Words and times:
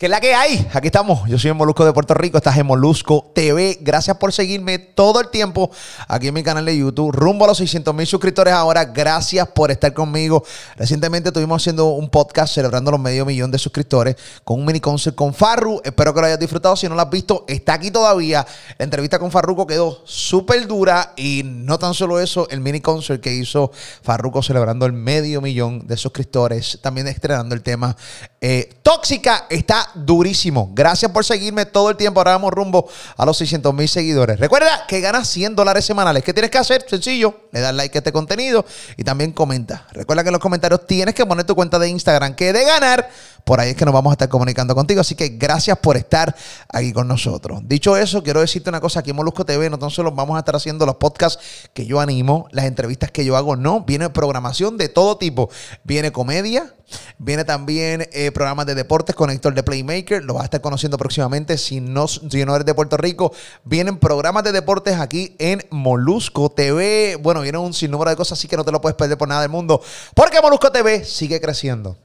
¿Qué 0.00 0.06
es 0.06 0.10
la 0.10 0.18
que 0.18 0.34
hay? 0.34 0.66
Aquí 0.72 0.86
estamos. 0.86 1.28
Yo 1.28 1.38
soy 1.38 1.50
el 1.50 1.56
Molusco 1.56 1.84
de 1.84 1.92
Puerto 1.92 2.14
Rico. 2.14 2.38
Estás 2.38 2.56
en 2.56 2.64
Molusco 2.64 3.30
TV. 3.34 3.76
Gracias 3.82 4.16
por 4.16 4.32
seguirme 4.32 4.78
todo 4.78 5.20
el 5.20 5.28
tiempo 5.28 5.70
aquí 6.08 6.28
en 6.28 6.32
mi 6.32 6.42
canal 6.42 6.64
de 6.64 6.74
YouTube. 6.74 7.12
Rumbo 7.12 7.44
a 7.44 7.48
los 7.48 7.58
600 7.58 7.94
mil 7.94 8.06
suscriptores 8.06 8.54
ahora. 8.54 8.86
Gracias 8.86 9.46
por 9.48 9.70
estar 9.70 9.92
conmigo. 9.92 10.42
Recientemente 10.76 11.28
estuvimos 11.28 11.60
haciendo 11.60 11.88
un 11.88 12.08
podcast 12.08 12.54
celebrando 12.54 12.90
los 12.90 12.98
medio 12.98 13.26
millón 13.26 13.50
de 13.50 13.58
suscriptores 13.58 14.16
con 14.42 14.60
un 14.60 14.64
mini 14.64 14.80
concert 14.80 15.14
con 15.14 15.34
Farru. 15.34 15.82
Espero 15.84 16.14
que 16.14 16.20
lo 16.22 16.26
hayas 16.28 16.40
disfrutado. 16.40 16.76
Si 16.76 16.88
no 16.88 16.94
lo 16.94 17.02
has 17.02 17.10
visto, 17.10 17.44
está 17.46 17.74
aquí 17.74 17.90
todavía. 17.90 18.46
La 18.78 18.84
entrevista 18.84 19.18
con 19.18 19.30
Farruko 19.30 19.66
quedó 19.66 20.00
súper 20.06 20.66
dura. 20.66 21.12
Y 21.14 21.42
no 21.44 21.78
tan 21.78 21.92
solo 21.92 22.20
eso, 22.20 22.48
el 22.48 22.60
mini 22.60 22.80
concert 22.80 23.20
que 23.20 23.34
hizo 23.34 23.70
Farruko 24.02 24.42
celebrando 24.42 24.86
el 24.86 24.94
medio 24.94 25.42
millón 25.42 25.86
de 25.86 25.98
suscriptores. 25.98 26.78
También 26.80 27.06
estrenando 27.06 27.54
el 27.54 27.60
tema 27.60 27.94
eh, 28.40 28.76
Tóxica. 28.82 29.44
Está 29.50 29.89
durísimo. 29.94 30.70
Gracias 30.72 31.10
por 31.10 31.24
seguirme 31.24 31.66
todo 31.66 31.90
el 31.90 31.96
tiempo. 31.96 32.20
Ahora 32.20 32.32
vamos 32.32 32.52
rumbo 32.52 32.88
a 33.16 33.24
los 33.26 33.36
600 33.38 33.74
mil 33.74 33.88
seguidores. 33.88 34.38
Recuerda 34.38 34.86
que 34.86 35.00
ganas 35.00 35.28
100 35.28 35.56
dólares 35.56 35.84
semanales. 35.84 36.24
¿Qué 36.24 36.32
tienes 36.32 36.50
que 36.50 36.58
hacer? 36.58 36.84
Sencillo. 36.88 37.48
Le 37.52 37.60
das 37.60 37.74
like 37.74 37.96
a 37.96 38.00
este 38.00 38.12
contenido 38.12 38.64
y 38.96 39.04
también 39.04 39.32
comenta. 39.32 39.86
Recuerda 39.92 40.22
que 40.22 40.28
en 40.28 40.34
los 40.34 40.40
comentarios 40.40 40.86
tienes 40.86 41.14
que 41.14 41.26
poner 41.26 41.44
tu 41.44 41.54
cuenta 41.54 41.78
de 41.78 41.88
Instagram 41.88 42.34
que 42.34 42.52
de 42.52 42.64
ganar. 42.64 43.10
Por 43.44 43.58
ahí 43.58 43.70
es 43.70 43.76
que 43.76 43.84
nos 43.84 43.94
vamos 43.94 44.10
a 44.10 44.14
estar 44.14 44.28
comunicando 44.28 44.74
contigo. 44.74 45.00
Así 45.00 45.14
que 45.14 45.30
gracias 45.30 45.78
por 45.78 45.96
estar 45.96 46.34
aquí 46.68 46.92
con 46.92 47.08
nosotros. 47.08 47.60
Dicho 47.64 47.96
eso, 47.96 48.22
quiero 48.22 48.40
decirte 48.40 48.70
una 48.70 48.80
cosa. 48.80 49.00
Aquí 49.00 49.10
en 49.10 49.16
Molusco 49.16 49.44
TV 49.44 49.70
no 49.70 49.78
tan 49.78 49.90
solo 49.90 50.12
vamos 50.12 50.36
a 50.36 50.40
estar 50.40 50.56
haciendo 50.56 50.86
los 50.86 50.96
podcasts 50.96 51.42
que 51.72 51.86
yo 51.86 52.00
animo, 52.00 52.46
las 52.52 52.66
entrevistas 52.66 53.10
que 53.10 53.24
yo 53.24 53.36
hago. 53.36 53.56
No, 53.56 53.80
viene 53.80 54.10
programación 54.10 54.76
de 54.76 54.88
todo 54.88 55.16
tipo. 55.16 55.50
Viene 55.84 56.12
comedia, 56.12 56.74
Viene 57.18 57.44
también 57.44 58.08
eh, 58.12 58.30
programas 58.32 58.66
de 58.66 58.74
deportes 58.74 59.14
con 59.14 59.30
Héctor 59.30 59.54
de 59.54 59.62
Playmaker. 59.62 60.24
Lo 60.24 60.34
vas 60.34 60.42
a 60.42 60.44
estar 60.44 60.60
conociendo 60.60 60.98
próximamente 60.98 61.58
si 61.58 61.80
no, 61.80 62.08
si 62.08 62.44
no 62.44 62.54
eres 62.54 62.66
de 62.66 62.74
Puerto 62.74 62.96
Rico. 62.96 63.32
Vienen 63.64 63.98
programas 63.98 64.44
de 64.44 64.52
deportes 64.52 64.98
aquí 64.98 65.36
en 65.38 65.62
Molusco 65.70 66.50
TV. 66.50 67.16
Bueno, 67.22 67.42
viene 67.42 67.58
un 67.58 67.74
sinnúmero 67.74 68.10
de 68.10 68.16
cosas 68.16 68.38
así 68.38 68.48
que 68.48 68.56
no 68.56 68.64
te 68.64 68.72
lo 68.72 68.80
puedes 68.80 68.96
perder 68.96 69.18
por 69.18 69.28
nada 69.28 69.42
del 69.42 69.50
mundo. 69.50 69.82
Porque 70.14 70.40
Molusco 70.40 70.70
TV 70.72 71.04
sigue 71.04 71.40
creciendo. 71.40 71.96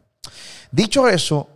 Dicho 0.72 1.08
eso, 1.08 1.48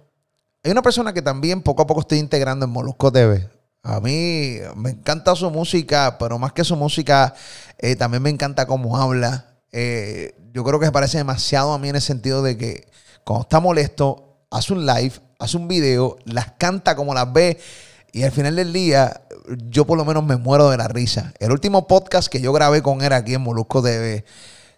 hay 0.64 0.72
una 0.72 0.82
persona 0.82 1.14
que 1.14 1.22
también 1.22 1.62
poco 1.62 1.82
a 1.82 1.88
poco 1.88 2.02
estoy 2.02 2.20
integrando 2.20 2.66
en 2.66 2.72
Molusco 2.72 3.12
TV. 3.12 3.50
A 3.82 4.00
mí 4.02 4.58
me 4.76 4.92
encanta 4.92 5.36
su 5.36 5.50
música, 5.50 6.18
pero 6.20 6.38
más 6.38 6.52
que 6.52 6.64
su 6.64 6.76
música, 6.76 7.34
eh, 7.78 7.96
también 7.96 8.22
me 8.22 8.30
encanta 8.30 8.66
cómo 8.66 8.98
habla. 8.98 9.62
Eh, 9.72 10.36
yo 10.54 10.64
creo 10.64 10.80
que 10.80 10.86
se 10.86 10.92
parece 10.92 11.18
demasiado 11.18 11.74
a 11.74 11.80
mí 11.80 11.90
en 11.90 11.96
el 11.96 12.02
sentido 12.02 12.42
de 12.44 12.58
que 12.58 12.90
cuando 13.30 13.44
está 13.44 13.60
molesto, 13.60 14.40
hace 14.50 14.74
un 14.74 14.88
live, 14.88 15.14
hace 15.38 15.56
un 15.56 15.68
video, 15.68 16.18
las 16.26 16.54
canta 16.54 16.96
como 16.96 17.14
las 17.14 17.32
ve. 17.32 17.60
Y 18.12 18.24
al 18.24 18.32
final 18.32 18.56
del 18.56 18.74
día, 18.74 19.22
yo 19.68 19.86
por 19.86 20.00
lo 20.00 20.04
menos 20.04 20.24
me 20.24 20.36
muero 20.36 20.72
de 20.72 20.78
la 20.78 20.88
risa. 20.88 21.32
El 21.38 21.52
último 21.52 21.86
podcast 21.86 22.28
que 22.28 22.42
yo 22.42 22.52
grabé 22.54 22.82
con 22.82 23.04
él 23.04 23.14
aquí 23.14 23.36
en 23.36 23.42
Molusco 23.42 23.84
TV, 23.84 24.26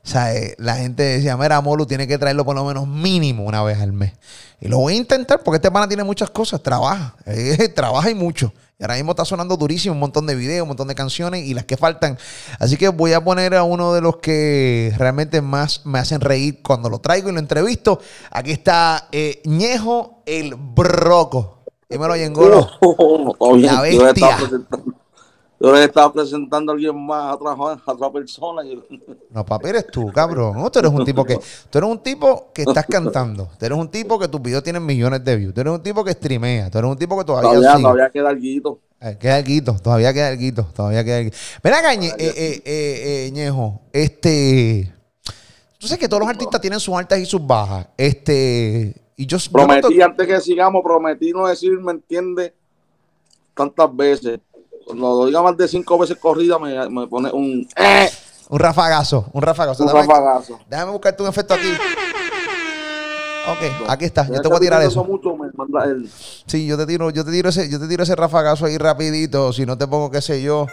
o 0.04 0.18
eh, 0.18 0.56
la 0.58 0.76
gente 0.76 1.02
decía, 1.02 1.38
mira, 1.38 1.62
Molu, 1.62 1.86
tiene 1.86 2.08
que 2.08 2.18
traerlo 2.18 2.44
por 2.44 2.58
lo 2.58 2.66
menos 2.66 2.90
mínimo 2.90 3.46
una 3.46 3.64
vez 3.64 3.80
al 3.80 3.94
mes. 3.94 4.12
Y 4.60 4.68
lo 4.68 4.80
voy 4.80 4.96
a 4.96 4.98
intentar 4.98 5.42
porque 5.44 5.56
este 5.56 5.72
pana 5.72 5.88
tiene 5.88 6.04
muchas 6.04 6.30
cosas, 6.30 6.62
trabaja, 6.62 7.16
eh, 7.28 7.70
trabaja 7.70 8.10
y 8.10 8.16
mucho. 8.16 8.52
Y 8.82 8.84
ahora 8.84 8.96
mismo 8.96 9.12
está 9.12 9.26
sonando 9.26 9.58
durísimo 9.58 9.94
un 9.94 10.00
montón 10.00 10.26
de 10.26 10.34
videos, 10.34 10.64
un 10.64 10.70
montón 10.70 10.88
de 10.88 10.96
canciones 10.96 11.46
y 11.46 11.54
las 11.54 11.66
que 11.66 11.78
faltan. 11.78 12.18
Así 12.58 12.78
que 12.78 12.90
voy 12.90 13.14
a 13.14 13.24
poner 13.24 13.54
a 13.54 13.62
uno 13.62 13.94
de 13.94 14.02
los 14.02 14.18
que 14.18 14.92
realmente 14.98 15.40
más 15.40 15.86
me 15.86 16.00
hacen 16.00 16.20
reír 16.20 16.64
cuando 16.64 16.90
lo 16.90 16.98
traigo 16.98 17.30
y 17.30 17.34
lo 17.34 17.38
entrevisto. 17.38 18.00
Aquí 18.32 18.50
está 18.50 19.08
eh, 19.12 19.40
Ñejo 19.46 20.24
el 20.26 20.56
Broco. 20.56 21.60
Dímelo, 21.88 22.16
Yengolo. 22.16 22.72
la 23.60 23.82
bestia. 23.82 24.38
Yo 25.62 25.72
le 25.72 25.84
estaba 25.84 26.12
presentando 26.12 26.72
a 26.72 26.76
alguien 26.76 27.06
más, 27.06 27.24
a 27.24 27.36
otra, 27.36 27.52
a 27.52 27.92
otra 27.92 28.12
persona. 28.12 28.64
No, 29.30 29.46
papi, 29.46 29.70
eres 29.70 29.86
tú, 29.88 30.08
cabrón. 30.12 30.58
No, 30.58 30.72
tú 30.72 30.80
eres 30.80 30.92
un 30.92 31.06
tipo 31.06 31.24
que. 31.24 31.38
Tú 31.70 31.78
eres 31.78 31.90
un 31.90 32.00
tipo 32.00 32.52
que 32.52 32.64
estás 32.64 32.86
cantando. 32.88 33.48
Tú 33.60 33.66
eres 33.66 33.78
un 33.78 33.88
tipo 33.88 34.18
que 34.18 34.28
tus 34.28 34.42
videos 34.42 34.64
tienen 34.64 34.84
millones 34.84 35.24
de 35.24 35.36
views. 35.36 35.54
Tú 35.54 35.62
eres 35.62 35.74
un 35.74 35.84
tipo 35.84 36.04
que 36.04 36.14
streamea. 36.14 36.72
Tú 36.72 36.80
eres 36.80 36.90
un 36.90 36.98
tipo 36.98 37.16
que 37.16 37.26
todavía. 37.26 37.52
Todavía, 37.52 37.82
todavía 37.82 38.10
queda 38.10 38.30
algo. 38.30 38.80
Eh, 39.02 39.18
queda 39.20 39.36
algo, 39.36 39.80
todavía 39.84 40.14
queda 40.14 40.28
algo. 40.30 40.64
Todavía 40.74 41.04
queda. 41.04 41.38
Ven 41.64 41.74
acá, 41.74 41.94
eh, 41.94 42.16
eh, 42.18 42.62
eh, 42.66 43.32
Ñejo. 43.32 43.82
Este. 43.94 44.92
Tú 45.78 45.86
sabes 45.86 46.00
que 46.00 46.08
todos 46.08 46.22
los 46.22 46.30
artistas 46.30 46.60
tienen 46.60 46.80
sus 46.80 46.96
altas 46.96 47.20
y 47.20 47.26
sus 47.28 47.46
bajas. 47.46 47.88
Este. 47.98 48.96
Y 49.16 49.28
yo. 49.28 49.38
Prometí, 49.52 50.02
antes 50.02 50.28
que 50.28 50.42
sigamos, 50.42 50.82
prometí 50.84 51.34
no 51.34 51.46
decir, 51.46 51.80
¿me 51.80 51.92
entiendes? 51.92 52.52
Tantas 53.54 53.96
veces 53.96 54.40
lo 54.94 55.26
diga 55.26 55.42
más 55.42 55.58
de 55.58 55.68
cinco 55.68 55.98
veces 55.98 56.18
corrida, 56.18 56.60
me, 56.60 56.90
me 56.90 57.08
pone 57.08 57.32
un. 57.32 57.68
Eh. 57.76 58.10
Un 58.50 58.60
rafagazo, 58.60 59.28
un 59.32 59.42
rafagazo. 59.42 59.84
Un 59.84 59.88
déjame, 59.88 60.08
rafagazo. 60.08 60.60
Déjame 60.70 60.92
buscarte 60.92 61.24
un 61.24 61.30
efecto 61.30 61.54
aquí. 61.54 61.72
Ok, 63.48 63.90
aquí 63.90 64.06
está. 64.06 64.28
Yo 64.28 64.42
te 64.42 64.48
voy 64.48 64.58
a 64.58 64.60
tirar 64.60 64.82
eso. 64.82 65.04
Mucho, 65.04 65.36
me 65.36 65.50
manda 65.54 65.86
el... 65.86 66.10
Sí, 66.46 66.68
yo 66.68 66.78
te 66.78 66.86
tiro, 66.86 67.10
yo 67.10 67.24
te 67.24 67.32
tiro 67.32 67.50
ese, 67.50 67.70
yo 67.70 67.80
te 67.80 67.88
tiro 67.88 68.04
ese 68.04 68.16
rafagazo 68.16 68.66
ahí 68.66 68.78
rapidito. 68.78 69.54
Si 69.54 69.66
no 69.66 69.78
te 69.78 69.88
pongo, 69.88 70.12
qué 70.12 70.22
sé 70.22 70.42
yo 70.42 70.68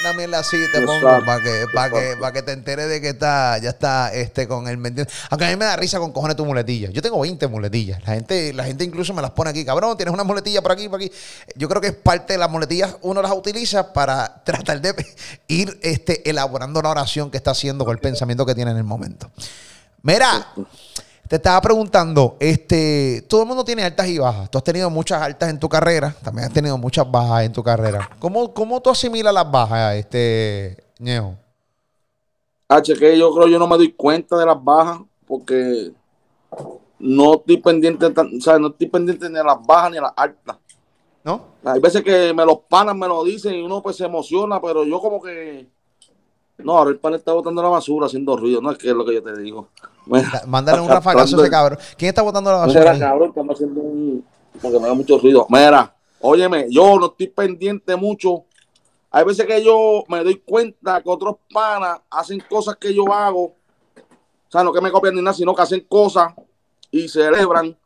una 0.00 0.12
mierda 0.12 0.38
así 0.38 0.56
te 0.72 0.80
pongo 0.82 1.24
para 1.24 1.42
que, 1.42 1.66
para 1.72 1.90
que, 1.90 2.16
para 2.20 2.32
que 2.32 2.42
te 2.42 2.52
enteres 2.52 2.88
de 2.88 3.00
que 3.00 3.10
está, 3.10 3.58
ya 3.58 3.70
está 3.70 4.12
este 4.12 4.46
con 4.46 4.68
el 4.68 4.78
Aunque 5.30 5.44
a 5.44 5.48
mí 5.48 5.56
me 5.56 5.64
da 5.64 5.76
risa 5.76 5.98
con 5.98 6.12
cojones 6.12 6.36
tu 6.36 6.44
muletilla. 6.44 6.90
Yo 6.90 7.02
tengo 7.02 7.20
20 7.20 7.46
muletillas. 7.48 8.00
La 8.06 8.14
gente, 8.14 8.52
la 8.52 8.64
gente 8.64 8.84
incluso 8.84 9.12
me 9.14 9.22
las 9.22 9.32
pone 9.32 9.50
aquí, 9.50 9.64
cabrón, 9.64 9.96
tienes 9.96 10.12
una 10.12 10.24
muletilla 10.24 10.62
por 10.62 10.72
aquí, 10.72 10.88
por 10.88 11.00
aquí. 11.00 11.10
Yo 11.56 11.68
creo 11.68 11.80
que 11.80 11.88
es 11.88 11.94
parte 11.94 12.34
de 12.34 12.38
las 12.38 12.50
muletillas, 12.50 12.96
uno 13.02 13.22
las 13.22 13.32
utiliza 13.32 13.92
para 13.92 14.42
tratar 14.44 14.80
de 14.80 14.94
ir 15.48 15.78
este, 15.82 16.28
elaborando 16.28 16.80
la 16.82 16.90
oración 16.90 17.30
que 17.30 17.36
está 17.36 17.52
haciendo 17.52 17.84
con 17.84 17.94
el 17.94 18.00
pensamiento 18.00 18.46
que 18.46 18.54
tiene 18.54 18.70
en 18.70 18.78
el 18.78 18.84
momento. 18.84 19.30
Mira. 20.02 20.52
Te 21.28 21.36
estaba 21.36 21.60
preguntando, 21.60 22.38
este, 22.40 23.22
todo 23.28 23.42
el 23.42 23.48
mundo 23.48 23.62
tiene 23.62 23.84
altas 23.84 24.08
y 24.08 24.16
bajas. 24.16 24.50
Tú 24.50 24.56
has 24.56 24.64
tenido 24.64 24.88
muchas 24.88 25.20
altas 25.20 25.50
en 25.50 25.60
tu 25.60 25.68
carrera, 25.68 26.14
también 26.22 26.46
has 26.46 26.54
tenido 26.54 26.78
muchas 26.78 27.08
bajas 27.10 27.44
en 27.44 27.52
tu 27.52 27.62
carrera. 27.62 28.08
¿Cómo, 28.18 28.54
cómo 28.54 28.80
tú 28.80 28.88
asimilas 28.88 29.34
las 29.34 29.50
bajas, 29.50 29.96
este, 29.96 30.84
Ñejo? 30.98 31.34
H, 32.68 32.94
que 32.94 33.18
yo 33.18 33.34
creo 33.34 33.46
yo 33.46 33.58
no 33.58 33.66
me 33.66 33.76
doy 33.76 33.92
cuenta 33.92 34.38
de 34.38 34.46
las 34.46 34.62
bajas 34.62 35.00
porque 35.26 35.92
no 36.98 37.34
estoy 37.34 37.58
pendiente, 37.58 38.06
o 38.06 38.40
sea, 38.40 38.58
no 38.58 38.68
estoy 38.68 38.86
pendiente 38.86 39.28
ni 39.28 39.36
de 39.36 39.44
las 39.44 39.58
bajas 39.66 39.90
ni 39.90 39.96
de 39.96 40.02
las 40.02 40.12
altas. 40.16 40.56
¿No? 41.24 41.42
Hay 41.62 41.78
veces 41.78 42.02
que 42.02 42.32
me 42.32 42.46
los 42.46 42.60
panas 42.70 42.96
me 42.96 43.06
lo 43.06 43.22
dicen 43.22 43.54
y 43.54 43.60
uno 43.60 43.82
pues 43.82 43.96
se 43.96 44.06
emociona, 44.06 44.62
pero 44.62 44.82
yo 44.84 44.98
como 44.98 45.20
que 45.20 45.68
no, 46.58 46.76
ahora 46.76 46.90
el 46.90 46.98
pan 46.98 47.14
está 47.14 47.32
botando 47.32 47.62
la 47.62 47.68
basura 47.68 48.06
haciendo 48.06 48.36
ruido, 48.36 48.60
no 48.60 48.72
es 48.72 48.78
que 48.78 48.88
es 48.88 48.94
lo 48.94 49.04
que 49.04 49.14
yo 49.14 49.22
te 49.22 49.40
digo. 49.40 49.68
Mándale 50.46 50.80
un 50.80 50.88
rafagazo 50.88 51.36
a 51.36 51.40
ese 51.40 51.50
cabrón. 51.50 51.78
¿Quién 51.96 52.08
está 52.08 52.22
botando 52.22 52.50
la 52.50 52.58
basura? 52.58 52.92
Mira, 52.92 53.08
cabrón, 53.08 53.28
estamos 53.28 53.54
haciendo 53.54 53.80
un. 53.80 54.24
porque 54.60 54.80
me 54.80 54.88
da 54.88 54.94
mucho 54.94 55.18
ruido. 55.18 55.46
Mira, 55.48 55.94
óyeme, 56.20 56.66
yo 56.68 56.98
no 56.98 57.06
estoy 57.06 57.28
pendiente 57.28 57.94
mucho. 57.94 58.44
Hay 59.10 59.24
veces 59.24 59.46
que 59.46 59.62
yo 59.62 60.04
me 60.08 60.22
doy 60.24 60.42
cuenta 60.44 61.00
que 61.00 61.08
otros 61.08 61.36
panas 61.52 62.00
hacen 62.10 62.42
cosas 62.50 62.76
que 62.76 62.92
yo 62.92 63.12
hago. 63.12 63.44
O 63.44 64.50
sea, 64.50 64.64
no 64.64 64.72
que 64.72 64.80
me 64.80 64.90
copian 64.90 65.14
ni 65.14 65.22
nada, 65.22 65.34
sino 65.34 65.54
que 65.54 65.62
hacen 65.62 65.86
cosas 65.88 66.34
y 66.90 67.08
celebran 67.08 67.76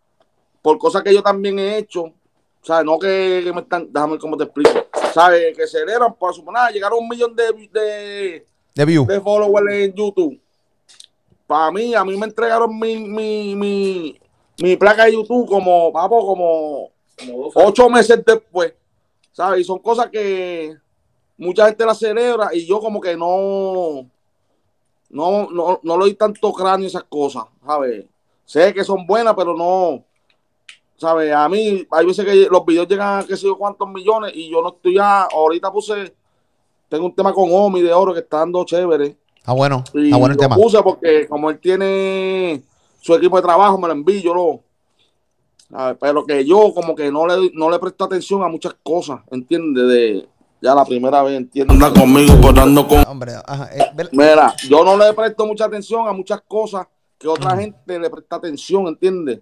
por 0.63 0.79
cosas 0.79 1.03
que 1.03 1.13
yo 1.13 1.23
también 1.23 1.59
he 1.59 1.77
hecho. 1.77 2.05
O 2.05 2.65
sea, 2.65 2.83
no 2.83 2.99
que, 2.99 3.51
me 3.55 3.61
están. 3.61 3.93
Déjame 3.93 4.19
cómo 4.19 4.37
te 4.37 4.45
explico. 4.45 4.87
¿Sabes? 5.13 5.57
Que 5.57 5.67
celebran 5.67 6.15
por 6.15 6.35
suponer, 6.35 6.73
llegar 6.73 6.93
a 6.93 6.95
un 6.95 7.09
millón 7.09 7.37
de, 7.37 7.69
de 7.71 8.47
de 8.75 8.85
view. 8.85 9.07
De 9.07 9.21
followers 9.21 9.73
en 9.73 9.95
YouTube. 9.95 10.41
Para 11.47 11.71
mí, 11.71 11.95
a 11.95 12.05
mí 12.05 12.17
me 12.17 12.27
entregaron 12.27 12.79
mi, 12.79 12.97
mi, 12.97 13.55
mi, 13.55 14.21
mi 14.59 14.77
placa 14.77 15.05
de 15.05 15.13
YouTube 15.13 15.47
como, 15.47 15.93
vamos, 15.93 16.25
como, 16.25 16.91
ocho 17.55 17.89
meses 17.91 18.23
después. 18.25 18.75
¿Sabes? 19.33 19.61
Y 19.61 19.65
son 19.65 19.79
cosas 19.79 20.09
que 20.11 20.77
mucha 21.39 21.67
gente 21.67 21.87
la 21.87 21.95
celebra 21.95 22.51
y 22.53 22.67
yo 22.67 22.81
como 22.81 23.01
que 23.01 23.17
no, 23.17 24.07
no, 25.11 25.49
no, 25.51 25.81
no 25.83 25.97
le 25.97 26.05
doy 26.05 26.15
tanto 26.15 26.53
cráneo 26.53 26.87
a 26.87 26.89
esas 26.89 27.05
cosas, 27.05 27.45
¿sabes? 27.65 28.07
Sé 28.45 28.75
que 28.75 28.85
son 28.85 29.07
buenas, 29.07 29.35
pero 29.35 29.57
no, 29.57 30.05
¿sabes? 30.97 31.33
A 31.33 31.49
mí 31.49 31.87
hay 31.91 32.07
veces 32.07 32.25
que 32.25 32.47
los 32.51 32.65
videos 32.65 32.89
llegan 32.89 33.21
a 33.21 33.27
qué 33.27 33.37
sé 33.37 33.47
yo 33.47 33.57
cuántos 33.57 33.89
millones 33.89 34.33
y 34.35 34.51
yo 34.51 34.63
no 34.63 34.69
estoy 34.69 34.95
ya, 34.97 35.23
ahorita 35.25 35.73
puse 35.73 36.15
tengo 36.93 37.07
un 37.07 37.15
tema 37.15 37.33
con 37.33 37.49
Omi 37.51 37.81
de 37.81 37.91
oro 37.91 38.13
que 38.13 38.21
está 38.21 38.41
dando 38.41 38.63
chévere. 38.65 39.17
Ah, 39.47 39.55
bueno. 39.55 39.83
Y 39.95 40.13
Ah, 40.13 40.19
bueno 40.19 40.33
el 40.33 40.37
lo 40.37 40.43
tema. 40.43 40.57
puse 40.57 40.83
porque 40.83 41.27
como 41.27 41.49
él 41.49 41.59
tiene 41.59 42.63
su 43.01 43.15
equipo 43.15 43.37
de 43.37 43.43
trabajo, 43.43 43.79
me 43.79 43.87
lo 43.89 43.95
envío, 43.95 44.21
yo 44.21 44.35
lo... 44.35 44.61
¿sabes? 45.71 45.97
Pero 45.99 46.27
que 46.27 46.45
yo 46.45 46.73
como 46.75 46.95
que 46.95 47.11
no 47.11 47.27
le, 47.27 47.51
no 47.55 47.71
le 47.71 47.79
presto 47.79 48.05
atención 48.05 48.43
a 48.43 48.49
muchas 48.49 48.77
cosas, 48.83 49.21
¿entiendes? 49.31 49.89
De, 49.89 50.29
ya 50.61 50.75
la 50.75 50.85
primera 50.85 51.23
vez, 51.23 51.39
¿entiendes? 51.39 51.75
Anda 51.75 51.99
conmigo, 51.99 52.35
pues 52.43 52.59
ando 52.59 52.87
con... 52.87 53.03
Hombre, 53.09 53.33
ajá, 53.47 53.71
eh, 53.75 53.87
Mira, 54.13 54.55
yo 54.69 54.85
no 54.85 54.95
le 54.99 55.15
presto 55.15 55.47
mucha 55.47 55.65
atención 55.65 56.07
a 56.07 56.13
muchas 56.13 56.43
cosas 56.47 56.87
que 57.17 57.27
otra 57.27 57.55
Mm. 57.55 57.59
gente 57.59 57.99
le 57.99 58.11
presta 58.11 58.37
atención, 58.37 58.87
¿entiendes? 58.87 59.41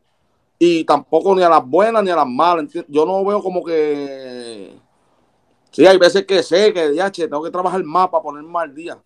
Y 0.56 0.85
tampoco 0.85 1.35
ni 1.35 1.43
a 1.43 1.49
las 1.49 1.67
buenas 1.67 2.05
ni 2.05 2.11
a 2.11 2.17
las 2.17 2.29
malas, 2.29 2.62
¿entiendes? 2.62 2.94
Yo 2.94 3.05
no 3.05 3.25
veo 3.25 3.43
como 3.43 3.64
que... 3.64 4.70
Sí, 5.70 5.87
hay 5.87 5.99
veces 5.99 6.26
que 6.26 6.43
sé 6.43 6.72
que, 6.72 6.94
ya, 6.94 7.11
che, 7.11 7.28
tengo 7.28 7.43
que 7.43 7.50
trabajar 7.50 7.82
más 7.84 8.08
para 8.08 8.22
ponerme 8.22 8.58
al 8.58 8.75
día. 8.75 8.99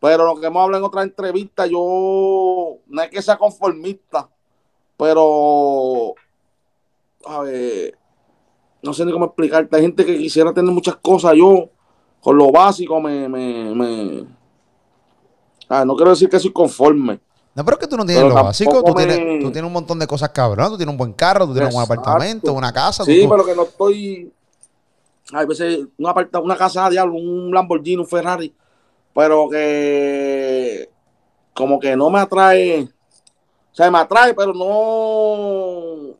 Pero 0.00 0.24
lo 0.24 0.40
que 0.40 0.46
hemos 0.46 0.62
hablado 0.62 0.82
en 0.82 0.88
otras 0.88 1.04
entrevistas, 1.04 1.68
yo 1.68 2.76
no 2.86 3.02
es 3.02 3.10
que 3.10 3.20
sea 3.20 3.36
conformista, 3.36 4.28
pero... 4.96 6.14
A 7.26 7.40
ver, 7.40 7.98
no 8.82 8.94
sé 8.94 9.04
ni 9.04 9.12
cómo 9.12 9.26
explicarte. 9.26 9.76
Hay 9.76 9.82
gente 9.82 10.06
que 10.06 10.16
quisiera 10.16 10.54
tener 10.54 10.72
muchas 10.72 10.96
cosas. 10.96 11.34
Yo, 11.36 11.68
con 12.22 12.36
lo 12.38 12.50
básico, 12.50 12.98
me... 12.98 13.28
me, 13.28 13.74
me 13.74 14.24
ah, 15.68 15.84
no 15.84 15.94
quiero 15.96 16.12
decir 16.12 16.30
que 16.30 16.38
soy 16.40 16.50
conforme. 16.50 17.20
No, 17.54 17.62
pero 17.64 17.76
es 17.76 17.80
que 17.80 17.86
tú 17.88 17.96
no 17.98 18.06
tienes 18.06 18.22
Pero 18.24 18.34
lo 18.34 18.42
básico. 18.42 18.82
Tú 18.82 18.94
me- 18.94 19.04
tienes, 19.04 19.42
tú 19.42 19.50
tienes 19.52 19.66
un 19.66 19.72
montón 19.74 19.98
de 19.98 20.06
cosas 20.06 20.30
cabrón. 20.30 20.70
Tú 20.70 20.76
tienes 20.78 20.92
un 20.92 20.96
buen 20.96 21.12
carro, 21.12 21.46
tú 21.46 21.52
tienes 21.52 21.74
un 21.74 21.80
Exacto. 21.82 22.00
apartamento, 22.00 22.52
una 22.54 22.72
casa. 22.72 23.04
Sí, 23.04 23.22
tú- 23.22 23.28
pero 23.28 23.44
que 23.44 23.54
no 23.54 23.64
estoy. 23.64 24.32
Hay 25.32 25.46
veces 25.46 25.86
un 25.96 26.06
aparta, 26.06 26.40
una 26.40 26.56
casa 26.56 26.84
de 26.84 26.90
diablo, 26.90 27.14
un 27.14 27.52
Lamborghini, 27.52 27.96
un 27.96 28.06
Ferrari, 28.06 28.54
pero 29.14 29.48
que 29.48 30.88
como 31.54 31.78
que 31.78 31.96
no 31.96 32.10
me 32.10 32.20
atrae. 32.20 32.82
O 32.82 33.74
sea, 33.74 33.90
me 33.90 33.98
atrae, 33.98 34.34
pero 34.34 34.52
no 34.52 36.16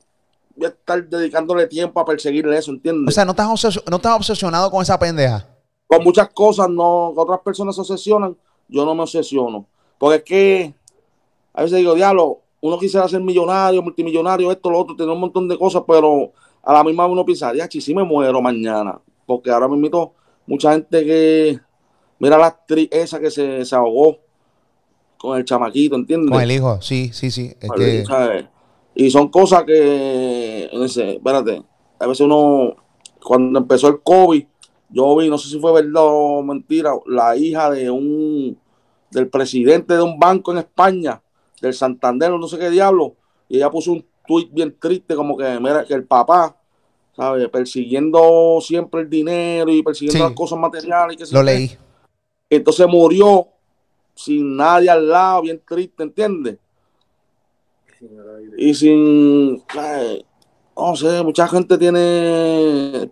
voy 0.56 0.66
a 0.66 0.68
estar 0.68 1.08
dedicándole 1.08 1.66
tiempo 1.66 1.98
a 1.98 2.04
perseguirle 2.04 2.56
eso, 2.56 2.70
¿entiendes? 2.70 3.08
O 3.08 3.14
sea, 3.14 3.24
no 3.24 3.32
estás, 3.32 3.80
no 3.88 3.96
estás 3.96 4.16
obsesionado 4.16 4.70
con 4.70 4.82
esa 4.82 4.98
pendeja. 4.98 5.46
con 5.86 6.04
muchas 6.04 6.28
cosas 6.28 6.68
no, 6.68 7.12
que 7.14 7.20
otras 7.20 7.40
personas 7.40 7.74
se 7.74 7.80
obsesionan, 7.80 8.36
yo 8.68 8.84
no 8.84 8.94
me 8.94 9.02
obsesiono. 9.02 9.66
Porque 9.98 10.16
es 10.16 10.22
que 10.24 10.74
a 11.52 11.62
veces 11.62 11.78
digo, 11.78 11.94
diablo, 11.94 12.40
uno 12.60 12.78
quisiera 12.78 13.08
ser 13.08 13.20
millonario, 13.20 13.82
multimillonario, 13.82 14.52
esto, 14.52 14.70
lo 14.70 14.78
otro, 14.78 14.94
tener 14.94 15.12
un 15.12 15.20
montón 15.20 15.48
de 15.48 15.58
cosas, 15.58 15.82
pero 15.86 16.32
a 16.62 16.72
la 16.72 16.84
misma 16.84 17.06
uno 17.06 17.24
piensa, 17.24 17.54
ya, 17.54 17.68
si 17.68 17.94
me 17.94 18.04
muero 18.04 18.40
mañana. 18.42 19.00
Porque 19.26 19.50
ahora 19.50 19.66
invito 19.66 20.12
mucha 20.46 20.72
gente 20.72 21.04
que, 21.04 21.60
mira 22.18 22.38
la 22.38 22.46
actriz 22.46 22.88
esa 22.90 23.20
que 23.20 23.30
se, 23.30 23.64
se 23.64 23.74
ahogó 23.74 24.18
con 25.16 25.38
el 25.38 25.44
chamaquito, 25.44 25.96
¿entiendes? 25.96 26.30
Con 26.30 26.42
el 26.42 26.50
hijo, 26.50 26.80
sí, 26.80 27.10
sí, 27.12 27.30
sí. 27.30 27.54
Es 27.60 27.70
que, 27.76 28.04
¿sabes? 28.04 28.46
Y 28.94 29.10
son 29.10 29.28
cosas 29.28 29.64
que, 29.64 30.68
no 30.72 30.88
sé, 30.88 31.12
espérate, 31.14 31.62
a 31.98 32.06
veces 32.06 32.22
uno, 32.22 32.74
cuando 33.22 33.58
empezó 33.58 33.88
el 33.88 34.00
COVID, 34.00 34.44
yo 34.90 35.16
vi, 35.16 35.28
no 35.28 35.38
sé 35.38 35.48
si 35.48 35.60
fue 35.60 35.72
verdad 35.72 36.02
o 36.04 36.42
mentira, 36.42 36.92
la 37.06 37.36
hija 37.36 37.70
de 37.70 37.90
un, 37.90 38.58
del 39.10 39.28
presidente 39.28 39.94
de 39.94 40.02
un 40.02 40.18
banco 40.18 40.52
en 40.52 40.58
España, 40.58 41.22
del 41.60 41.74
Santander, 41.74 42.30
no 42.30 42.48
sé 42.48 42.58
qué 42.58 42.70
diablo, 42.70 43.14
y 43.48 43.56
ella 43.58 43.70
puso 43.70 43.92
un 43.92 44.04
tuit 44.26 44.52
bien 44.52 44.76
triste, 44.78 45.14
como 45.14 45.36
que, 45.36 45.58
mira, 45.60 45.84
que 45.84 45.94
el 45.94 46.04
papá, 46.04 46.56
¿sabes? 47.16 47.48
Persiguiendo 47.48 48.58
siempre 48.60 49.02
el 49.02 49.10
dinero 49.10 49.70
y 49.70 49.82
persiguiendo 49.82 50.24
Sí. 50.24 50.30
las 50.30 50.36
cosas 50.36 50.58
materiales. 50.58 51.28
sé 51.28 51.34
lo 51.34 51.42
leí. 51.42 51.76
Entonces 52.48 52.86
murió 52.88 53.48
sin 54.14 54.56
nadie 54.56 54.90
al 54.90 55.08
lado, 55.08 55.42
bien 55.42 55.62
triste, 55.66 56.02
¿entiendes? 56.02 56.58
Y 58.56 58.74
sin, 58.74 59.62
no 60.76 60.96
sé, 60.96 61.22
mucha 61.22 61.46
gente 61.48 61.76
tiene 61.76 63.10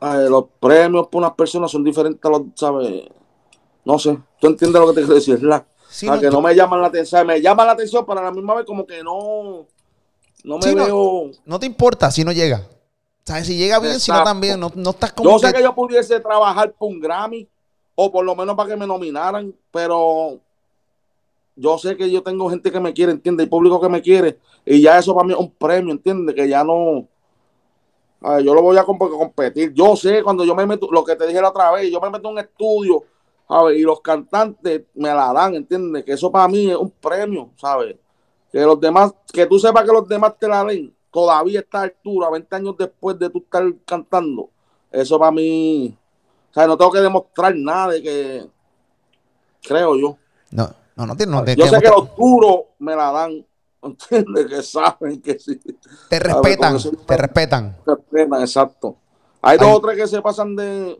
los 0.00 0.44
premios 0.60 1.08
por 1.08 1.20
unas 1.20 1.32
personas 1.32 1.70
son 1.70 1.84
diferentes 1.84 2.24
a 2.24 2.30
los, 2.30 2.42
¿sabes? 2.54 3.04
No 3.84 3.98
sé, 3.98 4.18
tú 4.40 4.46
entiendes 4.46 4.80
lo 4.80 4.88
que 4.88 4.94
te 4.94 5.00
quiero 5.00 5.14
decir, 5.14 5.38
¿verdad? 5.38 5.66
Sí, 5.88 6.06
no, 6.06 6.20
que 6.20 6.30
no 6.30 6.40
me 6.40 6.54
llaman 6.54 6.80
la 6.82 6.88
atención, 6.88 7.26
me 7.26 7.40
llaman 7.40 7.66
la 7.66 7.72
atención, 7.72 8.04
pero 8.06 8.20
a 8.20 8.24
la 8.24 8.30
misma 8.30 8.54
vez 8.54 8.64
como 8.66 8.86
que 8.86 9.02
no, 9.02 9.66
no 10.48 10.56
me 10.58 10.62
Sí, 10.64 10.74
veo. 10.74 11.30
no 11.44 11.58
te 11.60 11.66
importa 11.66 12.10
si 12.10 12.24
no 12.24 12.32
llega. 12.32 12.66
¿Sabes? 13.24 13.46
Si 13.46 13.56
llega 13.58 13.78
bien, 13.78 14.00
si 14.00 14.10
no 14.10 14.24
también. 14.24 14.58
No, 14.58 14.72
no 14.74 14.90
estás 14.90 15.12
como 15.12 15.30
Yo 15.32 15.38
sé 15.38 15.48
que- 15.48 15.58
que 15.58 15.62
yo 15.62 15.74
pudiese 15.74 16.18
trabajar 16.20 16.72
por 16.72 16.88
un 16.88 16.98
Grammy, 17.00 17.46
o 17.94 18.10
por 18.10 18.24
lo 18.24 18.34
menos 18.34 18.56
para 18.56 18.70
que 18.70 18.76
me 18.76 18.86
nominaran, 18.86 19.54
pero 19.70 20.38
yo 21.56 21.76
sé 21.78 21.96
que 21.96 22.10
yo 22.10 22.22
tengo 22.22 22.48
gente 22.48 22.70
que 22.72 22.80
me 22.80 22.92
quiere, 22.94 23.12
¿entiendes? 23.12 23.46
Y 23.46 23.50
público 23.50 23.80
que 23.80 23.88
me 23.88 24.00
quiere, 24.00 24.38
y 24.64 24.80
ya 24.80 24.98
eso 24.98 25.14
para 25.14 25.26
mí 25.26 25.32
es 25.34 25.38
un 25.38 25.50
premio, 25.50 25.92
¿entiendes? 25.92 26.34
Que 26.34 26.48
ya 26.48 26.64
no. 26.64 27.06
a 28.20 28.34
ver, 28.36 28.44
yo 28.44 28.52
lo 28.54 28.62
voy 28.62 28.76
a 28.76 28.84
comp- 28.84 29.10
competir. 29.16 29.72
Yo 29.74 29.94
sé 29.94 30.22
cuando 30.24 30.44
yo 30.44 30.52
me 30.54 30.66
meto, 30.66 30.88
lo 30.90 31.04
que 31.04 31.14
te 31.14 31.24
dije 31.26 31.40
la 31.40 31.50
otra 31.50 31.70
vez, 31.70 31.88
yo 31.90 32.00
me 32.00 32.10
meto 32.10 32.28
en 32.28 32.32
un 32.34 32.38
estudio, 32.40 33.04
¿sabes? 33.48 33.78
Y 33.78 33.82
los 33.82 34.00
cantantes 34.00 34.82
me 34.94 35.08
la 35.10 35.32
dan, 35.32 35.54
¿entiendes? 35.54 36.02
Que 36.04 36.12
eso 36.14 36.32
para 36.32 36.48
mí 36.48 36.68
es 36.70 36.76
un 36.76 36.90
premio, 36.90 37.50
¿sabes? 37.56 37.94
Que 38.52 38.60
los 38.60 38.80
demás, 38.80 39.12
que 39.32 39.46
tú 39.46 39.58
sepas 39.58 39.84
que 39.84 39.92
los 39.92 40.08
demás 40.08 40.34
te 40.38 40.48
la 40.48 40.64
den, 40.64 40.94
todavía 41.12 41.60
a 41.60 41.62
esta 41.62 41.82
altura, 41.82 42.30
20 42.30 42.56
años 42.56 42.74
después 42.78 43.18
de 43.18 43.28
tú 43.30 43.38
estar 43.38 43.62
cantando, 43.84 44.48
eso 44.90 45.18
para 45.18 45.30
mí, 45.30 45.96
o 46.50 46.54
sea, 46.54 46.66
no 46.66 46.76
tengo 46.78 46.90
que 46.92 47.00
demostrar 47.00 47.54
nada 47.56 47.92
de 47.92 48.02
que, 48.02 48.46
creo 49.62 49.96
yo. 49.96 50.16
No, 50.50 50.70
no, 50.96 51.06
no, 51.06 51.16
tiene- 51.16 51.32
no 51.32 51.44
te, 51.44 51.54
Yo 51.56 51.64
te- 51.64 51.70
sé 51.70 51.80
que 51.80 51.88
los 51.88 52.16
duros 52.16 52.60
me 52.78 52.96
la 52.96 53.12
dan, 53.12 53.44
¿entiendes? 53.82 54.46
Que 54.46 54.62
saben 54.62 55.20
que 55.20 55.38
sí. 55.38 55.56
te 55.58 56.18
ver, 56.18 56.22
respetan, 56.22 56.70
con 56.72 56.76
eso- 56.76 56.90
te 57.06 57.16
respetan. 57.16 57.76
respetan, 57.84 58.40
exacto. 58.40 58.96
Hay 59.42 59.56
dos 59.58 59.76
o 59.76 59.80
tres 59.80 59.96
que 59.96 60.06
se 60.08 60.20
pasan 60.22 60.56
de. 60.56 60.98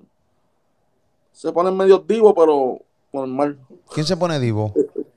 Se 1.33 1.51
ponen 1.53 1.77
medio 1.77 1.99
divos, 1.99 2.35
pero 2.37 2.79
normal. 3.13 3.59
¿Quién 3.93 4.07
se 4.07 4.17
pone 4.17 4.39
divo? 4.39 4.73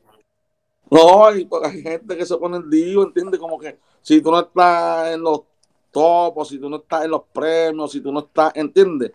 No, 0.92 1.26
hay, 1.26 1.48
hay 1.64 1.82
gente 1.82 2.18
que 2.18 2.26
se 2.26 2.36
pone 2.38 2.60
divo, 2.70 3.04
¿entiendes? 3.04 3.40
Como 3.40 3.58
que 3.58 3.80
si 4.02 4.22
tú 4.22 4.30
no 4.30 4.42
estás 4.42 5.14
en 5.14 5.22
los 5.22 5.42
topos, 5.90 6.50
si 6.50 6.60
tú 6.60 6.70
no 6.70 6.78
estás 6.78 7.06
en 7.06 7.12
los 7.12 7.24
premios, 7.34 7.92
si 7.94 8.02
tú 8.02 8.12
no 8.12 8.20
estás, 8.20 8.52
¿entiendes? 8.56 9.12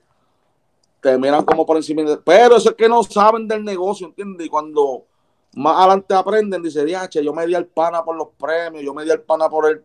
Te 1.03 1.19
miran 1.19 1.45
como 1.45 1.67
por 1.67 1.77
encima. 1.77 2.03
de- 2.03 2.17
Pero 2.17 2.57
eso 2.57 2.71
es 2.71 2.77
que 2.77 2.89
no 2.89 3.03
saben 3.03 3.47
del 3.47 3.63
negocio, 3.63 4.07
¿entiendes? 4.07 4.47
Y 4.47 4.51
cuando 4.51 5.05
más 5.55 5.77
adelante 5.79 6.15
aprenden, 6.15 6.63
dice, 6.63 6.85
diache, 6.85 7.23
yo 7.23 7.33
me 7.35 7.47
di 7.47 7.55
al 7.55 7.67
pana 7.67 8.03
por 8.05 8.17
los 8.17 8.29
premios, 8.39 8.83
yo 8.83 8.95
me 8.95 9.05
di 9.05 9.11
al 9.11 9.21
pana 9.23 9.49
por 9.49 9.67
el. 9.71 9.85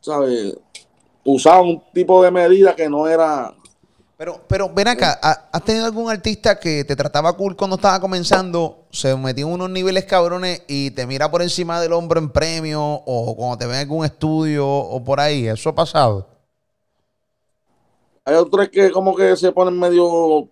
¿Sabes? 0.00 0.56
Usaban 1.24 1.66
un 1.66 1.82
tipo 1.92 2.22
de 2.22 2.30
medida 2.30 2.74
que 2.74 2.88
no 2.88 3.06
era. 3.08 3.54
Pero, 4.18 4.40
pero 4.48 4.72
ven 4.72 4.88
acá, 4.88 5.18
¿ha- 5.22 5.48
¿has 5.52 5.62
tenido 5.64 5.84
algún 5.84 6.10
artista 6.10 6.58
que 6.58 6.84
te 6.84 6.96
trataba 6.96 7.34
cool 7.36 7.54
cuando 7.54 7.76
estaba 7.76 8.00
comenzando, 8.00 8.86
se 8.90 9.14
metió 9.14 9.46
en 9.46 9.52
unos 9.52 9.68
niveles 9.70 10.06
cabrones 10.06 10.62
y 10.68 10.90
te 10.92 11.06
mira 11.06 11.30
por 11.30 11.42
encima 11.42 11.80
del 11.82 11.92
hombro 11.92 12.18
en 12.18 12.30
premio 12.30 12.82
o 12.82 13.36
cuando 13.36 13.58
te 13.58 13.66
ven 13.66 13.74
en 13.76 13.80
algún 13.82 14.06
estudio 14.06 14.66
o 14.66 15.04
por 15.04 15.20
ahí? 15.20 15.46
¿Eso 15.46 15.68
ha 15.68 15.74
pasado? 15.74 16.26
Hay 18.24 18.34
otros 18.34 18.68
que 18.70 18.90
como 18.90 19.14
que 19.14 19.36
se 19.36 19.52
ponen 19.52 19.78
medio... 19.78 20.48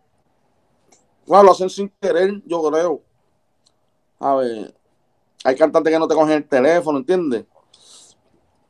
Bueno, 1.27 1.45
lo 1.45 1.53
hacen 1.53 1.71
sin 1.71 1.89
querer, 2.01 2.43
yo 2.45 2.63
creo. 2.71 3.01
A 4.21 4.35
ver, 4.35 4.75
hay 5.45 5.57
cantantes 5.57 5.93
que 5.93 5.99
no 5.99 6.07
te 6.09 6.15
cogen 6.15 6.37
el 6.37 6.49
teléfono, 6.49 6.99
¿entiendes? 6.99 7.47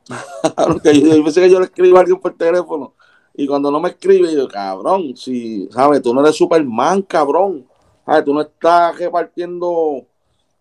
Yo 0.83 1.23
pensé 1.23 1.41
que 1.41 1.49
yo 1.49 1.59
le 1.59 1.65
escribo 1.65 1.97
a 1.97 2.01
alguien 2.01 2.19
por 2.19 2.35
teléfono 2.37 2.93
y 3.37 3.47
cuando 3.47 3.69
no 3.71 3.79
me 3.79 3.89
escribe, 3.89 4.33
yo, 4.33 4.47
cabrón, 4.47 5.15
si, 5.15 5.67
¿sabes? 5.71 6.01
Tú 6.01 6.13
no 6.13 6.21
eres 6.21 6.35
Superman, 6.35 7.01
cabrón. 7.01 7.67
¿Sabes? 8.05 8.23
Tú 8.23 8.33
no 8.33 8.41
estás 8.41 8.97
repartiendo, 8.97 10.05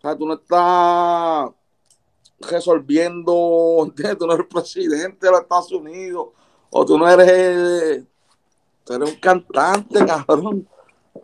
¿sabes? 0.01 0.19
Tú 0.19 0.27
no 0.27 0.35
estás 0.35 1.51
resolviendo, 2.41 3.79
¿entiendes? 3.85 4.19
Tú 4.19 4.27
no 4.27 4.35
eres 4.35 4.47
presidente 4.47 5.27
de 5.27 5.33
los 5.33 5.43
Estados 5.43 5.73
Unidos 5.73 6.29
o 6.71 6.85
tú 6.85 6.99
no 6.99 7.09
eres 7.09 8.05
Tú 8.85 8.93
eres 8.93 9.11
un 9.11 9.17
cantante, 9.17 10.05
cabrón. 10.05 10.69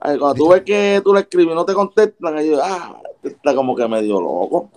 Ay, 0.00 0.18
cuando 0.18 0.34
tú 0.34 0.48
ves 0.48 0.62
que 0.62 1.00
tú 1.04 1.12
le 1.12 1.20
escribes 1.20 1.52
y 1.52 1.54
no 1.54 1.64
te 1.64 1.74
contestan, 1.74 2.38
ellos, 2.38 2.60
ah, 2.62 3.00
este 3.22 3.36
está 3.36 3.54
como 3.54 3.76
que 3.76 3.86
medio 3.86 4.20
loco. 4.20 4.70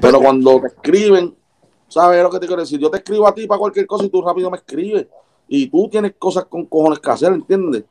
Pero 0.00 0.20
cuando 0.20 0.60
te 0.60 0.68
escriben, 0.68 1.36
¿sabes 1.88 2.22
lo 2.22 2.30
que 2.30 2.38
te 2.38 2.46
quiero 2.46 2.62
decir? 2.62 2.80
Yo 2.80 2.90
te 2.90 2.98
escribo 2.98 3.26
a 3.26 3.34
ti 3.34 3.46
para 3.46 3.58
cualquier 3.58 3.86
cosa 3.86 4.04
y 4.04 4.08
tú 4.08 4.22
rápido 4.22 4.50
me 4.50 4.56
escribes. 4.56 5.06
Y 5.48 5.68
tú 5.68 5.88
tienes 5.88 6.14
cosas 6.18 6.46
con 6.46 6.66
cojones 6.66 6.98
que 6.98 7.10
hacer, 7.10 7.32
¿entiendes? 7.32 7.84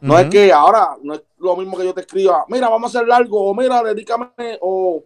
No 0.00 0.18
es 0.18 0.26
que 0.30 0.52
ahora, 0.52 0.96
no 1.02 1.14
es 1.14 1.22
lo 1.38 1.56
mismo 1.56 1.76
que 1.76 1.84
yo 1.84 1.94
te 1.94 2.00
escriba, 2.00 2.44
mira, 2.48 2.68
vamos 2.68 2.94
a 2.94 2.98
hacer 2.98 3.10
algo, 3.12 3.44
o 3.50 3.54
mira, 3.54 3.82
dedícame, 3.82 4.28
o, 4.60 5.02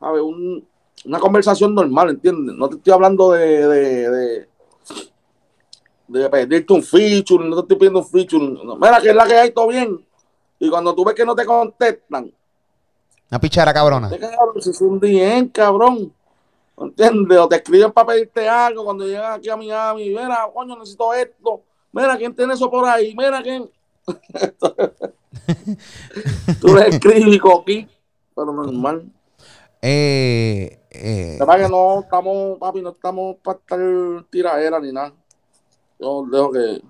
a 0.00 0.10
ver, 0.12 0.22
un- 0.22 0.66
una 1.04 1.18
conversación 1.20 1.74
normal, 1.74 2.10
¿entiendes? 2.10 2.56
No 2.56 2.68
te 2.68 2.76
estoy 2.76 2.92
hablando 2.92 3.30
de, 3.32 3.66
de, 3.68 4.10
de, 4.10 4.48
de 6.08 6.28
pedirte 6.30 6.72
un 6.72 6.82
feature, 6.82 7.48
no 7.48 7.56
te 7.56 7.60
estoy 7.62 7.76
pidiendo 7.76 8.00
un 8.00 8.06
feature. 8.08 8.44
Mira, 8.80 9.00
que 9.00 9.10
es 9.10 9.14
la 9.14 9.26
que 9.26 9.34
hay, 9.34 9.50
todo 9.52 9.68
bien. 9.68 10.04
Y 10.58 10.68
cuando 10.68 10.94
tú 10.94 11.04
ves 11.04 11.14
que 11.14 11.24
no 11.24 11.34
te 11.34 11.46
contestan, 11.46 12.30
Una 13.30 13.40
pichara 13.40 13.72
cabrona. 13.72 14.10
es 14.56 14.80
un 14.80 14.98
bien, 15.00 15.48
cabrón. 15.48 16.12
¿Entiendes? 16.80 17.38
O 17.38 17.48
te 17.48 17.56
escriben 17.56 17.92
para 17.92 18.06
pedirte 18.08 18.48
algo 18.48 18.84
cuando 18.84 19.06
llegan 19.06 19.34
aquí 19.34 19.50
a 19.50 19.56
Miami. 19.56 20.08
Mira, 20.08 20.48
coño, 20.52 20.76
necesito 20.78 21.12
esto. 21.12 21.62
Mira, 21.92 22.16
¿quién 22.16 22.34
tiene 22.34 22.54
eso 22.54 22.70
por 22.70 22.86
ahí? 22.86 23.14
Mira, 23.16 23.42
¿quién? 23.42 23.70
tú 26.60 26.74
le 26.74 26.88
escribes 26.88 27.38
coquí, 27.38 27.86
pero 28.34 28.52
normal. 28.52 29.04
Eh, 29.82 30.80
eh, 30.90 31.38
que 31.38 31.68
no 31.68 32.00
estamos, 32.00 32.58
papi, 32.58 32.82
no 32.82 32.90
estamos 32.90 33.36
para 33.42 33.58
estar 33.58 33.78
tiradera 34.30 34.80
ni 34.80 34.92
nada. 34.92 35.12
Yo 35.98 36.24
dejo 36.30 36.50
que. 36.50 36.82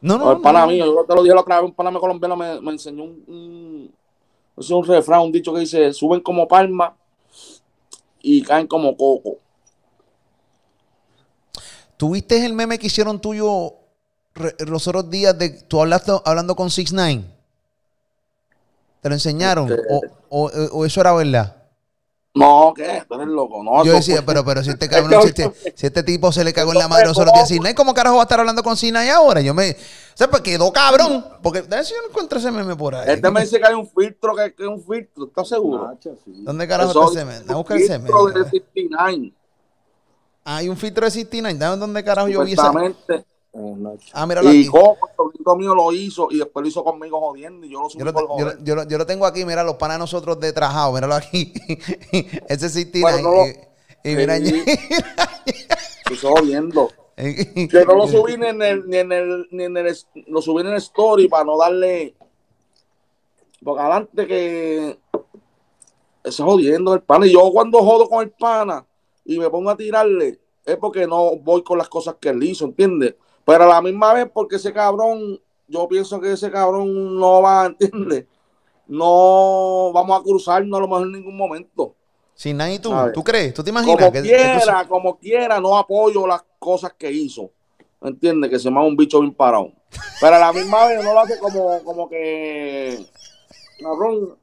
no, 0.00 0.18
no, 0.18 0.32
el 0.32 0.40
pana 0.40 0.62
no. 0.62 0.68
mío, 0.68 0.86
yo 0.86 1.04
te 1.04 1.14
lo 1.14 1.22
dije 1.22 1.34
la 1.34 1.42
otra 1.42 1.60
vez, 1.60 1.64
un 1.64 1.74
pana 1.74 1.96
colombiano 1.98 2.36
me, 2.36 2.60
me 2.60 2.72
enseñó 2.72 3.04
un, 3.04 3.24
un, 3.26 3.94
es 4.56 4.70
un 4.70 4.84
refrán, 4.84 5.22
un 5.22 5.32
dicho 5.32 5.54
que 5.54 5.60
dice: 5.60 5.92
suben 5.92 6.20
como 6.20 6.48
palma 6.48 6.96
y 8.36 8.42
caen 8.42 8.66
como 8.66 8.96
coco. 8.96 9.38
¿Tuviste 11.96 12.44
el 12.44 12.52
meme 12.52 12.78
que 12.78 12.86
hicieron 12.88 13.20
tuyo 13.20 13.74
los 14.66 14.86
otros 14.86 15.10
días 15.10 15.36
de 15.36 15.50
tú 15.50 15.80
hablaste, 15.80 16.12
hablando 16.24 16.54
con 16.54 16.70
6 16.70 16.92
9 16.92 17.24
¿Te 19.00 19.08
lo 19.08 19.14
enseñaron? 19.14 19.70
Este- 19.72 19.82
O, 20.30 20.44
o- 20.46 20.50
o 20.72 20.84
eso 20.86 21.00
era 21.00 21.12
verdad? 21.12 21.56
No, 22.34 22.72
¿qué? 22.76 23.02
Tú 23.08 23.14
eres 23.14 23.26
loco. 23.26 23.64
No, 23.64 23.84
Yo 23.84 23.94
decía, 23.94 24.24
pero, 24.24 24.44
pero 24.44 24.62
si 24.62 24.70
este 24.70 24.84
Es 24.86 24.90
cabrón, 24.90 25.22
si 25.22 25.28
este, 25.28 25.52
si 25.74 25.86
este 25.86 26.02
tipo 26.02 26.30
se 26.30 26.44
le 26.44 26.52
cagó 26.52 26.72
en 26.72 26.78
la 26.78 26.88
madre 26.88 27.06
los 27.06 27.18
otros 27.18 27.32
días, 27.34 27.48
Sidney, 27.48 27.74
¿cómo 27.74 27.94
carajo 27.94 28.16
va 28.16 28.22
a 28.22 28.24
estar 28.24 28.38
hablando 28.38 28.62
con 28.62 28.76
Sidney 28.76 29.08
ahora? 29.08 29.40
Yo 29.40 29.54
me. 29.54 29.70
O 29.72 29.74
sea, 30.14 30.28
pues 30.30 30.42
quedó 30.42 30.72
cabrón. 30.72 31.24
Porque, 31.42 31.62
ver 31.62 31.84
si 31.84 31.94
yo 31.94 32.02
no 32.02 32.08
encuentro 32.08 32.38
ese 32.38 32.50
meme 32.50 32.76
por 32.76 32.94
ahí. 32.94 33.10
Este 33.10 33.30
me 33.30 33.40
dice 33.40 33.58
que 33.58 33.66
hay 33.66 33.74
un 33.74 33.88
filtro, 33.88 34.34
que, 34.36 34.54
que 34.54 34.62
es 34.62 34.68
un 34.68 34.82
filtro. 34.82 35.26
¿Estás 35.26 35.48
seguro? 35.48 35.88
Nacho, 35.88 36.16
sí. 36.24 36.32
¿Dónde 36.44 36.68
carajo 36.68 36.90
Eso 36.90 37.08
está 37.08 37.20
ese 37.20 37.24
meme? 37.24 37.38
Déjame 37.40 37.58
buscar 37.58 37.76
un 37.76 37.82
ese 37.82 37.98
meme. 37.98 38.06
filtro 38.08 38.26
de 38.26 38.50
69. 38.50 39.32
Hay 40.44 40.68
un 40.68 40.76
filtro 40.76 41.04
de 41.04 41.10
69. 41.10 41.58
¿Dónde 41.58 41.80
dónde 41.80 42.04
carajo 42.04 42.28
yo 42.28 42.44
vi 42.44 42.52
esa? 42.52 42.72
Supuestamente. 43.58 43.70
Eh, 43.70 43.74
Nacho. 43.76 44.10
Ah, 44.12 44.26
míralo 44.26 44.52
Y 44.52 44.60
aquí. 44.60 44.70
Sobrino 45.16 45.56
mío 45.56 45.74
lo 45.74 45.92
hizo 45.92 46.28
y 46.30 46.38
después 46.38 46.62
lo 46.62 46.68
hizo 46.68 46.84
conmigo 46.84 47.20
jodiendo 47.20 47.66
y 47.66 47.70
yo 47.70 47.80
lo 47.80 47.88
subí 47.90 47.98
Yo 48.00 48.04
lo, 48.04 48.12
por 48.12 48.22
yo, 48.22 48.28
joder. 48.28 48.58
lo- 48.58 48.64
yo 48.84 48.88
yo 48.98 49.06
tengo 49.06 49.26
aquí, 49.26 49.44
mira, 49.44 49.64
los 49.64 49.74
panas 49.76 49.98
nosotros 49.98 50.38
de 50.40 50.52
Trajado, 50.52 50.92
míralo 50.92 51.14
aquí. 51.14 51.52
Ese 52.48 52.68
69. 52.68 53.00
Bueno, 53.02 53.30
no 53.30 53.36
lo- 53.36 53.46
y, 54.04 54.10
y 54.10 54.16
mira, 54.16 54.36
Sí. 54.38 54.62
Lo 56.08 56.14
hizo 56.14 56.30
jodiendo. 56.36 56.90
y- 57.18 57.68
Que 57.68 57.84
no 57.84 57.94
lo 57.94 58.06
subí 58.06 58.36
ni 58.36 58.46
en 58.46 58.62
el, 58.62 58.88
ni 58.88 58.96
en 58.98 59.12
el, 59.12 59.48
ni 59.50 59.64
en 59.64 59.76
el, 59.76 59.96
lo 60.28 60.40
subí 60.40 60.60
en 60.62 60.68
el 60.68 60.76
story 60.76 61.28
para 61.28 61.44
no 61.44 61.58
darle. 61.58 62.14
Porque 63.62 63.80
adelante 63.82 64.26
que 64.26 64.98
ese 66.22 66.42
jodiendo 66.42 66.94
el 66.94 67.02
pana. 67.02 67.26
Y 67.26 67.32
yo 67.32 67.50
cuando 67.52 67.78
jodo 67.82 68.08
con 68.08 68.22
el 68.22 68.30
pana 68.30 68.86
y 69.24 69.38
me 69.38 69.50
pongo 69.50 69.70
a 69.70 69.76
tirarle, 69.76 70.38
es 70.64 70.76
porque 70.76 71.06
no 71.06 71.36
voy 71.36 71.62
con 71.64 71.76
las 71.78 71.88
cosas 71.88 72.16
que 72.20 72.28
él 72.28 72.42
hizo, 72.42 72.66
¿entiendes? 72.66 73.16
Pero 73.48 73.64
a 73.64 73.66
la 73.68 73.80
misma 73.80 74.12
vez, 74.12 74.28
porque 74.32 74.56
ese 74.56 74.74
cabrón, 74.74 75.40
yo 75.66 75.88
pienso 75.88 76.20
que 76.20 76.32
ese 76.32 76.50
cabrón 76.50 77.18
no 77.18 77.40
va, 77.40 77.64
¿entiendes? 77.80 78.26
No 78.86 79.90
vamos 79.92 80.20
a 80.20 80.22
cruzarnos 80.22 80.76
a 80.78 80.80
lo 80.82 80.88
mejor 80.88 81.06
en 81.06 81.12
ningún 81.12 81.36
momento. 81.36 81.94
Sin 82.34 82.58
nada 82.58 82.70
y 82.72 82.78
tú. 82.78 82.92
¿tú 83.14 83.24
crees? 83.24 83.54
¿Tú 83.54 83.64
te 83.64 83.70
imaginas? 83.70 83.96
Como 83.96 84.12
que- 84.12 84.22
que 84.22 84.28
tú- 84.28 84.34
quiera, 84.34 84.86
como 84.86 85.18
quiera, 85.18 85.60
no 85.60 85.76
apoyo 85.78 86.26
las 86.26 86.44
cosas 86.58 86.92
que 86.96 87.10
hizo. 87.10 87.50
¿Entiendes? 88.02 88.50
Que 88.50 88.58
se 88.58 88.66
llama 88.66 88.84
un 88.84 88.96
bicho 88.96 89.18
bien 89.20 89.32
parado. 89.34 89.72
Pero 90.20 90.36
a 90.36 90.38
la 90.38 90.52
misma 90.52 90.86
vez 90.86 91.02
no 91.02 91.12
lo 91.14 91.20
hace 91.20 91.38
como, 91.38 91.82
como 91.82 92.08
que. 92.08 93.04
Cabrón. 93.80 94.36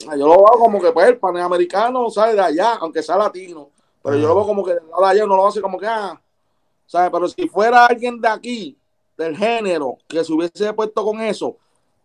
Yo 0.00 0.16
lo 0.26 0.28
veo 0.36 0.58
como 0.58 0.80
que 0.80 0.92
pues 0.92 1.08
el 1.08 1.18
panamericano, 1.18 2.08
¿sabes? 2.10 2.36
De 2.36 2.40
allá, 2.42 2.74
aunque 2.80 3.02
sea 3.02 3.16
latino. 3.18 3.68
Pero 4.02 4.16
yo 4.16 4.28
lo 4.28 4.36
veo 4.36 4.46
como 4.46 4.64
que 4.64 4.72
de 4.72 4.80
allá 5.04 5.26
no 5.26 5.36
lo 5.36 5.46
hace 5.48 5.60
como 5.60 5.78
que, 5.78 5.86
ah, 5.86 6.18
¿sabes? 6.86 7.10
Pero 7.10 7.28
si 7.28 7.48
fuera 7.48 7.86
alguien 7.86 8.20
de 8.20 8.28
aquí, 8.28 8.78
del 9.16 9.36
género, 9.36 9.98
que 10.06 10.22
se 10.24 10.32
hubiese 10.32 10.72
puesto 10.72 11.04
con 11.04 11.20
eso, 11.20 11.56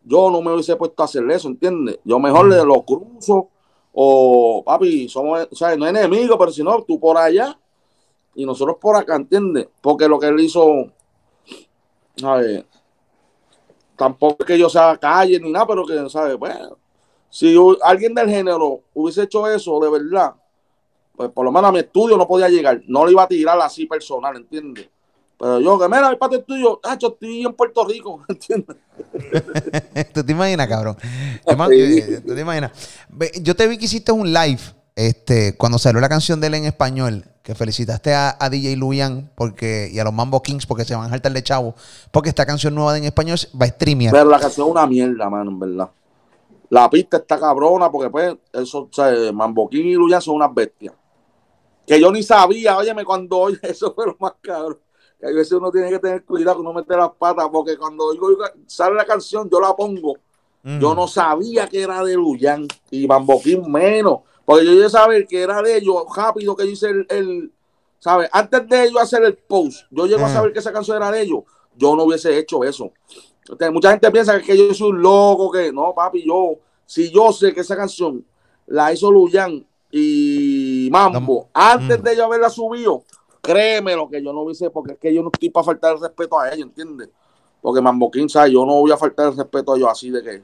yo 0.03 0.31
no 0.31 0.41
me 0.41 0.53
hubiese 0.53 0.75
puesto 0.75 1.01
a 1.01 1.05
hacer 1.05 1.29
eso, 1.29 1.47
¿entiendes? 1.47 1.99
Yo 2.03 2.19
mejor 2.19 2.47
le 2.47 2.63
lo 2.63 2.83
cruzo 2.83 3.49
o, 3.93 4.63
papi, 4.65 5.09
somos, 5.09 5.47
sea, 5.51 5.75
no 5.75 5.87
enemigos, 5.87 6.37
pero 6.39 6.51
si 6.51 6.63
no, 6.63 6.81
tú 6.83 6.99
por 6.99 7.17
allá 7.17 7.57
y 8.33 8.45
nosotros 8.45 8.77
por 8.79 8.95
acá, 8.95 9.15
¿entiendes? 9.15 9.67
Porque 9.81 10.07
lo 10.07 10.17
que 10.19 10.27
él 10.27 10.39
hizo, 10.39 10.91
¿sabes? 12.15 12.65
Tampoco 13.95 14.37
es 14.39 14.45
que 14.45 14.57
yo 14.57 14.69
sea 14.69 14.97
calle 14.97 15.39
ni 15.39 15.51
nada, 15.51 15.67
pero 15.67 15.85
que, 15.85 16.09
¿sabes? 16.09 16.37
Bueno, 16.37 16.77
si 17.29 17.55
alguien 17.83 18.13
del 18.15 18.29
género 18.29 18.81
hubiese 18.93 19.23
hecho 19.23 19.47
eso 19.47 19.79
de 19.79 19.89
verdad, 19.89 20.35
pues 21.21 21.31
por 21.33 21.45
lo 21.45 21.51
menos 21.51 21.69
a 21.69 21.71
mi 21.71 21.77
estudio 21.77 22.17
no 22.17 22.27
podía 22.27 22.49
llegar. 22.49 22.81
No 22.87 23.05
lo 23.05 23.11
iba 23.11 23.21
a 23.21 23.27
tirar 23.27 23.59
así 23.61 23.85
personal, 23.85 24.35
¿entiendes? 24.35 24.89
Pero 25.37 25.59
yo, 25.59 25.77
que 25.77 25.87
mira, 25.87 26.09
el 26.09 26.17
patio 26.17 26.39
estudio, 26.39 26.79
ah, 26.83 26.97
yo 26.97 27.09
estoy 27.09 27.45
en 27.45 27.53
Puerto 27.53 27.85
Rico, 27.85 28.23
¿entiendes? 28.27 28.75
¿Tú 30.13 30.23
te 30.23 30.31
imaginas, 30.31 30.67
cabrón? 30.67 30.97
Sí. 31.69 31.99
eh, 31.99 32.21
¿tú 32.25 32.33
te 32.33 32.41
imaginas? 32.41 32.71
Yo 33.43 33.55
te 33.55 33.67
vi 33.67 33.77
que 33.77 33.85
hiciste 33.85 34.11
un 34.11 34.33
live 34.33 34.61
este, 34.95 35.55
cuando 35.57 35.77
salió 35.77 36.01
la 36.01 36.09
canción 36.09 36.41
de 36.41 36.47
él 36.47 36.55
en 36.55 36.65
español, 36.65 37.25
que 37.43 37.53
felicitaste 37.53 38.15
a, 38.15 38.35
a 38.39 38.49
DJ 38.49 38.77
Luyan 38.77 39.29
porque, 39.35 39.89
y 39.91 39.99
a 39.99 40.03
los 40.03 40.13
Mambo 40.13 40.41
Kings 40.41 40.65
porque 40.65 40.85
se 40.85 40.95
van 40.95 41.05
a 41.05 41.09
saltar 41.09 41.33
de 41.33 41.43
chavo, 41.43 41.75
porque 42.11 42.29
esta 42.29 42.47
canción 42.47 42.73
nueva 42.73 42.93
de 42.93 42.99
en 42.99 43.05
español 43.05 43.37
va 43.59 43.65
a 43.67 43.69
streamear. 43.69 44.11
Pero 44.11 44.27
la 44.27 44.39
canción 44.39 44.67
es 44.67 44.71
una 44.71 44.87
mierda, 44.87 45.29
mano, 45.29 45.51
en 45.51 45.59
verdad. 45.59 45.89
La 46.69 46.89
pista 46.89 47.17
está 47.17 47.39
cabrona 47.39 47.91
porque, 47.91 48.09
pues, 48.09 48.35
eso, 48.53 48.83
o 48.83 48.89
sea, 48.91 49.11
Mamboquín 49.31 49.85
y 49.87 49.93
Luyan 49.93 50.21
son 50.21 50.35
unas 50.35 50.53
bestias. 50.53 50.93
Que 51.85 51.99
yo 51.99 52.11
ni 52.11 52.23
sabía, 52.23 52.77
óyeme, 52.77 53.03
cuando 53.03 53.37
oye 53.37 53.59
eso 53.63 53.93
fue 53.93 54.05
lo 54.05 54.15
más 54.19 54.33
cabrón. 54.41 54.79
Que 55.19 55.27
a 55.27 55.31
veces 55.31 55.53
uno 55.53 55.71
tiene 55.71 55.89
que 55.89 55.99
tener 55.99 56.23
cuidado 56.23 56.57
con 56.57 56.65
no 56.65 56.73
meter 56.73 56.97
las 56.97 57.11
patas, 57.11 57.47
porque 57.51 57.77
cuando 57.77 58.05
oigo- 58.05 58.37
sale 58.65 58.95
la 58.95 59.05
canción, 59.05 59.49
yo 59.49 59.59
la 59.59 59.75
pongo. 59.75 60.15
Mm. 60.63 60.79
Yo 60.79 60.95
no 60.95 61.07
sabía 61.07 61.67
que 61.67 61.81
era 61.81 62.03
de 62.03 62.15
Luyan 62.15 62.67
y 62.89 63.07
Mamboquín 63.07 63.71
menos. 63.71 64.19
Porque 64.45 64.65
yo 64.65 64.71
iba 64.73 64.87
a 64.87 64.89
saber 64.89 65.27
que 65.27 65.41
era 65.41 65.61
de 65.61 65.77
ellos 65.77 66.03
rápido 66.15 66.55
que 66.55 66.65
yo 66.65 66.71
hice 66.71 66.89
el, 66.89 67.05
el 67.09 67.51
¿sabes? 67.99 68.29
Antes 68.31 68.67
de 68.67 68.85
ellos 68.85 68.99
hacer 69.01 69.23
el 69.23 69.35
post, 69.35 69.85
yo 69.91 70.05
llego 70.07 70.25
a 70.25 70.29
saber 70.29 70.51
que 70.51 70.59
esa 70.59 70.73
canción 70.73 70.97
era 70.97 71.11
de 71.11 71.21
ellos. 71.21 71.43
Yo 71.77 71.95
no 71.95 72.03
hubiese 72.03 72.37
hecho 72.37 72.63
eso. 72.63 72.91
Entonces, 73.41 73.71
mucha 73.71 73.91
gente 73.91 74.09
piensa 74.11 74.41
que 74.41 74.57
yo 74.57 74.73
soy 74.73 74.89
un 74.89 75.01
loco, 75.01 75.51
que 75.51 75.71
no, 75.71 75.93
papi, 75.93 76.25
yo, 76.25 76.55
si 76.85 77.11
yo 77.11 77.31
sé 77.31 77.53
que 77.53 77.61
esa 77.61 77.75
canción 77.75 78.25
la 78.67 78.91
hizo 78.91 79.11
Luyan 79.11 79.65
y 79.91 80.30
Mambo, 80.91 81.47
antes 81.53 81.99
Mm. 81.99 82.03
de 82.03 82.15
yo 82.17 82.25
haberla 82.25 82.49
subido, 82.49 83.03
créeme 83.41 83.95
lo 83.95 84.09
que 84.09 84.21
yo 84.23 84.33
no 84.33 84.41
hubiese, 84.41 84.69
porque 84.69 84.93
es 84.93 84.99
que 84.99 85.13
yo 85.13 85.21
no 85.23 85.29
estoy 85.33 85.49
para 85.49 85.63
faltar 85.63 85.93
el 85.95 86.01
respeto 86.01 86.39
a 86.39 86.49
ellos, 86.49 86.67
¿entiendes? 86.67 87.09
Porque 87.61 87.79
Mambo 87.81 88.11
King, 88.11 88.27
¿sabes? 88.27 88.51
Yo 88.51 88.65
no 88.65 88.73
voy 88.73 88.91
a 88.91 88.97
faltar 88.97 89.27
el 89.27 89.37
respeto 89.37 89.73
a 89.73 89.77
ellos 89.77 89.89
así 89.89 90.09
de 90.09 90.21
que, 90.21 90.43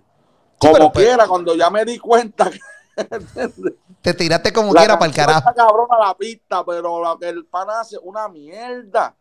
como 0.58 0.74
pero- 0.74 0.92
quiera, 0.92 1.27
cuando 1.27 1.54
ya 1.56 1.70
me 1.70 1.84
di 1.84 2.00
cuenta 2.00 2.50
que, 2.50 2.60
¿entiendes? 2.98 3.74
Te 4.01 4.13
tiraste 4.13 4.54
como 4.54 4.74
La 4.74 4.82
quiera 4.82 4.98
para 4.98 5.10
el 5.10 5.16
carajo. 5.16 5.39
está 5.39 5.54
cabrona 5.54 5.98
la 6.00 6.16
pista, 6.16 6.63
pero 6.66 7.04
lo 7.04 7.20
que 7.20 7.27
el 7.30 7.46
pana 7.46 7.82
hace 7.82 7.98
una 8.01 8.27
mierda. 8.30 9.16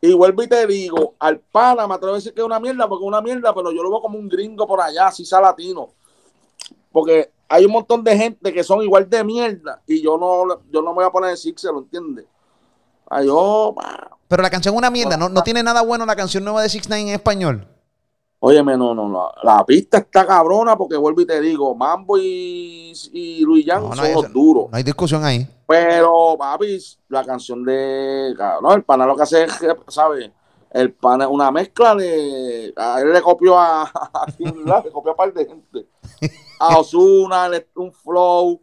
Y 0.00 0.12
vuelvo 0.14 0.42
y 0.42 0.48
te 0.48 0.66
digo, 0.66 1.14
al 1.18 1.38
pana 1.40 1.86
me 1.86 1.94
atrevo 1.94 2.14
a 2.14 2.16
decir 2.16 2.34
que 2.34 2.40
es 2.40 2.46
una 2.46 2.58
mierda, 2.60 2.88
porque 2.88 3.04
es 3.04 3.08
una 3.08 3.20
mierda, 3.20 3.54
pero 3.54 3.70
yo 3.72 3.82
lo 3.82 3.90
veo 3.90 4.00
como 4.00 4.18
un 4.18 4.28
gringo 4.28 4.66
por 4.66 4.80
allá, 4.80 5.08
así 5.08 5.24
sea 5.24 5.40
latino. 5.40 5.88
Porque 6.92 7.32
hay 7.48 7.64
un 7.64 7.72
montón 7.72 8.04
de 8.04 8.16
gente 8.16 8.52
que 8.52 8.62
son 8.62 8.82
igual 8.82 9.08
de 9.08 9.24
mierda 9.24 9.82
y 9.86 10.02
yo 10.02 10.16
no, 10.18 10.60
yo 10.70 10.82
no 10.82 10.90
me 10.90 10.96
voy 10.96 11.04
a 11.04 11.10
poner 11.10 11.28
a 11.28 11.30
decir 11.30 11.54
se 11.56 11.68
lo 11.72 11.78
entiende. 11.78 12.26
Ay, 13.08 13.28
pa. 13.74 14.10
Pero 14.28 14.42
la 14.42 14.50
canción 14.50 14.74
es 14.74 14.78
una 14.78 14.90
mierda. 14.90 15.16
No, 15.16 15.28
no 15.28 15.42
tiene 15.42 15.62
nada 15.62 15.82
bueno 15.82 16.06
la 16.06 16.16
canción 16.16 16.44
nueva 16.44 16.62
de 16.62 16.68
6 16.68 16.84
9 16.88 17.02
en 17.02 17.08
español. 17.08 17.66
Óyeme, 18.44 18.76
no, 18.76 18.92
no, 18.92 19.08
no. 19.08 19.30
La 19.44 19.64
pista 19.64 19.98
está 19.98 20.26
cabrona 20.26 20.76
porque 20.76 20.96
vuelvo 20.96 21.20
y 21.20 21.26
te 21.26 21.40
digo, 21.40 21.76
Mambo 21.76 22.18
y, 22.18 22.92
y 23.12 23.40
Luis 23.44 23.64
Yang 23.64 23.82
No, 23.82 23.88
no 23.90 23.94
son 23.94 24.04
hay- 24.04 24.14
los 24.14 24.32
duros. 24.32 24.66
No 24.70 24.76
hay 24.76 24.82
discusión 24.82 25.24
ahí. 25.24 25.46
Pero, 25.66 26.36
papi, 26.36 26.76
la 27.08 27.24
canción 27.24 27.64
de. 27.64 28.34
No, 28.60 28.74
el 28.74 28.82
pana 28.82 29.06
lo 29.06 29.14
que 29.14 29.22
hace 29.22 29.44
es, 29.44 29.52
¿sabes? 29.88 30.30
El 30.72 30.92
pana 30.92 31.24
es 31.24 31.30
una 31.30 31.52
mezcla 31.52 31.94
de. 31.94 32.72
A 32.76 33.00
él 33.00 33.12
le 33.12 33.22
copió 33.22 33.56
a. 33.58 33.82
a 33.84 34.26
le 34.38 34.90
copió 34.90 35.12
a 35.12 35.16
par 35.16 35.32
de 35.32 35.44
gente. 35.46 35.86
A 36.68 36.78
Osuna, 36.78 37.50
un 37.76 37.92
flow. 37.92 38.60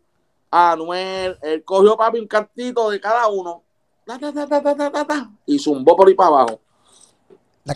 A 0.51 0.72
Anuel. 0.72 1.38
Él 1.41 1.63
cogió, 1.63 1.96
papi, 1.98 2.20
un 2.20 2.27
cantito 2.27 2.89
de 2.89 3.00
cada 3.00 3.27
uno. 3.27 3.63
Y 5.46 5.60
zumbó 5.60 5.96
por 5.96 6.08
ahí 6.08 6.15
para 6.15 6.29
abajo. 6.29 6.60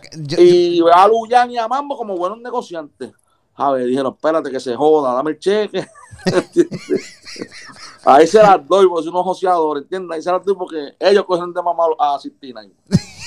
Que- 0.02 0.10
yo- 0.18 0.38
yo- 0.38 0.44
Y 0.44 0.82
a 0.92 1.08
Luyan 1.08 1.52
y 1.52 1.58
a 1.58 1.68
Mambo 1.68 1.96
como 1.96 2.18
buenos 2.18 2.40
negociantes. 2.40 3.12
A 3.56 3.70
ver, 3.72 3.86
dijeron, 3.86 4.14
espérate 4.14 4.50
que 4.50 4.60
se 4.60 4.76
joda, 4.76 5.14
dame 5.14 5.32
el 5.32 5.40
cheque. 5.40 5.86
Ahí 8.06 8.26
se 8.28 8.40
las 8.42 8.68
doy, 8.68 8.88
porque 8.88 9.04
son 9.06 9.14
unos 9.14 9.26
joseadores, 9.26 9.84
¿entiendes? 9.84 10.16
Ahí 10.16 10.22
se 10.24 10.32
las 10.32 10.44
doy 10.44 10.56
porque 10.56 10.96
ellos 11.00 11.24
cogen 11.26 11.54
de 11.54 11.62
mamá 11.62 11.84
a 12.00 12.18
69. 12.20 12.74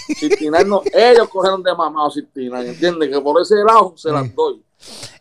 69 0.07 0.65
no, 0.69 0.83
ellos 0.93 1.29
cogieron 1.29 1.63
de 1.63 1.75
mamado 1.75 2.11
69, 2.11 2.69
¿entiendes? 2.71 3.09
Que 3.11 3.21
por 3.21 3.41
ese 3.41 3.57
lado 3.67 3.95
se 3.97 4.11
las 4.11 4.35
doy. 4.35 4.63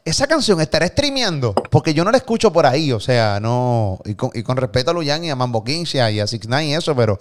Esa 0.03 0.27
canción 0.27 0.59
estará 0.61 0.85
streameando, 0.87 1.53
porque 1.71 1.93
yo 1.93 2.03
no 2.03 2.11
la 2.11 2.17
escucho 2.17 2.51
por 2.51 2.65
ahí, 2.65 2.91
o 2.91 2.99
sea, 2.99 3.39
no, 3.39 3.99
y 4.05 4.13
con, 4.15 4.29
y 4.33 4.43
con 4.43 4.57
respeto 4.57 4.91
a 4.91 4.93
Luyan 4.93 5.23
y 5.23 5.29
a 5.31 5.35
Mambo 5.35 5.63
15 5.63 6.11
y 6.11 6.19
a 6.19 6.27
Six 6.27 6.47
Nine 6.47 6.67
y 6.67 6.73
eso, 6.75 6.95
pero 6.95 7.17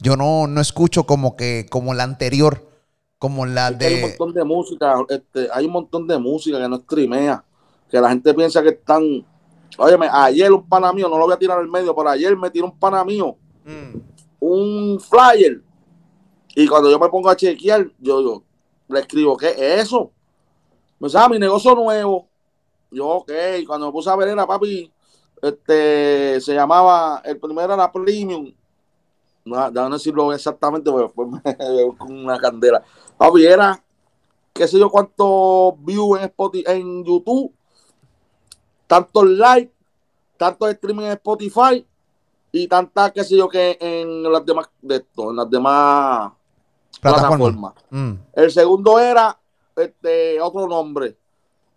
yo 0.00 0.16
no, 0.16 0.46
no 0.46 0.60
escucho 0.60 1.04
como 1.04 1.34
que, 1.34 1.66
como 1.68 1.94
la 1.94 2.04
anterior, 2.04 2.68
como 3.18 3.46
la 3.46 3.68
Es 3.70 3.76
que 3.78 3.86
Hay 3.86 3.94
un 3.94 4.00
de. 4.02 4.06
montón 4.08 4.34
de 4.34 4.44
música, 4.44 4.94
este, 5.08 5.48
hay 5.52 5.64
un 5.66 5.72
montón 5.72 6.06
de 6.06 6.18
música 6.18 6.58
que 6.60 6.68
no 6.68 6.76
streamea, 6.76 7.42
que 7.90 8.00
la 8.00 8.10
gente 8.10 8.32
piensa 8.34 8.62
que 8.62 8.68
están. 8.68 9.24
Óyeme, 9.76 10.08
ayer 10.12 10.52
un 10.52 10.68
pana 10.68 10.92
mío, 10.92 11.08
no 11.08 11.18
lo 11.18 11.24
voy 11.24 11.34
a 11.34 11.38
tirar 11.38 11.58
al 11.58 11.68
medio, 11.68 11.94
pero 11.96 12.10
ayer 12.10 12.36
me 12.36 12.50
tiró 12.50 12.66
un 12.66 12.78
pana 12.78 13.02
mío, 13.04 13.36
Mm. 13.64 13.98
un 14.40 15.00
flyer, 15.00 15.60
y 16.54 16.66
cuando 16.66 16.90
yo 16.90 16.98
me 16.98 17.08
pongo 17.08 17.30
a 17.30 17.36
chequear, 17.36 17.90
yo, 17.98 18.20
yo 18.20 18.42
le 18.88 19.00
escribo, 19.00 19.36
¿qué 19.36 19.48
es 19.50 19.82
eso? 19.84 20.10
Dice, 20.98 21.18
ah, 21.18 21.28
mi 21.28 21.38
negocio 21.38 21.74
nuevo. 21.74 22.26
Yo, 22.90 23.06
ok, 23.06 23.30
cuando 23.66 23.86
me 23.86 23.92
puse 23.92 24.10
a 24.10 24.16
ver 24.16 24.28
era, 24.28 24.46
papi, 24.46 24.90
este, 25.42 26.40
se 26.40 26.54
llamaba, 26.54 27.20
el 27.24 27.38
primero 27.38 27.74
era 27.74 27.92
Premium, 27.92 28.52
no, 29.44 29.70
no 29.70 29.90
decirlo 29.90 30.32
exactamente, 30.32 30.90
porque 30.90 31.06
después 31.06 31.28
me 31.58 31.76
veo 31.76 31.96
con 31.96 32.12
una 32.12 32.38
candela. 32.38 32.82
Papi, 33.16 33.44
era, 33.44 33.82
qué 34.52 34.66
sé 34.66 34.78
yo, 34.78 34.90
cuántos 34.90 35.74
views 35.84 36.18
en, 36.18 36.24
Spotify, 36.24 36.64
en 36.66 37.04
YouTube, 37.04 37.52
tantos 38.86 39.28
likes, 39.28 39.74
tantos 40.38 40.70
streaming 40.70 41.04
en 41.04 41.12
Spotify 41.12 41.86
y 42.50 42.66
tantas, 42.66 43.12
qué 43.12 43.22
sé 43.22 43.36
yo, 43.36 43.48
que 43.48 43.76
en 43.80 44.22
las 44.22 44.44
demás, 44.46 44.70
de 44.80 44.96
esto, 44.96 45.30
en 45.30 45.36
las 45.36 45.50
demás 45.50 46.32
Plataforma. 47.00 47.74
Mm. 47.90 48.12
El 48.32 48.50
segundo 48.50 48.98
era 48.98 49.38
este 49.76 50.40
otro 50.40 50.66
nombre. 50.66 51.16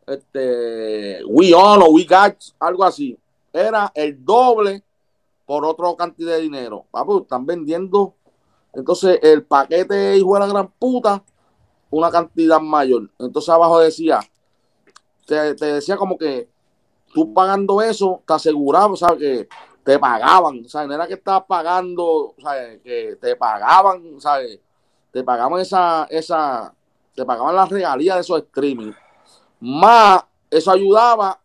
Este 0.06 1.24
We 1.26 1.54
On 1.54 1.82
o 1.82 1.90
We 1.92 2.06
Got, 2.06 2.36
algo 2.60 2.84
así. 2.84 3.18
Era 3.54 3.92
el 3.94 4.24
doble 4.24 4.84
por 5.46 5.66
otra 5.66 5.88
cantidad 5.98 6.34
de 6.34 6.42
dinero. 6.42 6.86
Papu, 6.92 7.22
están 7.22 7.46
vendiendo. 7.46 8.14
Entonces, 8.74 9.20
el 9.22 9.44
paquete 9.44 10.18
hijo 10.18 10.34
de 10.36 10.40
la 10.40 10.48
gran 10.48 10.68
puta, 10.80 11.24
una 11.90 12.10
cantidad 12.10 12.60
mayor. 12.60 13.10
Entonces 13.20 13.50
abajo 13.50 13.80
decía, 13.80 14.22
te, 15.28 15.54
te 15.56 15.66
decía 15.66 15.98
como 15.98 16.18
que 16.18 16.50
tú 17.14 17.34
pagando 17.34 17.82
eso, 17.82 18.22
te 18.26 18.34
aseguraba, 18.34 18.96
¿sabes? 18.96 19.20
Que 19.20 19.50
te 19.84 20.00
pagaban, 20.00 20.68
¿sabes? 20.68 20.88
No 20.88 20.96
era 20.96 21.08
que 21.08 21.16
estabas 21.16 21.44
pagando, 21.48 22.34
¿sabes? 22.42 22.82
Que 22.82 23.18
te 23.20 23.36
pagaban, 23.36 24.20
¿sabes? 24.20 24.60
Te 25.12 25.24
pagaban 25.24 25.60
esa, 25.60 26.06
esa, 26.10 26.74
te 27.14 27.26
pagaban 27.26 27.56
las 27.56 27.70
regalías 27.70 28.16
de 28.16 28.22
esos 28.22 28.40
streaming. 28.40 28.92
Más, 29.60 30.24
eso 30.50 30.72
ayudaba 30.72 31.40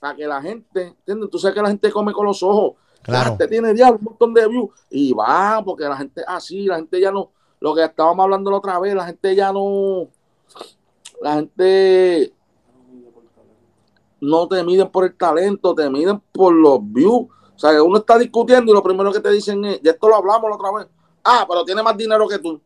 a 0.00 0.14
que 0.14 0.26
la 0.26 0.42
gente, 0.42 0.88
¿entiendes? 0.88 1.30
Tú 1.30 1.38
sabes 1.38 1.54
que 1.54 1.62
la 1.62 1.68
gente 1.68 1.90
come 1.90 2.12
con 2.12 2.26
los 2.26 2.42
ojos. 2.42 2.74
La 3.00 3.02
Claro. 3.04 3.30
gente 3.30 3.48
tiene 3.48 3.72
diablo, 3.72 3.98
un 4.00 4.04
montón 4.04 4.34
de 4.34 4.48
views 4.48 4.70
y 4.90 5.12
va, 5.12 5.62
porque 5.64 5.84
la 5.84 5.96
gente 5.96 6.22
así, 6.26 6.66
la 6.66 6.76
gente 6.76 7.00
ya 7.00 7.12
no, 7.12 7.30
lo 7.60 7.74
que 7.74 7.84
estábamos 7.84 8.24
hablando 8.24 8.50
la 8.50 8.56
otra 8.56 8.80
vez, 8.80 8.94
la 8.94 9.06
gente 9.06 9.34
ya 9.36 9.52
no, 9.52 10.08
la 11.22 11.34
gente 11.34 12.32
no 14.20 14.48
te 14.48 14.62
miden 14.64 14.88
por 14.90 15.04
el 15.04 15.14
talento, 15.16 15.74
te 15.74 15.88
miden 15.88 16.20
por 16.32 16.52
los 16.52 16.80
views. 16.82 17.26
O 17.54 17.58
sea, 17.58 17.80
uno 17.82 17.98
está 17.98 18.18
discutiendo 18.18 18.72
y 18.72 18.74
lo 18.74 18.82
primero 18.82 19.12
que 19.12 19.20
te 19.20 19.30
dicen 19.30 19.64
es, 19.64 19.80
ya 19.82 19.92
esto 19.92 20.08
lo 20.08 20.16
hablamos 20.16 20.50
la 20.50 20.56
otra 20.56 20.72
vez, 20.72 20.88
ah, 21.24 21.44
pero 21.48 21.64
tiene 21.64 21.82
más 21.82 21.96
dinero 21.96 22.26
que 22.28 22.38
tú, 22.38 22.60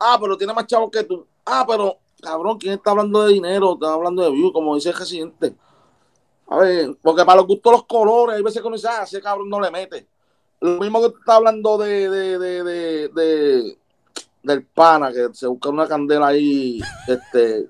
ah, 0.00 0.18
pero 0.20 0.36
tiene 0.36 0.52
más 0.52 0.66
chavos 0.66 0.90
que 0.90 1.04
tú, 1.04 1.26
ah, 1.46 1.64
pero 1.66 1.98
cabrón, 2.20 2.58
¿quién 2.58 2.74
está 2.74 2.90
hablando 2.90 3.22
de 3.26 3.32
dinero? 3.34 3.74
Está 3.74 3.92
hablando 3.92 4.22
de 4.22 4.30
views, 4.30 4.52
como 4.52 4.74
dice 4.74 4.90
el 4.90 4.96
residente. 4.96 5.54
A 6.48 6.58
ver, 6.58 6.96
porque 7.02 7.24
para 7.24 7.36
los 7.38 7.46
gustos 7.46 7.72
los 7.72 7.84
colores, 7.86 8.36
hay 8.36 8.42
veces 8.42 8.60
que 8.60 8.66
uno 8.68 8.76
dice, 8.76 8.88
ah, 8.88 9.02
ese 9.04 9.20
cabrón 9.20 9.48
no 9.48 9.60
le 9.60 9.70
mete. 9.70 10.06
Lo 10.60 10.78
mismo 10.80 11.02
que 11.02 11.10
tú 11.10 11.18
estás 11.18 11.36
hablando 11.36 11.76
de, 11.78 12.08
de, 12.08 12.38
de, 12.38 12.64
de, 12.64 13.08
de- 13.08 13.78
del 14.42 14.64
pana, 14.66 15.10
que 15.12 15.28
se 15.32 15.46
busca 15.46 15.70
una 15.70 15.86
candela 15.88 16.28
ahí, 16.28 16.80
este... 17.08 17.68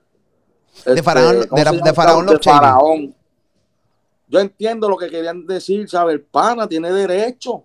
este, 0.84 1.02
Faraón- 1.02 1.46
¿cómo 1.48 1.58
de 1.58 1.64
la- 1.64 1.72
de? 1.72 1.92
Faraón 1.94 2.26
De. 2.26 2.38
Faraón. 2.38 3.14
Yo 4.26 4.40
entiendo 4.40 4.88
lo 4.88 4.96
que 4.96 5.08
querían 5.08 5.46
decir, 5.46 5.88
¿sabes? 5.88 6.14
El 6.14 6.22
pana 6.22 6.66
tiene 6.68 6.90
derecho. 6.92 7.62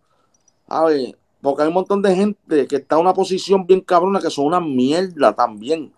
A 0.67 0.85
ver, 0.85 1.17
porque 1.41 1.61
hay 1.63 1.67
un 1.69 1.73
montón 1.73 2.01
de 2.01 2.15
gente 2.15 2.67
que 2.67 2.75
está 2.77 2.95
en 2.95 3.01
una 3.01 3.13
posición 3.13 3.65
bien 3.65 3.81
cabrona 3.81 4.19
que 4.19 4.29
son 4.29 4.45
una 4.45 4.59
mierda 4.59 5.33
también. 5.33 5.93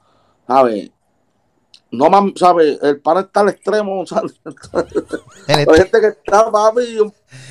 ¿Sabes? 0.47 0.91
No 1.91 2.09
más, 2.09 2.23
¿sabes? 2.35 2.79
El 2.81 3.01
pana 3.01 3.21
está 3.21 3.41
al 3.41 3.49
extremo, 3.49 4.05
¿sabes? 4.07 4.39
Hay 5.47 5.65
gente 5.65 5.99
que 5.99 6.07
está, 6.07 6.49
papi, 6.51 6.97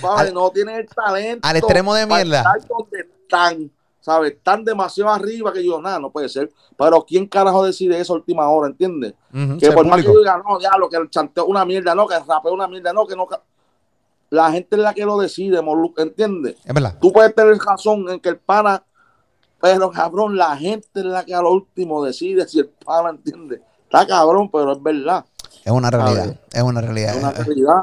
papi, 0.00 0.29
Al- 0.29 0.35
no 0.35 0.50
tiene 0.50 0.76
el 0.79 0.88
talento. 0.88 1.46
al 1.46 1.57
extremo 1.57 1.94
de 1.94 2.07
para 2.07 2.24
mierda. 2.24 2.38
estar 2.40 2.68
donde 2.68 3.00
están, 3.22 3.70
¿sabes? 4.00 4.33
Están 4.33 4.64
demasiado 4.64 5.11
arriba 5.11 5.53
que 5.53 5.64
yo, 5.64 5.81
nada, 5.81 5.98
no 5.98 6.11
puede 6.11 6.29
ser. 6.29 6.50
Pero 6.76 7.05
¿quién 7.05 7.26
carajo 7.26 7.64
decide 7.64 8.00
eso 8.00 8.14
a 8.14 8.16
última 8.16 8.48
hora, 8.48 8.68
entiendes? 8.68 9.14
Que 9.59 9.72
por 9.72 9.87
más 9.87 10.00
que 10.00 10.07
yo 10.07 10.18
diga, 10.18 10.38
no, 10.46 10.59
ya, 10.59 10.70
lo 10.79 10.88
que 10.88 10.96
el 10.96 11.11
chanteo 11.11 11.44
es 11.44 11.50
una 11.50 11.64
mierda, 11.66 11.94
no, 11.94 12.07
que 12.07 12.14
el 12.14 12.26
rapeo 12.26 12.50
es 12.53 12.55
una 12.55 12.66
mierda, 12.68 12.92
no, 12.94 13.07
que 13.07 13.16
no. 13.16 13.26
Ca-". 14.30 14.36
La 14.36 14.52
gente 14.52 14.76
es 14.76 14.82
la 14.82 14.94
que 14.94 15.04
lo 15.04 15.18
decide, 15.18 15.60
¿entiendes? 15.96 16.56
Es 16.64 16.74
verdad. 16.74 16.96
Tú 17.00 17.12
puedes 17.12 17.34
tener 17.34 17.56
razón 17.58 18.08
en 18.08 18.20
que 18.20 18.28
el 18.28 18.38
pana, 18.38 18.84
pero 19.60 19.90
cabrón, 19.90 20.36
la 20.36 20.56
gente 20.56 21.00
es 21.00 21.04
la 21.04 21.24
que 21.24 21.34
a 21.34 21.42
lo 21.42 21.52
último 21.52 22.04
decide 22.04 22.46
si 22.48 22.60
el 22.60 22.68
pana, 22.68 23.10
¿entiendes? 23.10 23.60
Está 23.84 24.06
cabrón, 24.06 24.48
pero 24.50 24.72
es 24.72 24.82
verdad. 24.82 25.24
Es 25.64 25.72
una 25.72 25.90
realidad. 25.90 26.26
ver. 26.26 26.40
Es 26.52 26.62
una 26.62 26.80
realidad. 26.80 27.16
Es 27.16 27.22
una 27.22 27.32
realidad. 27.32 27.82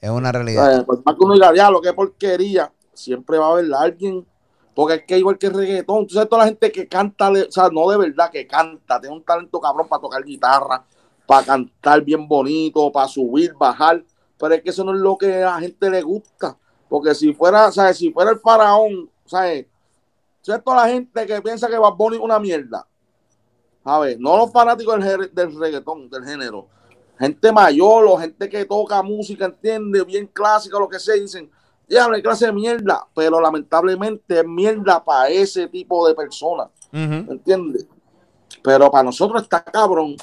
Es 0.00 0.10
una 0.10 0.32
realidad. 0.32 0.86
por 0.86 1.04
más 1.04 1.14
que 1.16 1.24
uno 1.24 1.34
diga, 1.34 1.52
diablo, 1.52 1.80
qué 1.80 1.92
porquería, 1.92 2.72
siempre 2.94 3.38
va 3.38 3.48
a 3.48 3.50
haber 3.52 3.72
alguien, 3.74 4.24
porque 4.74 4.94
es 4.94 5.02
que 5.04 5.18
igual 5.18 5.38
que 5.38 5.48
el 5.48 5.54
reggaetón, 5.54 6.06
tú 6.06 6.14
sabes, 6.14 6.28
toda 6.28 6.42
la 6.42 6.48
gente 6.48 6.70
que 6.70 6.86
canta, 6.86 7.30
o 7.30 7.50
sea, 7.50 7.68
no 7.72 7.90
de 7.90 7.96
verdad 7.96 8.30
que 8.30 8.46
canta, 8.46 9.00
tiene 9.00 9.16
un 9.16 9.24
talento 9.24 9.60
cabrón 9.60 9.88
para 9.88 10.00
tocar 10.00 10.22
guitarra, 10.22 10.84
para 11.26 11.44
cantar 11.44 12.02
bien 12.02 12.28
bonito, 12.28 12.92
para 12.92 13.08
subir, 13.08 13.54
bajar, 13.54 14.04
pero 14.38 14.54
es 14.54 14.62
que 14.62 14.70
eso 14.70 14.84
no 14.84 14.94
es 14.94 15.00
lo 15.00 15.16
que 15.16 15.42
a 15.42 15.54
la 15.54 15.60
gente 15.60 15.90
le 15.90 16.02
gusta, 16.02 16.56
porque 16.88 17.14
si 17.14 17.32
fuera, 17.32 17.70
¿sabes? 17.72 17.98
Si 17.98 18.12
fuera 18.12 18.30
el 18.30 18.38
faraón, 18.38 19.10
¿sabes? 19.26 19.66
Toda 20.64 20.86
la 20.86 20.88
gente 20.88 21.26
que 21.26 21.42
piensa 21.42 21.68
que 21.68 21.76
Bad 21.76 21.94
Bunny 21.94 22.16
es 22.16 22.22
una 22.22 22.38
mierda, 22.38 22.86
¿sabes? 23.84 24.18
No 24.18 24.36
los 24.36 24.50
fanáticos 24.50 25.04
del, 25.04 25.34
del 25.34 25.58
reggaetón, 25.58 26.08
del 26.08 26.24
género, 26.24 26.66
gente 27.18 27.52
mayor 27.52 28.06
o 28.06 28.16
gente 28.16 28.48
que 28.48 28.64
toca 28.64 29.02
música, 29.02 29.46
entiende, 29.46 30.04
bien 30.04 30.26
clásica, 30.26 30.78
lo 30.78 30.88
que 30.88 30.98
sea, 30.98 31.14
dicen, 31.14 31.50
ya, 31.88 32.08
la 32.08 32.20
clase 32.20 32.46
de 32.46 32.52
mierda, 32.52 33.06
pero 33.14 33.40
lamentablemente 33.40 34.40
es 34.40 34.46
mierda 34.46 35.02
para 35.02 35.28
ese 35.28 35.68
tipo 35.68 36.06
de 36.06 36.14
personas, 36.14 36.68
Ujú. 36.92 37.32
¿entiendes? 37.32 37.86
Pero 38.62 38.90
para 38.90 39.04
nosotros 39.04 39.42
está 39.42 39.64
cabrón, 39.64 40.16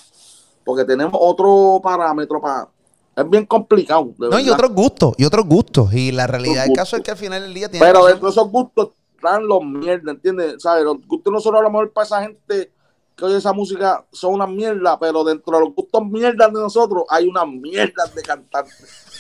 porque 0.64 0.86
tenemos 0.86 1.16
otro 1.20 1.80
parámetro 1.82 2.40
para... 2.40 2.70
Es 3.16 3.30
bien 3.30 3.46
complicado, 3.46 4.14
de 4.18 4.30
No, 4.30 4.40
y 4.40 4.50
otros 4.50 4.72
gustos, 4.72 5.14
y 5.18 5.24
otros 5.26 5.46
gustos. 5.46 5.94
Y 5.94 6.12
la 6.12 6.28
realidad 6.28 6.66
del 6.66 6.74
caso 6.76 6.98
es 6.98 7.04
que 7.04 7.12
al 7.12 7.18
final 7.18 7.42
del 7.44 7.54
día 7.54 7.70
tiene 7.70 7.86
Pero 7.86 8.00
razón. 8.00 8.12
dentro 8.12 8.28
de 8.28 8.32
esos 8.32 8.50
gustos 8.52 8.90
están 9.16 9.48
los 9.48 9.64
mierdas, 9.64 10.16
¿entiendes? 10.16 10.56
¿Sabes? 10.62 10.84
Los 10.84 10.98
gustos 11.08 11.32
nosotros 11.32 11.62
a 11.62 11.64
lo 11.64 11.70
mejor 11.70 11.92
para 11.94 12.06
esa 12.06 12.22
gente 12.22 12.72
que 13.16 13.24
oye 13.26 13.38
esa 13.38 13.54
música 13.54 14.06
son 14.12 14.34
una 14.34 14.46
mierda, 14.48 15.00
pero 15.00 15.24
dentro 15.24 15.58
de 15.58 15.64
los 15.66 15.74
gustos 15.74 16.06
mierdas 16.06 16.52
de 16.52 16.60
nosotros 16.60 17.04
hay 17.10 17.26
unas 17.28 17.48
mierdas 17.48 18.14
de 18.14 18.22
cantantes. 18.22 19.16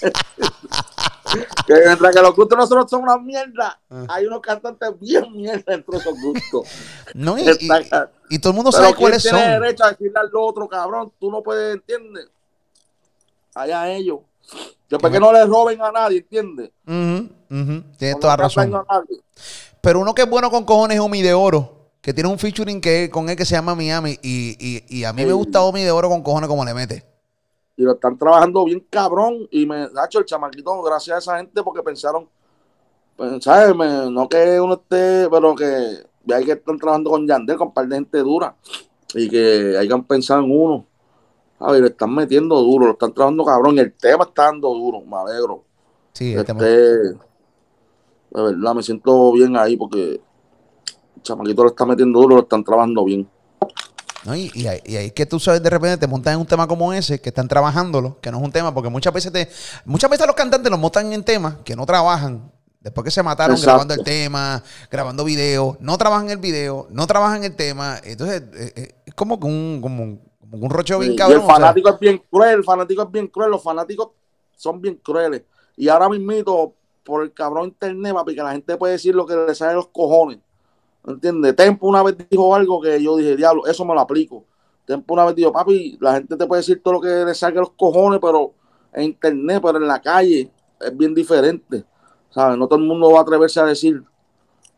que 1.66 1.74
mientras 1.84 2.14
que 2.14 2.22
los 2.22 2.34
gustos 2.34 2.50
de 2.50 2.56
nosotros 2.56 2.90
son 2.90 3.02
una 3.02 3.18
mierda, 3.18 3.78
Ah. 3.90 4.06
hay 4.08 4.26
unos 4.26 4.40
cantantes 4.40 4.98
bien 4.98 5.32
mierda 5.32 5.62
dentro 5.66 5.92
de 5.92 5.98
esos 5.98 6.20
gustos. 6.20 6.66
No, 7.14 7.36
y, 7.38 7.44
todo 8.38 8.50
el 8.50 8.56
mundo 8.56 8.70
pero 8.70 8.82
sabe 8.82 8.88
¿quién 8.88 8.96
cuáles 9.00 9.22
tiene 9.22 9.38
son. 9.38 9.48
derecho 9.62 9.84
a 9.84 9.90
decirle 9.90 10.18
al 10.20 10.30
otro, 10.34 10.68
cabrón? 10.68 11.12
Tú 11.18 11.30
no 11.30 11.42
puedes, 11.42 11.76
¿entiendes? 11.76 12.28
Allá 13.58 13.90
ellos. 13.92 14.20
Después 14.88 15.12
que 15.12 15.20
no 15.20 15.32
le 15.32 15.44
roben 15.44 15.80
a 15.82 15.90
nadie, 15.92 16.18
¿entiendes? 16.18 16.70
Ujú. 16.86 17.28
Tienes 17.98 18.14
No 18.16 18.20
toda 18.20 18.36
razón. 18.36 18.72
Pero 19.80 20.00
uno 20.00 20.14
que 20.14 20.22
es 20.22 20.30
bueno 20.30 20.50
con 20.50 20.64
cojones 20.64 20.96
es 20.96 21.00
Omi 21.02 21.22
de 21.22 21.34
Oro, 21.34 21.90
que 22.00 22.14
tiene 22.14 22.28
un 22.30 22.38
featuring 22.38 22.80
que, 22.80 23.10
con 23.10 23.28
él 23.28 23.36
que 23.36 23.44
se 23.44 23.54
llama 23.54 23.74
Miami. 23.74 24.18
Y, 24.22 24.56
y- 24.58 24.84
y 25.00 25.04
a 25.04 25.12
mí 25.12 25.24
me 25.24 25.32
gusta 25.32 25.62
Omi 25.62 25.82
de 25.82 25.90
Oro 25.90 26.08
con 26.08 26.22
cojones 26.22 26.48
como 26.48 26.64
le 26.64 26.74
mete. 26.74 27.04
y 27.76 27.82
lo 27.82 27.92
están 27.92 28.18
trabajando 28.18 28.64
bien 28.64 28.84
cabrón 28.90 29.46
y 29.52 29.64
me 29.64 29.76
ha 29.96 30.04
hecho 30.06 30.18
el 30.18 30.24
chamaquito 30.24 30.82
gracias 30.82 31.14
a 31.14 31.18
esa 31.18 31.36
gente 31.38 31.62
porque 31.62 31.80
pensaron 31.82 32.28
pues, 33.16 33.44
¿sabes? 33.44 33.72
Me- 33.76 34.10
no 34.10 34.28
que 34.28 34.60
uno 34.60 34.74
esté 34.74 35.28
pero 35.30 35.54
que 35.54 35.64
hay 36.34 36.44
que 36.44 36.52
están 36.52 36.76
trabajando 36.76 37.10
con 37.10 37.24
Yandel 37.26 37.56
con 37.56 37.68
un 37.68 37.74
par 37.74 37.86
de 37.86 37.94
gente 37.94 38.18
dura 38.18 38.56
y 39.14 39.28
que 39.28 39.76
hay 39.78 39.86
que 39.86 39.96
pensar 39.98 40.40
en 40.42 40.50
uno 40.50 40.84
a 41.60 41.72
ver, 41.72 41.82
le 41.82 41.88
están 41.88 42.14
metiendo 42.14 42.56
duro, 42.60 42.86
lo 42.86 42.92
están 42.92 43.12
trabajando 43.12 43.44
cabrón 43.44 43.76
y 43.76 43.80
el 43.80 43.92
tema 43.92 44.24
está 44.24 44.44
dando 44.44 44.68
duro, 44.68 45.00
me 45.02 45.16
alegro 45.16 45.64
Sí, 46.12 46.34
este, 46.34 46.52
este- 46.52 47.18
de 48.30 48.42
verdad 48.42 48.74
me 48.74 48.82
siento 48.82 49.32
bien 49.32 49.56
ahí 49.56 49.76
porque 49.76 50.20
El 51.16 51.22
chamaquito 51.22 51.62
lo 51.64 51.70
está 51.70 51.84
metiendo 51.84 52.20
duro, 52.20 52.36
lo 52.36 52.42
están 52.42 52.62
trabajando 52.62 53.04
bien. 53.04 53.28
¿no? 54.24 54.36
Y, 54.36 54.50
y, 54.54 54.66
ahí- 54.66 54.80
y 54.84 54.96
ahí 54.96 55.10
que 55.10 55.26
tú 55.26 55.40
sabes 55.40 55.62
de 55.62 55.70
repente 55.70 55.96
te 55.98 56.06
montan 56.06 56.34
en 56.34 56.40
un 56.40 56.46
tema 56.46 56.66
como 56.68 56.92
ese, 56.92 57.20
que 57.20 57.30
están 57.30 57.48
trabajándolo, 57.48 58.20
que 58.20 58.30
no 58.30 58.38
es 58.38 58.44
un 58.44 58.52
tema, 58.52 58.72
porque 58.72 58.88
muchas 58.88 59.12
veces 59.12 59.32
te, 59.32 59.48
muchas 59.84 60.10
veces 60.10 60.26
los 60.26 60.36
cantantes 60.36 60.70
los 60.70 60.78
montan 60.78 61.12
en 61.12 61.24
temas 61.24 61.56
que 61.64 61.74
no 61.74 61.84
trabajan. 61.86 62.52
Después 62.80 63.04
que 63.04 63.10
se 63.10 63.22
mataron 63.22 63.56
Exacto. 63.56 63.70
grabando 63.72 63.94
el 63.94 64.04
tema, 64.04 64.62
grabando 64.90 65.24
videos, 65.24 65.76
no 65.80 65.98
trabajan 65.98 66.30
el 66.30 66.38
video, 66.38 66.86
no 66.90 67.06
trabajan 67.06 67.42
el 67.42 67.56
tema. 67.56 67.98
Entonces, 68.04 68.42
eh, 68.54 68.72
eh, 68.76 68.94
es 69.06 69.14
como 69.14 69.40
que 69.40 69.46
un, 69.46 69.80
como, 69.82 70.18
como 70.50 70.64
un 70.64 70.70
rocho 70.70 70.98
bien 70.98 71.16
cabrón. 71.16 71.38
el 71.38 71.44
o 71.44 71.46
sea, 71.46 71.54
fanático 71.54 71.88
es 71.90 71.98
bien 71.98 72.22
cruel, 72.30 72.54
el 72.56 72.64
fanático 72.64 73.02
es 73.02 73.10
bien 73.10 73.26
cruel, 73.28 73.50
los 73.50 73.62
fanáticos 73.62 74.10
son 74.56 74.80
bien 74.80 74.96
crueles. 74.96 75.42
Y 75.76 75.88
ahora 75.88 76.08
mismito, 76.08 76.74
por 77.04 77.22
el 77.22 77.32
cabrón 77.32 77.68
internet, 77.68 78.14
papi, 78.14 78.34
que 78.34 78.42
la 78.42 78.52
gente 78.52 78.76
puede 78.76 78.94
decir 78.94 79.14
lo 79.14 79.26
que 79.26 79.34
le 79.34 79.54
sale 79.54 79.70
de 79.70 79.76
los 79.76 79.88
cojones. 79.88 80.38
¿Entiendes? 81.06 81.56
Tempo 81.56 81.86
una 81.86 82.02
vez 82.02 82.16
dijo 82.28 82.54
algo 82.54 82.80
que 82.80 83.02
yo 83.02 83.16
dije, 83.16 83.36
diablo, 83.36 83.66
eso 83.66 83.84
me 83.84 83.94
lo 83.94 84.00
aplico. 84.00 84.44
Tempo 84.84 85.14
una 85.14 85.24
vez 85.24 85.34
dijo, 85.34 85.52
papi, 85.52 85.96
la 86.00 86.14
gente 86.14 86.36
te 86.36 86.46
puede 86.46 86.60
decir 86.60 86.82
todo 86.82 86.94
lo 86.94 87.00
que 87.00 87.08
le 87.08 87.34
salga 87.34 87.56
de 87.56 87.60
los 87.60 87.72
cojones, 87.72 88.20
pero 88.20 88.52
en 88.92 89.04
internet, 89.04 89.60
pero 89.62 89.78
en 89.78 89.86
la 89.86 90.00
calle 90.00 90.50
es 90.80 90.96
bien 90.96 91.14
diferente. 91.14 91.84
¿Sabes? 92.30 92.58
No 92.58 92.66
todo 92.66 92.78
el 92.78 92.86
mundo 92.86 93.10
va 93.12 93.20
a 93.20 93.22
atreverse 93.22 93.60
a 93.60 93.64
decir. 93.64 94.02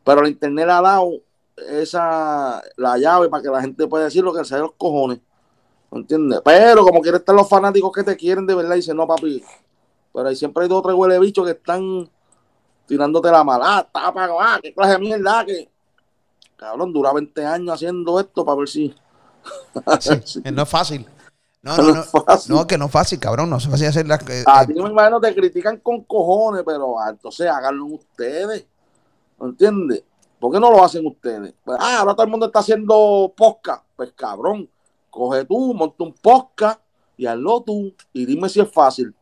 Pero 0.04 0.22
el 0.22 0.28
internet 0.28 0.68
ha 0.68 0.80
dado 0.80 1.10
esa 1.56 2.62
la 2.76 2.96
llave 2.96 3.28
para 3.28 3.42
que 3.42 3.48
la 3.48 3.60
gente 3.60 3.86
pueda 3.86 4.04
decir 4.04 4.22
lo 4.22 4.32
que 4.32 4.40
le 4.40 4.44
sale 4.44 4.62
de 4.62 4.68
los 4.68 4.76
cojones. 4.76 5.20
¿Me 5.90 5.98
entiendes? 5.98 6.40
Pero 6.44 6.84
como 6.84 7.00
quieren 7.00 7.20
estar 7.20 7.34
los 7.34 7.48
fanáticos 7.48 7.90
que 7.92 8.04
te 8.04 8.16
quieren 8.16 8.46
de 8.46 8.54
verdad, 8.54 8.76
dicen, 8.76 8.96
no, 8.96 9.06
papi. 9.06 9.42
Pero 10.12 10.28
ahí 10.28 10.36
siempre 10.36 10.62
hay 10.64 10.68
dos 10.68 10.78
o 10.78 10.82
tres 10.82 10.94
huele 10.94 11.18
bichos 11.18 11.44
que 11.44 11.52
están 11.52 12.08
tirándote 12.86 13.30
la 13.30 13.44
mala. 13.44 13.78
Ah, 13.78 13.88
tapa, 13.92 14.28
ah, 14.40 14.58
qué 14.62 14.72
clase 14.74 14.92
de 14.92 14.98
mierda, 14.98 15.44
que. 15.44 15.68
Cabrón, 16.56 16.92
dura 16.92 17.12
20 17.12 17.44
años 17.46 17.74
haciendo 17.74 18.20
esto 18.20 18.44
para 18.44 18.58
ver 18.58 18.68
si. 18.68 18.94
sí, 20.24 20.40
no 20.52 20.62
es 20.62 20.68
fácil. 20.68 21.06
No, 21.62 21.76
No 21.76 21.82
no, 21.82 21.94
no, 21.94 22.00
es 22.00 22.10
fácil. 22.10 22.54
no, 22.54 22.66
que 22.66 22.78
no 22.78 22.86
es 22.86 22.90
fácil, 22.90 23.18
cabrón. 23.18 23.50
No 23.50 23.56
es 23.56 23.68
fácil 23.68 23.86
hacer 23.86 24.06
las. 24.06 24.28
eh, 24.28 24.44
A 24.46 24.62
eh, 24.62 24.66
ti 24.66 24.74
me 24.74 24.90
imagino 24.90 25.20
te 25.20 25.34
critican 25.34 25.78
con 25.78 26.04
cojones, 26.04 26.62
pero 26.64 26.98
ah, 26.98 27.10
entonces 27.10 27.46
háganlo 27.48 27.86
ustedes. 27.86 28.66
¿Me 29.38 29.48
entiendes? 29.48 30.02
¿Por 30.38 30.52
qué 30.52 30.60
no 30.60 30.70
lo 30.70 30.84
hacen 30.84 31.06
ustedes? 31.06 31.54
Pues, 31.64 31.78
ah, 31.80 31.98
ahora 32.00 32.14
todo 32.14 32.24
el 32.24 32.30
mundo 32.30 32.46
está 32.46 32.60
haciendo 32.60 33.32
podcast. 33.36 33.84
Pues 33.96 34.12
cabrón, 34.12 34.68
coge 35.10 35.44
tú, 35.44 35.74
monta 35.74 36.04
un 36.04 36.12
podcast 36.14 36.80
y 37.16 37.26
hazlo 37.26 37.60
tú. 37.62 37.94
Y 38.12 38.24
dime 38.26 38.48
si 38.48 38.60
es 38.60 38.70
fácil. 38.70 39.14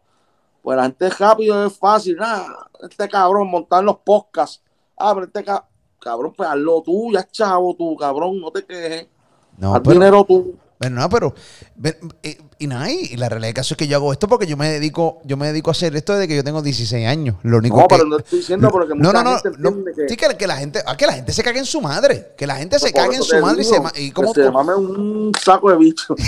Pues 0.63 0.77
la 0.77 0.85
gente 0.85 1.07
es 1.07 1.19
rápido, 1.19 1.67
es 1.67 1.77
fácil. 1.79 2.17
Ah, 2.21 2.69
este 2.83 3.09
cabrón, 3.09 3.49
montar 3.51 3.83
los 3.83 3.97
podcasts. 3.99 4.63
Ah, 4.97 5.13
pero 5.15 5.27
este 5.27 5.43
ca- 5.45 5.67
cabrón, 6.01 6.35
pues 6.37 6.49
hazlo 6.49 6.83
tú, 6.83 7.11
ya 7.13 7.21
es 7.21 7.31
chavo 7.33 7.75
tú, 7.75 7.97
cabrón, 7.97 8.41
no 8.41 8.51
te 8.51 8.65
quejes. 8.65 9.09
no, 9.57 9.75
Haz 9.75 9.81
pero- 9.83 9.93
dinero 9.95 10.25
tú. 10.25 10.55
Bueno, 10.81 11.01
no, 11.01 11.09
pero 11.11 11.35
eh, 12.23 12.39
y 12.61 12.67
nada, 12.69 12.89
y 12.91 13.17
la 13.17 13.29
realidad 13.29 13.49
del 13.49 13.55
caso 13.55 13.75
es 13.75 13.79
que 13.79 13.89
yo 13.89 13.97
hago 13.97 14.13
esto 14.13 14.29
porque 14.29 14.47
yo 14.47 14.57
me 14.57 14.69
dedico, 14.71 15.21
yo 15.25 15.37
me 15.37 15.49
dedico 15.49 15.71
a 15.71 15.73
hacer 15.73 15.95
esto 15.97 16.13
desde 16.15 16.29
que 16.29 16.37
yo 16.37 16.45
tengo 16.45 16.63
16 16.63 17.07
años. 17.07 17.35
Lo 17.43 17.59
único 17.59 17.77
No, 17.79 17.89
que 17.89 17.97
pero 17.97 18.09
no 18.09 18.19
estoy 18.19 18.39
diciendo 18.39 18.69
porque 18.71 18.95
no, 18.95 19.09
mucha 19.09 19.13
no, 19.13 19.31
no, 19.33 19.39
gente 19.41 19.59
no, 19.59 19.85
que- 19.85 20.09
sí 20.09 20.17
que, 20.17 20.37
que 20.37 20.47
la 20.47 20.57
gente, 20.57 20.81
ah, 20.87 20.97
que 20.97 21.07
la 21.07 21.15
gente 21.15 21.33
se 21.33 21.43
cague 21.43 21.59
en 21.59 21.67
su 21.67 21.81
madre, 21.81 22.33
que 22.37 22.47
la 22.47 22.57
gente 22.57 22.79
se 22.79 22.93
cague 22.93 23.17
en 23.17 23.23
su 23.25 23.37
madre 23.41 23.63
y 23.63 23.65
se 23.65 23.77
y 23.97 24.09
que 24.09 24.13
como 24.13 24.33
se 24.33 24.51
mame 24.51 24.75
un 24.77 25.33
saco 25.43 25.71
de 25.71 25.79
bicho. 25.79 26.15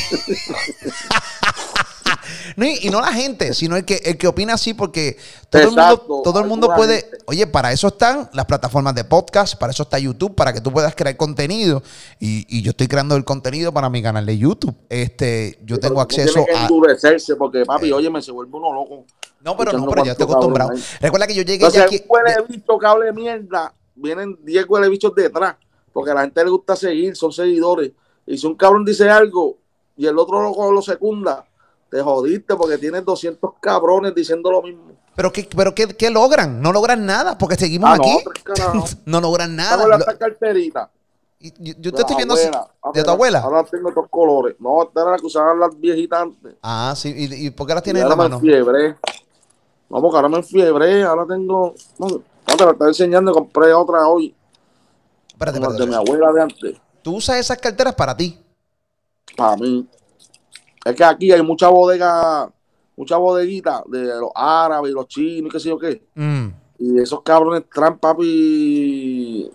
no, 2.56 2.64
y, 2.66 2.78
y 2.82 2.90
no 2.90 3.00
la 3.00 3.12
gente, 3.12 3.54
sino 3.54 3.76
el 3.76 3.84
que 3.84 3.96
el 4.04 4.18
que 4.18 4.26
opina 4.28 4.54
así 4.54 4.74
porque 4.74 5.16
todo 5.50 5.62
el 5.62 5.68
Exacto, 5.68 6.06
mundo 6.08 6.22
todo 6.22 6.40
el 6.40 6.46
mundo 6.46 6.72
puede, 6.74 7.10
oye, 7.26 7.46
para 7.46 7.72
eso 7.72 7.88
están 7.88 8.28
las 8.32 8.46
plataformas 8.46 8.94
de 8.94 9.04
podcast, 9.04 9.56
para 9.58 9.72
eso 9.72 9.82
está 9.82 9.98
YouTube, 9.98 10.34
para 10.34 10.52
que 10.52 10.60
tú 10.60 10.72
puedas 10.72 10.94
crear 10.94 11.16
contenido 11.16 11.82
y, 12.18 12.46
y 12.48 12.62
yo 12.62 12.70
estoy 12.70 12.88
creando 12.88 13.16
el 13.16 13.24
contenido 13.24 13.72
para 13.72 13.90
mi 13.90 14.02
canal 14.02 14.26
de 14.26 14.38
YouTube. 14.38 14.74
Este, 14.88 15.58
yo 15.64 15.78
tengo 15.78 15.94
Pero 15.96 16.02
acceso 16.02 16.44
que 16.44 16.52
a 16.52 16.62
endurecerse 16.62 17.36
porque, 17.36 17.64
papi, 17.64 17.92
oye, 17.92 18.10
me 18.10 18.22
se 18.22 18.32
vuelve 18.32 18.56
uno 18.56 18.72
loco. 18.72 19.04
No, 19.40 19.56
pero 19.56 19.72
no, 19.72 19.88
pero 19.88 20.04
ya 20.04 20.12
estoy 20.12 20.24
acostumbrado. 20.24 20.70
Recuerda 21.00 21.26
que 21.26 21.34
yo 21.34 21.42
llegué 21.42 21.66
Entonces, 21.66 21.80
ya 21.80 21.84
aquí. 21.84 22.04
huele 22.08 22.42
bicho 22.48 22.78
mierda, 23.14 23.74
vienen 23.94 24.38
10 24.42 24.66
huele 24.68 24.88
bichos 24.88 25.14
detrás, 25.14 25.56
porque 25.92 26.10
a 26.10 26.14
la 26.14 26.22
gente 26.22 26.44
le 26.44 26.50
gusta 26.50 26.76
seguir, 26.76 27.16
son 27.16 27.32
seguidores. 27.32 27.92
Y 28.26 28.38
si 28.38 28.46
un 28.46 28.54
cabrón 28.56 28.84
dice 28.84 29.08
algo 29.08 29.58
y 29.96 30.06
el 30.06 30.18
otro 30.18 30.42
loco 30.42 30.70
lo 30.70 30.82
secunda, 30.82 31.46
te 31.90 32.00
jodiste 32.02 32.54
porque 32.56 32.78
tienes 32.78 33.04
200 33.04 33.52
cabrones 33.60 34.14
diciendo 34.14 34.50
lo 34.50 34.62
mismo. 34.62 34.92
Pero, 35.16 35.32
¿qué, 35.32 35.48
pero 35.54 35.74
qué, 35.74 35.88
qué 35.88 36.08
logran? 36.10 36.62
No 36.62 36.72
logran 36.72 37.04
nada 37.04 37.36
porque 37.36 37.56
seguimos 37.56 37.90
Ah, 37.90 37.96
no, 37.96 38.02
aquí. 38.04 38.94
No, 39.06 39.20
logran 39.20 39.54
nada. 39.56 39.96
Esta 39.98 40.16
carterita. 40.16 40.90
y- 41.40 41.52
yo, 41.58 41.74
yo 41.78 41.92
te 41.92 42.00
estoy 42.02 42.16
viendo 42.16 42.34
así- 42.34 42.48
de 42.94 43.02
tu 43.04 43.10
abuela. 43.10 43.40
Ahora 43.40 43.64
tengo 43.64 43.88
estos 43.88 44.08
colores. 44.08 44.56
No, 44.60 44.82
esta 44.84 45.02
era 45.02 45.10
la 45.12 45.16
que 45.18 45.26
usaban 45.26 45.58
las 45.58 45.78
viejitas 45.78 46.22
antes. 46.22 46.54
Ah, 46.62 46.94
sí. 46.96 47.12
¿Y, 47.14 47.46
y 47.46 47.50
por 47.50 47.66
qué 47.66 47.74
las 47.74 47.82
Y 47.82 47.84
tienes 47.84 48.02
en 48.04 48.08
la 48.08 48.16
mano? 48.16 48.36
enfiebré. 48.36 48.96
No, 49.88 50.00
porque 50.00 50.16
ahora 50.16 50.28
me 50.28 50.36
enfiebré. 50.38 51.02
Ahora 51.02 51.26
tengo. 51.26 51.74
No, 51.98 52.06
no, 52.08 52.18
te 52.56 52.64
la 52.64 52.70
estaba 52.70 52.88
enseñando. 52.88 53.32
Compré 53.32 53.74
otra 53.74 54.06
hoy. 54.06 54.34
Espérate, 55.32 55.58
espérate, 55.58 55.80
de 55.82 55.86
mi 55.88 55.94
abuela 55.94 56.32
de 56.32 56.42
antes. 56.42 56.76
Tú 57.02 57.16
usas 57.16 57.36
esas 57.38 57.58
carteras 57.58 57.94
para 57.94 58.16
ti. 58.16 58.38
Para 59.36 59.56
mí. 59.56 59.86
Es 60.84 60.94
que 60.94 61.04
aquí 61.04 61.30
hay 61.32 61.42
mucha 61.42 61.68
bodega, 61.68 62.50
mucha 62.96 63.16
bodeguita 63.16 63.82
de 63.86 64.04
los 64.18 64.30
árabes 64.34 64.92
los 64.92 65.06
chinos 65.08 65.48
y 65.50 65.52
qué 65.52 65.60
sé 65.60 65.68
yo 65.68 65.78
qué. 65.78 66.02
Mm, 66.14 66.46
Y 66.78 66.98
esos 67.00 67.22
cabrones 67.22 67.64
traen, 67.72 67.98
papi. 67.98 69.50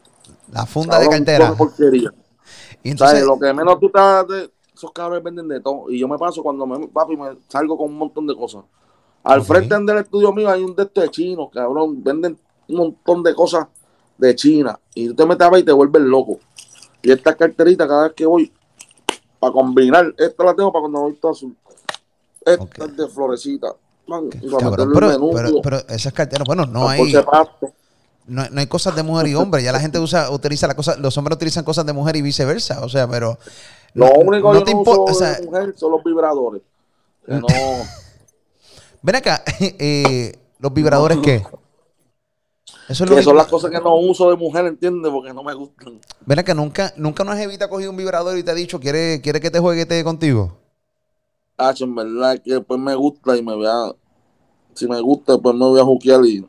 la 0.51 0.65
funda 0.65 0.99
de 0.99 1.07
cartera. 1.09 1.53
porquería. 1.55 2.11
Y 2.83 2.91
¿Sabes? 2.95 3.21
entonces, 3.21 3.25
Lo 3.25 3.39
que 3.39 3.53
menos 3.53 3.79
tú 3.79 3.87
estás. 3.87 4.27
de- 4.27 4.51
esos 4.75 4.91
cabrones 4.91 5.23
venden 5.23 5.47
de 5.47 5.61
todo. 5.61 5.89
Y 5.89 5.97
yo 5.99 6.07
me 6.07 6.17
paso 6.17 6.43
cuando 6.43 6.65
me, 6.67 6.87
papi, 6.89 7.15
me 7.15 7.29
salgo 7.47 7.77
con 7.77 7.87
un 7.91 7.97
montón 7.97 8.27
de 8.27 8.35
cosas. 8.35 8.63
Al 9.23 9.41
frente 9.41 9.73
del 9.75 9.97
estudio 9.99 10.31
mío 10.33 10.49
hay 10.49 10.61
un 10.61 10.75
de 10.75 10.83
estos 10.83 11.03
de 11.03 11.09
chinos, 11.09 11.47
cabrón. 11.51 12.03
Venden 12.03 12.37
un 12.67 12.75
montón 12.75 13.23
de 13.23 13.33
cosas 13.33 13.67
de 14.17 14.35
China. 14.35 14.77
Y 14.93 15.07
tú 15.07 15.15
te 15.15 15.25
metes 15.25 15.47
ahí 15.49 15.61
y 15.61 15.63
te 15.63 15.71
vuelves 15.71 16.01
loco. 16.03 16.39
Y 17.01 17.09
esta 17.11 17.35
carterita, 17.35 17.87
cada 17.87 18.03
vez 18.03 18.13
que 18.13 18.25
voy, 18.25 18.51
para 19.39 19.53
combinar, 19.53 20.13
esta 20.17 20.43
la 20.43 20.55
tengo 20.55 20.71
para 20.71 20.81
cuando 20.81 21.01
voy 21.01 21.13
todo 21.13 21.31
azul. 21.31 21.55
Esta 22.45 22.85
es 22.85 22.97
de 22.97 23.07
florecita. 23.07 23.73
Man, 24.07 24.29
cabrón, 24.59 24.91
pero, 24.93 25.07
menú, 25.07 25.31
pero, 25.33 25.61
pero 25.63 25.77
esas 25.89 26.13
carteras, 26.13 26.45
bueno, 26.45 26.65
no 26.67 26.87
hay, 26.87 27.11
no, 28.27 28.47
no 28.49 28.59
hay 28.59 28.67
cosas 28.67 28.95
de 28.95 29.01
mujer 29.01 29.27
y 29.27 29.35
hombre. 29.35 29.63
Ya 29.63 29.71
la 29.71 29.79
gente 29.79 29.97
usa, 29.97 30.29
utiliza 30.29 30.67
la 30.67 30.75
cosa, 30.75 30.95
los 30.97 31.17
hombres 31.17 31.35
utilizan 31.37 31.63
cosas 31.63 31.85
de 31.87 31.93
mujer 31.93 32.15
y 32.15 32.21
viceversa. 32.21 32.83
O 32.83 32.89
sea, 32.89 33.07
pero. 33.07 33.37
Lo 33.93 34.07
no- 34.07 34.13
único 34.19 34.53
no 34.53 34.63
que 34.63 34.73
no 34.73 34.79
importa. 34.79 35.11
uso 35.11 35.23
o 35.23 35.27
sea, 35.27 35.39
de 35.39 35.45
mujer 35.47 35.73
son 35.75 35.91
los 35.91 36.03
vibradores. 36.03 36.61
Que 37.25 37.33
no, 37.39 37.47
ven 39.01 39.15
acá, 39.15 39.43
eh, 39.59 40.37
los 40.59 40.73
vibradores, 40.73 41.17
¿qué? 41.23 41.43
Eso 42.87 43.03
es 43.03 43.09
lo 43.09 43.15
que 43.15 43.21
que- 43.21 43.23
son 43.23 43.35
las 43.37 43.47
cosas 43.47 43.71
que 43.71 43.79
no 43.79 43.95
uso 43.95 44.29
de 44.29 44.35
mujer, 44.37 44.65
¿entiendes? 44.65 45.11
Porque 45.11 45.33
no 45.33 45.43
me 45.43 45.53
gustan. 45.53 45.99
Ven 46.25 46.39
acá, 46.39 46.53
nunca, 46.53 46.93
nunca 46.97 47.23
una 47.23 47.35
jevita 47.35 47.65
ha 47.65 47.69
cogido 47.69 47.91
un 47.91 47.97
vibrador 47.97 48.37
y 48.37 48.43
te 48.43 48.51
ha 48.51 48.55
dicho, 48.55 48.79
¿quiere, 48.79 49.21
quiere 49.21 49.39
que 49.41 49.49
te 49.51 49.59
jueguete 49.59 50.03
contigo? 50.03 50.57
Hacho, 51.57 51.85
en 51.85 51.95
verdad 51.95 52.39
que 52.43 52.53
después 52.53 52.79
me 52.79 52.93
gusta 52.95 53.35
y 53.37 53.41
me 53.41 53.55
voy 53.55 53.65
a. 53.67 53.91
Si 54.73 54.87
me 54.87 54.99
gusta, 54.99 55.33
después 55.33 55.55
me 55.55 55.65
voy 55.65 55.79
a 55.79 55.83
juquear 55.83 56.23
y. 56.25 56.45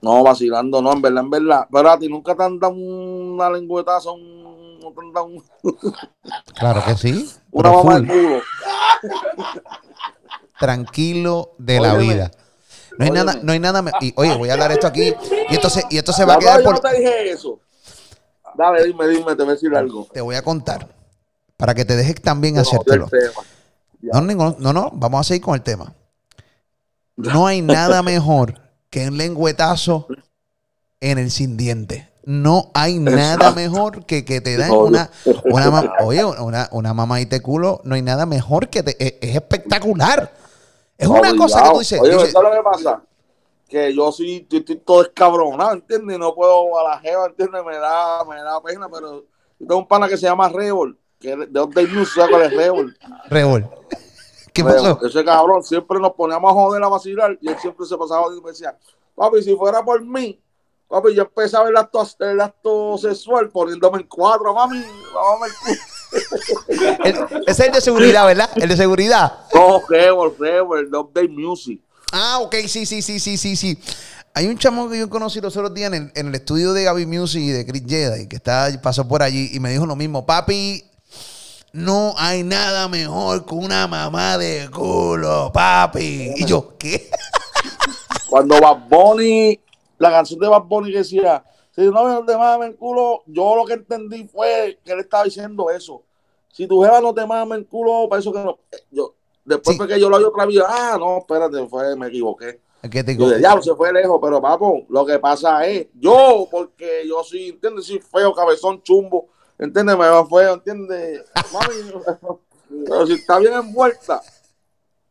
No, 0.00 0.22
vacilando, 0.22 0.80
no, 0.82 0.92
en 0.92 1.02
verdad, 1.02 1.24
en 1.24 1.30
verdad. 1.30 1.66
Pero 1.72 1.90
a 1.90 1.98
ti 1.98 2.08
nunca 2.08 2.34
te 2.36 2.42
han 2.42 2.58
dado 2.58 2.74
una 2.74 3.50
lengüetazo, 3.50 4.12
un, 4.14 4.78
no 4.80 4.92
te 4.92 5.00
han 5.00 5.12
dado 5.12 5.26
un- 5.26 5.42
Claro 6.58 6.82
que 6.86 6.96
sí. 6.96 7.30
una 7.50 7.72
mamá 7.72 7.98
culo. 8.06 8.40
tranquilo 10.58 11.52
de 11.58 11.80
la 11.80 11.94
vida. 11.96 12.30
No 12.98 13.04
hay 13.04 13.10
Óyeme. 13.10 13.24
nada, 13.24 13.40
no 13.42 13.52
hay 13.52 13.58
nada. 13.58 13.84
y, 14.00 14.12
oye, 14.16 14.36
voy 14.36 14.50
a 14.50 14.52
hablar 14.52 14.72
esto 14.72 14.86
aquí. 14.86 15.14
Y 15.50 15.54
esto 15.54 15.68
se, 15.68 15.84
y 15.90 15.98
esto 15.98 16.12
se 16.12 16.24
va 16.24 16.34
a 16.34 16.38
quedar 16.38 16.58
yo 16.60 16.64
por. 16.64 16.74
no 16.74 16.80
te 16.80 16.96
dije 16.96 17.30
eso. 17.30 17.60
Dale, 18.56 18.84
dime, 18.84 19.08
dime, 19.08 19.34
te 19.34 19.42
voy 19.42 19.48
a 19.48 19.54
decir 19.54 19.74
algo. 19.74 20.06
Te 20.12 20.20
voy 20.20 20.36
a 20.36 20.42
contar. 20.42 20.88
Para 21.56 21.74
que 21.74 21.84
te 21.84 21.96
dejes 21.96 22.20
también 22.20 22.54
No, 22.54 22.60
hacértelo. 22.60 23.08
No, 24.00 24.20
no, 24.20 24.56
no, 24.58 24.72
no, 24.72 24.90
vamos 24.92 25.20
a 25.20 25.24
seguir 25.24 25.42
con 25.42 25.54
el 25.54 25.62
tema. 25.62 25.92
No 27.16 27.46
hay 27.46 27.62
nada 27.62 28.02
mejor 28.02 28.60
que 28.90 29.08
un 29.08 29.16
lengüetazo 29.16 30.08
en 31.00 31.18
el 31.18 31.30
sin 31.30 31.56
diente. 31.56 32.10
No 32.24 32.70
hay 32.74 32.98
nada 32.98 33.52
mejor 33.52 34.06
que 34.06 34.24
que 34.24 34.40
te 34.40 34.56
den 34.56 34.70
una, 34.70 35.10
una 35.44 35.92
oye, 36.00 36.24
una, 36.24 36.68
una 36.72 36.94
mamadita 36.94 37.36
de 37.36 37.42
culo. 37.42 37.80
No 37.84 37.94
hay 37.94 38.02
nada 38.02 38.24
mejor 38.24 38.68
que 38.68 38.82
te, 38.82 38.96
es, 39.04 39.14
es 39.20 39.36
espectacular. 39.36 40.32
Es 41.04 41.10
una 41.10 41.36
cosa 41.36 41.62
que 41.62 41.70
tú 41.70 41.78
dices. 41.78 42.00
Oye, 42.00 42.12
dices, 42.12 42.32
¿sabes 42.32 42.50
lo 42.50 42.56
que 42.56 42.62
pasa? 42.62 43.02
Que 43.68 43.94
yo 43.94 44.12
sí, 44.12 44.46
yo 44.48 44.58
estoy 44.58 44.76
todo 44.76 45.02
escabronado, 45.02 45.72
¿entiendes? 45.72 46.18
No 46.18 46.34
puedo 46.34 46.78
a 46.78 46.90
la 46.90 46.98
jeva, 47.00 47.26
¿entiendes? 47.26 47.64
Me 47.64 47.76
da, 47.76 48.24
me 48.24 48.36
da 48.36 48.62
pena, 48.62 48.88
pero 48.88 49.24
yo 49.58 49.66
tengo 49.66 49.78
un 49.78 49.88
pana 49.88 50.08
que 50.08 50.16
se 50.16 50.26
llama 50.26 50.48
Rebol, 50.48 50.98
que 51.18 51.36
de 51.36 51.60
Update 51.60 51.88
News, 51.88 52.12
¿sabes 52.14 52.30
cuál 52.30 52.42
es 52.42 52.56
Rebol? 52.56 52.96
Rebol. 53.28 53.70
¿Qué 54.52 54.62
pasó? 54.62 55.04
Ese 55.04 55.24
cabrón 55.24 55.64
siempre 55.64 55.98
nos 55.98 56.12
poníamos 56.12 56.50
a 56.50 56.54
joder 56.54 56.82
a 56.82 56.88
vacilar 56.88 57.36
y 57.40 57.48
él 57.48 57.58
siempre 57.58 57.86
se 57.86 57.96
pasaba 57.96 58.26
y 58.36 58.40
me 58.40 58.50
decía, 58.50 58.78
papi, 59.16 59.42
si 59.42 59.56
fuera 59.56 59.84
por 59.84 60.04
mí, 60.04 60.40
Papi, 60.88 61.14
yo 61.14 61.22
empezaba 61.22 61.68
el 61.68 61.76
acto, 61.76 62.06
el 62.20 62.40
acto 62.40 62.98
sexual 62.98 63.48
poniéndome 63.48 64.02
en 64.02 64.06
cuatro, 64.06 64.54
mami. 64.54 64.78
Mami, 64.78 65.52
El- 67.04 67.14
ese 67.46 67.50
es 67.50 67.60
el 67.60 67.72
de 67.72 67.80
seguridad, 67.80 68.26
¿verdad? 68.26 68.50
El 68.56 68.68
de 68.68 68.76
seguridad. 68.76 69.32
No, 69.54 69.82
Rebel, 69.88 70.32
Rebel, 70.38 70.86
el 70.86 70.94
Update 70.94 71.28
Music. 71.28 71.80
Ah, 72.12 72.38
ok, 72.40 72.54
sí, 72.66 72.86
sí, 72.86 73.02
sí, 73.02 73.18
sí, 73.18 73.36
sí, 73.36 73.56
sí. 73.56 73.78
Hay 74.34 74.46
un 74.46 74.58
chamo 74.58 74.88
que 74.88 74.98
yo 74.98 75.08
conocí 75.08 75.40
los 75.40 75.56
otros 75.56 75.74
días 75.74 75.92
en 75.92 75.94
el, 75.94 76.12
en 76.14 76.28
el 76.28 76.34
estudio 76.34 76.72
de 76.72 76.84
Gaby 76.84 77.06
Music 77.06 77.40
y 77.42 77.50
de 77.50 77.64
Chris 77.66 77.84
Jedi, 77.86 78.28
que 78.28 78.36
está, 78.36 78.68
pasó 78.82 79.06
por 79.06 79.22
allí 79.22 79.50
y 79.52 79.60
me 79.60 79.70
dijo 79.70 79.86
lo 79.86 79.94
mismo. 79.96 80.26
Papi, 80.26 80.84
no 81.72 82.14
hay 82.16 82.42
nada 82.42 82.88
mejor 82.88 83.46
que 83.46 83.54
una 83.54 83.86
mamá 83.86 84.38
de 84.38 84.68
culo, 84.70 85.50
papi. 85.52 86.32
Y 86.36 86.44
yo, 86.46 86.76
¿qué? 86.78 87.10
Cuando 88.28 88.60
Bad 88.60 88.88
Bunny, 88.88 89.60
la 89.98 90.10
canción 90.10 90.40
de 90.40 90.48
Bad 90.48 90.62
Bunny 90.62 90.90
que 90.92 90.98
decía, 90.98 91.44
si 91.74 91.82
no 91.82 92.04
me 92.20 92.26
te 92.26 92.36
mames 92.36 92.68
el 92.70 92.76
culo, 92.76 93.22
yo 93.26 93.56
lo 93.56 93.64
que 93.64 93.74
entendí 93.74 94.26
fue 94.28 94.78
que 94.84 94.92
él 94.92 95.00
estaba 95.00 95.24
diciendo 95.24 95.70
eso. 95.70 96.02
Si 96.52 96.66
tu 96.66 96.82
jeva 96.82 97.00
no 97.00 97.12
te 97.12 97.26
mames 97.26 97.58
el 97.58 97.66
culo, 97.66 98.08
para 98.08 98.20
eso 98.20 98.32
que 98.32 98.38
no. 98.38 98.58
Yo, 98.90 99.14
después 99.44 99.74
Sí. 99.74 99.78
fue 99.78 99.88
que 99.88 99.98
yo 100.00 100.08
lo 100.08 100.16
oí 100.18 100.24
otra 100.24 100.46
vez, 100.46 100.62
ah, 100.66 100.96
no, 100.98 101.18
espérate, 101.18 101.66
fue, 101.66 101.96
me 101.96 102.08
equivoqué. 102.08 102.60
¿Qué 102.90 103.02
te 103.02 103.16
Yo 103.16 103.30
diablo, 103.30 103.62
se 103.62 103.74
fue 103.74 103.92
lejos, 103.92 104.18
pero 104.22 104.42
papo, 104.42 104.84
lo 104.90 105.06
que 105.06 105.18
pasa 105.18 105.66
es, 105.66 105.86
yo, 105.94 106.46
porque 106.50 107.02
yo 107.08 107.24
sí, 107.24 107.48
¿entiendes? 107.48 107.86
Soy 107.86 107.98
feo, 107.98 108.34
cabezón, 108.34 108.82
chumbo, 108.82 109.28
¿entiendes? 109.58 109.96
Me 109.96 110.06
va 110.06 110.26
feo, 110.26 110.54
¿entiendes? 110.54 111.24
Mami, 111.52 112.84
pero 112.86 113.06
si 113.06 113.14
está 113.14 113.38
bien 113.38 113.54
envuelta, 113.54 114.20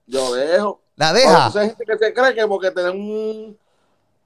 yo 0.05 0.33
dejo. 0.35 0.81
La 0.95 1.11
deja. 1.13 1.47
entonces 1.47 1.61
hay 1.61 1.67
gente 1.69 1.85
que 1.85 1.97
se 1.97 2.13
cree 2.13 2.35
que 2.35 2.47
porque 2.47 2.69
tenés 2.71 2.93
un. 2.93 3.57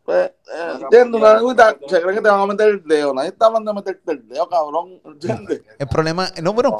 Pues, 0.08 0.26
eh, 0.56 0.74
¿Entiendes? 0.84 1.20
Una 1.22 1.34
lengüita, 1.34 1.76
se 1.86 2.02
cree 2.02 2.16
que 2.16 2.22
te 2.22 2.30
van 2.30 2.40
a 2.40 2.46
meter 2.46 2.70
el 2.70 2.84
dedo. 2.86 3.14
Nadie 3.14 3.28
está 3.28 3.48
hablando 3.48 3.72
de 3.72 3.76
meterte 3.76 4.12
el 4.14 4.26
dedo, 4.26 4.48
cabrón. 4.48 5.02
¿Entiendes? 5.04 5.64
El 5.78 5.88
problema, 5.90 6.32
no, 6.42 6.54
bueno, 6.54 6.78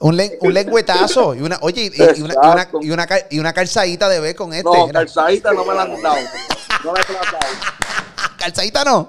un, 0.00 0.16
len- 0.16 0.32
un 0.40 0.52
lengüetazo 0.52 1.36
y 1.36 1.42
una, 1.42 1.56
oye, 1.62 1.82
y, 1.94 2.02
y 2.18 2.22
una, 2.22 2.34
y, 2.34 2.38
una, 2.48 2.68
y, 2.80 2.90
una, 2.90 3.06
cal- 3.06 3.26
y 3.30 3.38
una 3.38 3.52
calzadita 3.52 4.08
de 4.08 4.18
ver 4.18 4.34
con 4.34 4.52
este. 4.52 4.64
No, 4.64 4.88
calzadita 4.88 5.52
no 5.52 5.64
me 5.64 5.72
la 5.74 5.82
han 5.82 6.02
dado. 6.02 6.16
No 6.84 6.92
la 6.94 7.00
he 7.00 7.04
tratado. 7.04 7.38
calzadita 8.40 8.84
no. 8.84 9.08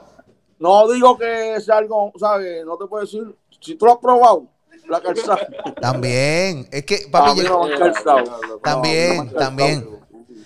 No 0.60 0.88
digo 0.88 1.18
que 1.18 1.60
sea 1.60 1.78
algo, 1.78 2.14
¿sabes? 2.20 2.64
No 2.68 2.78
te 2.78 2.86
puedo 2.86 3.04
decir. 3.04 3.36
Si 3.60 3.74
tú 3.74 3.88
lo 3.88 3.94
has 3.94 3.98
probado, 3.98 4.46
la 4.90 5.02
calzada. 5.02 5.40
También. 5.82 6.68
Es 6.72 6.86
que, 6.86 7.08
papi, 7.12 7.42
yo- 7.42 7.50
no 7.50 7.64
me 7.68 7.74
han 7.74 7.80
calzado. 7.80 8.60
También, 8.64 9.18
No, 9.18 9.24
no 9.24 9.24
me 9.24 9.30
han 9.30 9.34
calzado. 9.34 9.40
también. 9.40 9.90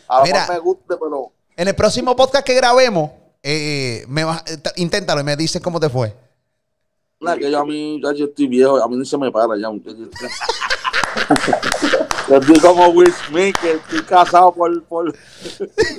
A 0.08 0.18
lo 0.20 0.24
Mira. 0.24 0.40
mejor 0.40 0.54
me 0.56 0.60
guste, 0.62 0.96
pero. 0.98 1.32
En 1.58 1.68
el 1.68 1.76
próximo 1.76 2.16
podcast 2.16 2.46
que 2.46 2.54
grabemos, 2.56 3.12
eh, 3.44 4.06
me 4.08 4.24
vas- 4.24 4.44
eh, 4.48 4.58
inténtalo 4.78 5.22
y 5.22 5.24
me 5.24 5.36
dices 5.36 5.62
cómo 5.62 5.80
te 5.80 5.90
fue. 5.90 6.14
Nada, 7.20 7.38
que 7.38 7.52
yo 7.52 7.60
a 7.60 7.66
mí, 7.66 8.02
ya 8.04 8.14
yo 8.14 8.26
estoy 8.26 8.48
viejo, 8.48 8.82
a 8.82 8.88
mí 8.88 8.96
ni 8.98 9.06
se 9.06 9.18
me 9.18 9.32
para 9.32 9.56
ya. 9.58 9.70
Yo 12.30 12.38
estoy 12.38 12.60
como 12.60 12.88
Will 12.90 13.14
Smith, 13.28 13.56
que 13.62 13.74
estoy 13.74 14.02
casado 14.04 14.54
por, 14.54 14.82
por, 14.84 15.14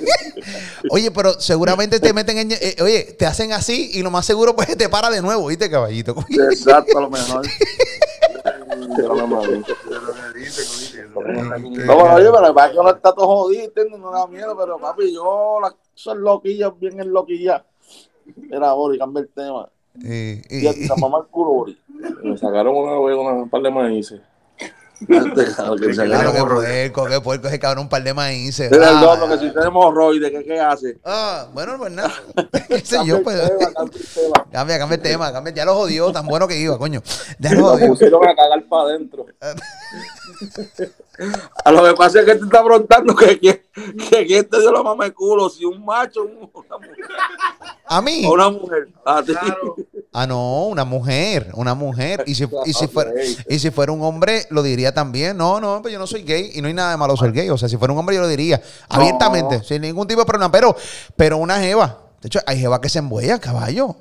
Oye, 0.89 1.11
pero 1.11 1.39
seguramente 1.39 1.99
te 1.99 2.11
meten 2.13 2.37
en. 2.39 2.51
eh, 2.53 2.75
oye, 2.81 3.15
te 3.17 3.25
hacen 3.27 3.53
así 3.53 3.91
y 3.93 4.01
lo 4.01 4.09
más 4.09 4.25
seguro 4.25 4.55
pues 4.55 4.75
te 4.75 4.89
para 4.89 5.11
de 5.11 5.21
nuevo, 5.21 5.45
¿viste, 5.47 5.69
caballito? 5.69 6.15
Exacto, 6.51 6.97
a 6.97 7.01
lo 7.01 7.09
mejor. 7.09 7.45
No, 8.43 9.41
pero 11.13 12.13
oye, 12.15 12.29
pero 12.33 12.53
para 12.53 12.71
que 12.71 12.79
uno 12.79 12.89
está 12.89 13.13
todo 13.13 13.27
jodido. 13.27 13.71
No 13.97 14.11
da 14.11 14.27
miedo, 14.27 14.55
pero 14.57 14.77
papi, 14.79 15.13
yo, 15.13 15.59
la, 15.61 15.73
son 15.93 16.21
loquillas, 16.21 16.71
bien 16.79 16.99
en 16.99 17.11
loquillas. 17.11 17.61
Era 18.49 18.73
Bori, 18.73 18.97
cambia 18.97 19.21
el 19.21 19.29
tema. 19.29 19.69
Eh, 20.03 20.41
Y 20.49 20.65
a 20.67 20.71
eh, 20.71 20.87
tu 20.87 20.97
mamá 20.97 21.19
el 21.19 21.25
culo. 21.27 21.65
Me 22.23 22.37
sacaron 22.37 22.75
una 22.75 22.97
una- 22.99 23.33
un 23.43 23.49
par 23.49 23.61
de 23.61 23.69
maíces. 23.69 24.21
Este, 25.07 25.45
claro, 25.55 25.75
que 25.75 25.93
se 25.93 26.05
claro, 26.05 26.31
le- 26.31 26.37
qué 26.37 26.43
puerco, 26.91 27.05
qué 27.05 27.21
puerco 27.21 27.47
ese 27.47 27.59
cabrón, 27.59 27.83
un 27.83 27.89
par 27.89 28.03
de 28.03 28.13
maíces. 28.13 28.71
El 28.71 28.83
Ah, 28.83 29.17
que 29.29 29.37
si 29.37 29.53
tenemos 29.53 29.67
hemorroides, 29.67 30.31
¿qué, 30.31 30.43
¿qué 30.43 30.59
hace? 30.59 30.97
ah, 31.05 31.47
bueno, 31.53 31.77
pues 31.77 31.91
nada. 31.91 32.13
¿Qué 32.67 32.79
sé 32.79 32.95
Cambia 32.97 33.03
yo, 33.13 33.17
el 33.17 33.23
pues. 33.23 33.41
tema, 33.41 33.73
cambia 33.73 33.99
el 33.99 34.07
tema. 34.07 34.45
Cambia, 34.51 34.77
cambia 34.79 34.95
el 34.95 35.01
tema, 35.01 35.33
cambia. 35.33 35.53
Ya 35.53 35.65
lo 35.65 35.73
jodió, 35.75 36.11
tan 36.11 36.25
bueno 36.27 36.47
que 36.47 36.57
iba, 36.59 36.77
coño. 36.77 37.01
Ya 37.39 37.53
lo 37.53 37.61
Lo 37.61 37.67
jodió. 37.69 37.87
pusieron 37.87 38.27
a 38.27 38.35
cagar 38.35 38.63
para 38.67 38.83
adentro. 38.83 39.25
A 41.65 41.71
lo 41.71 41.83
que 41.83 41.93
pasa 41.93 42.19
es 42.19 42.25
que 42.25 42.35
te 42.35 42.43
está 42.43 42.63
preguntando 42.63 43.15
que, 43.15 43.39
que, 43.39 43.63
que 44.09 44.25
quién 44.25 44.49
te 44.49 44.59
dio 44.59 44.71
la 44.71 44.81
mamá 44.83 45.05
de 45.05 45.13
culo, 45.13 45.49
si 45.49 45.63
un 45.65 45.83
macho 45.85 46.21
o 46.21 46.25
una 46.59 46.77
mujer. 46.77 47.05
A 47.85 48.01
mí. 48.01 48.23
O 48.25 48.33
una 48.33 48.49
mujer. 48.49 48.87
A 49.05 49.21
ti. 49.23 49.33
Ah, 50.15 50.27
no, 50.27 50.67
una 50.67 50.85
mujer, 50.85 51.49
una 51.55 51.73
mujer. 51.73 52.23
Y 52.27 52.35
si, 52.35 52.47
y, 52.65 52.73
si 52.73 52.87
fuera, 52.87 53.11
y 53.49 53.57
si 53.57 53.71
fuera 53.71 53.91
un 53.91 54.03
hombre, 54.03 54.45
lo 54.51 54.61
diría 54.61 54.93
también. 54.93 55.35
No, 55.35 55.59
no, 55.59 55.81
pues 55.81 55.91
yo 55.91 55.97
no 55.99 56.05
soy 56.05 56.21
gay 56.21 56.51
y 56.53 56.61
no 56.61 56.67
hay 56.67 56.73
nada 56.75 56.91
de 56.91 56.97
malo 56.97 57.17
ser 57.17 57.31
gay. 57.31 57.49
O 57.49 57.57
sea, 57.57 57.67
si 57.67 57.77
fuera 57.77 57.91
un 57.93 57.99
hombre, 57.99 58.15
yo 58.15 58.21
lo 58.21 58.27
diría 58.27 58.61
abiertamente, 58.89 59.63
sin 59.63 59.81
ningún 59.81 60.07
tipo 60.07 60.21
de 60.21 60.25
problema. 60.27 60.51
Pero, 60.51 60.75
pero 61.15 61.37
una 61.37 61.59
jeva. 61.59 61.99
De 62.21 62.27
hecho, 62.27 62.39
hay 62.45 62.59
jeva 62.59 62.79
que 62.79 62.89
se 62.89 62.99
embuellan, 62.99 63.39
caballo. 63.39 63.95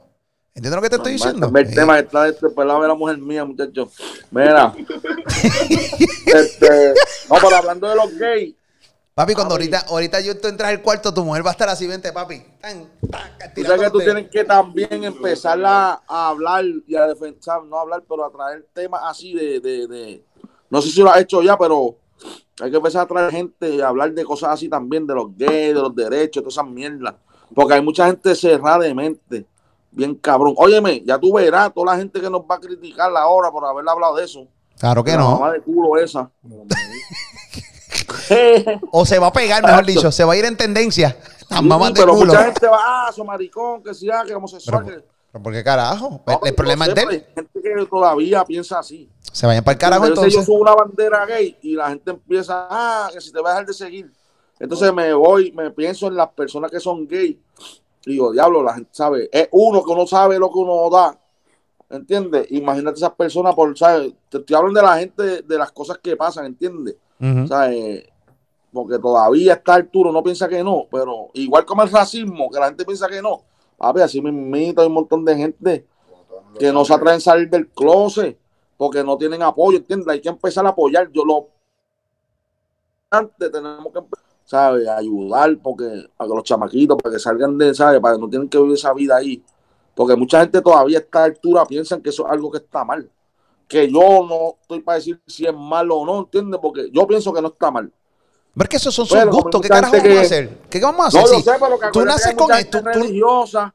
¿Entiendes 0.55 0.77
lo 0.77 0.83
que 0.83 0.90
te 0.90 0.96
estoy 0.96 1.12
diciendo? 1.12 1.51
El 1.55 1.66
Eh, 1.66 1.75
tema 1.75 1.98
está 1.98 2.29
este 2.29 2.51
pelado 2.51 2.83
de 2.83 2.88
la 2.88 2.94
mujer 2.94 3.16
mía, 3.16 3.42
muchachos. 3.46 3.88
Mira. 4.31 4.75
este, 6.27 6.94
no, 7.31 7.37
pero 7.40 7.57
hablando 7.57 7.88
de 7.88 7.96
los 7.96 8.18
gays. 8.18 8.55
Papi, 9.14 9.35
cuando 9.35 9.55
ahorita, 9.55 9.81
ahorita 9.88 10.20
yo 10.20 10.40
tú 10.40 10.48
entras 10.48 10.70
al 10.70 10.81
cuarto, 10.81 11.12
tu 11.12 11.22
mujer 11.22 11.44
va 11.44 11.51
a 11.51 11.53
estar 11.53 11.68
así, 11.68 11.87
vente, 11.87 12.11
papi. 12.12 12.42
Tan, 12.61 12.88
tan, 13.11 13.55
Tú 13.55 13.62
sabes 13.62 13.83
que 13.83 13.90
tú 13.90 13.98
tienes 13.98 14.31
que 14.31 14.42
también 14.42 15.05
empezar 15.05 15.62
a, 15.66 16.03
a 16.09 16.29
hablar 16.29 16.64
y 16.87 16.96
a 16.96 17.07
defensar, 17.09 17.62
no 17.64 17.79
hablar, 17.79 18.03
pero 18.09 18.25
a 18.25 18.31
traer 18.31 18.66
temas 18.72 19.03
así 19.05 19.35
de, 19.35 19.61
de, 19.61 19.87
de- 19.87 20.25
No 20.70 20.81
sé 20.81 20.88
si 20.90 21.03
lo 21.03 21.11
has 21.11 21.20
hecho 21.20 21.42
ya, 21.42 21.59
pero 21.59 21.96
hay 22.59 22.70
que 22.70 22.77
empezar 22.79 23.03
a 23.03 23.07
traer 23.07 23.31
gente 23.33 23.68
y 23.68 23.81
hablar 23.83 24.12
de 24.14 24.25
cosas 24.25 24.51
así 24.51 24.70
también, 24.70 25.07
de 25.07 25.14
los 25.14 25.37
gays, 25.37 25.75
de 25.75 25.81
los 25.81 25.94
derechos, 25.94 26.42
todas 26.42 26.55
esas 26.55 26.66
mierdas. 26.66 27.14
Porque 27.55 27.75
hay 27.75 27.83
mucha 27.83 28.07
gente 28.07 28.35
cerrada 28.35 28.79
de 28.79 28.94
mente, 28.94 29.44
bien 29.90 30.14
cabrón. 30.14 30.55
Óyeme, 30.57 31.03
ya 31.05 31.18
tú 31.18 31.35
verás 31.35 31.70
toda 31.75 31.92
la 31.92 31.98
gente 31.98 32.18
que 32.18 32.31
nos 32.31 32.40
va 32.42 32.55
a 32.55 32.61
criticar 32.61 33.14
ahora 33.14 33.51
por 33.51 33.62
haber 33.66 33.87
hablado 33.87 34.16
de 34.16 34.25
eso. 34.25 34.46
Claro 34.79 35.05
que 35.05 35.11
la 35.11 35.18
no. 35.18 35.33
mamá 35.33 35.53
de 35.53 35.61
culo 35.61 35.98
esa. 35.98 36.31
O 38.92 39.05
se 39.07 39.18
va 39.18 39.29
a 39.29 39.33
pegar, 39.33 39.64
mejor 39.64 39.85
dicho, 39.87 40.11
se 40.12 40.25
va 40.25 40.33
a 40.35 40.37
ir 40.37 40.45
en 40.45 40.57
tendencia. 40.57 41.16
Las 41.49 41.62
mamás 41.62 41.88
Sí, 41.88 41.95
de 41.95 42.01
pero 42.01 42.12
culo. 42.14 42.27
mucha 42.33 42.45
gente 42.45 42.66
va, 42.66 42.79
ah, 43.09 43.12
su 43.12 43.25
maricón, 43.25 43.83
que 43.83 43.95
sea, 43.95 44.25
que 44.25 44.35
homosexual. 44.35 44.85
Pero, 45.31 45.42
¿por 45.42 45.53
qué 45.53 45.62
carajo? 45.64 46.21
No, 46.27 46.40
el 46.45 46.55
problema 46.55 46.87
es 46.87 46.95
de 46.95 47.03
él. 47.03 47.09
hay 47.11 47.25
gente 47.35 47.61
que 47.62 47.87
todavía 47.87 48.45
piensa 48.45 48.79
así. 48.79 49.09
Se 49.33 49.47
vayan 49.47 49.64
para 49.64 49.73
el 49.75 49.79
carajo 49.79 50.07
Entonces, 50.07 50.35
entonces. 50.35 50.47
yo 50.47 50.53
subo 50.53 50.62
una 50.62 50.75
bandera 50.75 51.25
gay 51.27 51.57
y 51.62 51.75
la 51.75 51.88
gente 51.90 52.11
empieza, 52.11 52.66
ah, 52.71 53.11
que 53.12 53.21
si 53.21 53.33
te 53.33 53.40
vas 53.40 53.51
a 53.53 53.55
dejar 53.55 53.66
de 53.66 53.73
seguir. 53.75 54.12
Entonces 54.59 54.92
me 54.92 55.12
voy, 55.14 55.53
me 55.53 55.71
pienso 55.71 56.07
en 56.07 56.16
las 56.16 56.29
personas 56.31 56.71
que 56.71 56.81
son 56.81 57.07
gay. 57.09 57.40
Y 58.05 58.12
digo, 58.12 58.33
diablo, 58.33 58.62
la 58.62 58.75
gente 58.75 58.90
sabe. 58.92 59.29
Es 59.33 59.49
uno 59.53 59.83
que 59.85 59.90
uno 59.90 60.07
sabe 60.07 60.38
lo 60.38 60.51
que 60.51 60.59
uno 60.59 60.88
da. 60.90 61.18
¿Entiendes? 61.90 62.47
Imagínate 62.51 62.97
esas 62.97 63.12
personas 63.12 63.55
por, 63.55 63.77
¿sabes? 63.77 64.12
Te 64.29 64.38
estoy 64.38 64.57
hablando 64.57 64.81
de 64.81 64.87
la 64.87 64.97
gente, 64.99 65.42
de 65.42 65.59
las 65.59 65.73
cosas 65.73 65.99
que 66.03 66.16
pasan, 66.16 66.47
¿entiendes? 66.47 66.97
¿Sabes? 67.49 68.05
Porque 68.73 68.99
todavía 68.99 69.55
está 69.55 69.75
Arturo, 69.75 70.11
no 70.11 70.23
piensa 70.23 70.49
que 70.49 70.65
no, 70.65 70.87
pero 70.91 71.29
igual 71.35 71.65
como 71.65 71.83
el 71.83 71.91
racismo, 71.91 72.51
que 72.51 72.59
la 72.59 72.69
gente 72.69 72.85
piensa 72.85 73.07
que 73.09 73.21
no. 73.21 73.43
Papi, 73.77 74.01
así 74.01 74.21
mismito 74.23 74.81
hay 74.81 74.87
un 74.87 74.95
montón 74.95 75.25
de 75.25 75.37
gente 75.37 75.87
que 76.59 76.73
no 76.73 76.85
se 76.85 76.95
atreven 76.95 77.17
a 77.17 77.21
salir 77.21 77.51
del 77.51 77.69
closet 77.69 78.39
porque 78.77 79.05
no 79.05 79.17
tienen 79.17 79.43
apoyo, 79.43 79.79
¿entiendes? 79.79 80.09
Hay 80.09 80.21
que 80.21 80.29
empezar 80.29 80.65
a 80.67 80.71
apoyar. 80.71 81.11
Yo 81.13 81.25
lo 81.25 81.49
antes 83.11 83.53
tenemos 83.53 83.93
que 83.93 84.01
¿sabes? 84.45 84.89
ayudar 84.89 85.57
porque 85.63 86.09
a 86.17 86.27
los 86.27 86.43
chamaquitos 86.45 86.97
para 86.97 87.15
que 87.15 87.21
salgan 87.21 87.59
de, 87.59 87.75
¿sabes? 87.75 88.01
Para 88.01 88.15
que 88.15 88.21
no 88.21 88.29
tienen 88.29 88.49
que 88.49 88.59
vivir 88.59 88.75
esa 88.75 88.93
vida 88.95 89.17
ahí. 89.17 89.43
Porque 89.95 90.17
mucha 90.17 90.41
gente 90.41 90.63
todavía 90.63 90.99
a 90.99 91.01
esta 91.03 91.25
altura 91.25 91.67
piensan 91.67 92.01
que 92.01 92.11
eso 92.11 92.27
es 92.27 92.33
algo 92.33 92.51
que 92.51 92.59
está 92.59 92.85
mal. 92.85 93.11
Que 93.69 93.91
yo 93.91 94.27
no 94.27 94.57
estoy 94.61 94.81
para 94.81 94.97
decir 94.97 95.21
si 95.27 95.47
es 95.47 95.55
malo 95.55 95.99
o 95.99 96.07
no, 96.07 96.21
¿entiendes? 96.21 96.59
Porque 96.61 96.91
yo 96.91 97.07
pienso 97.07 97.33
que 97.33 97.43
no 97.43 97.49
está 97.49 97.71
mal. 97.71 97.93
Pero 98.55 98.65
es 98.65 98.69
que 98.69 98.77
esos 98.77 98.95
son 98.95 99.07
sus 99.07 99.17
Bueno, 99.17 99.33
gustos. 99.33 99.61
¿Qué 99.62 99.69
carajo 99.69 99.97
vamos 99.97 100.19
a 100.19 100.21
hacer? 100.21 100.59
¿Qué 100.69 100.81
vamos 100.81 101.05
a 101.05 101.09
hacer? 101.09 101.21
No, 101.23 101.27
yo 101.29 101.35
Sí, 101.38 101.43
sé, 101.43 101.53
pero 101.59 101.79
que 101.79 101.87
tú 101.91 102.05
naces 102.05 102.27
que 102.29 102.37
con 102.37 102.53
esto. 102.53 102.79
tú- 102.81 102.85
religiosa 102.87 103.75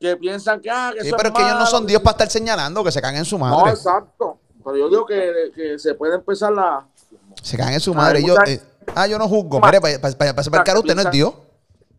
que 0.00 0.16
piensan 0.16 0.60
que, 0.60 0.70
ah, 0.70 0.92
que 0.94 1.04
Sí, 1.04 1.10
pero 1.16 1.28
es 1.28 1.34
que 1.34 1.42
ellos 1.42 1.58
no 1.58 1.66
son 1.66 1.86
Dios 1.86 2.02
para 2.02 2.12
estar 2.12 2.30
señalando, 2.30 2.82
que 2.84 2.90
se 2.92 3.00
cagan 3.00 3.18
en 3.18 3.24
su 3.24 3.38
No, 3.38 3.44
madre. 3.46 3.70
exacto. 3.70 4.38
Pero 4.64 4.76
yo 4.76 4.88
digo 4.88 5.06
que, 5.06 5.52
que 5.54 5.78
se 5.78 5.94
puede 5.94 6.16
empezar 6.16 6.52
la. 6.52 6.84
se 7.40 7.56
cagan 7.56 7.74
en 7.74 7.80
su 7.80 7.94
madre. 7.94 8.22
Yo, 8.24 8.34
eh, 8.46 8.60
ah, 8.94 9.06
yo 9.06 9.16
no 9.16 9.28
juzgo. 9.28 9.60
Mire, 9.60 9.80
para, 9.80 9.98
para, 10.00 10.34
para, 10.34 10.64
para 10.64 10.78
usted 10.80 10.94
no 10.96 11.02
es 11.02 11.10
Dios. 11.12 11.32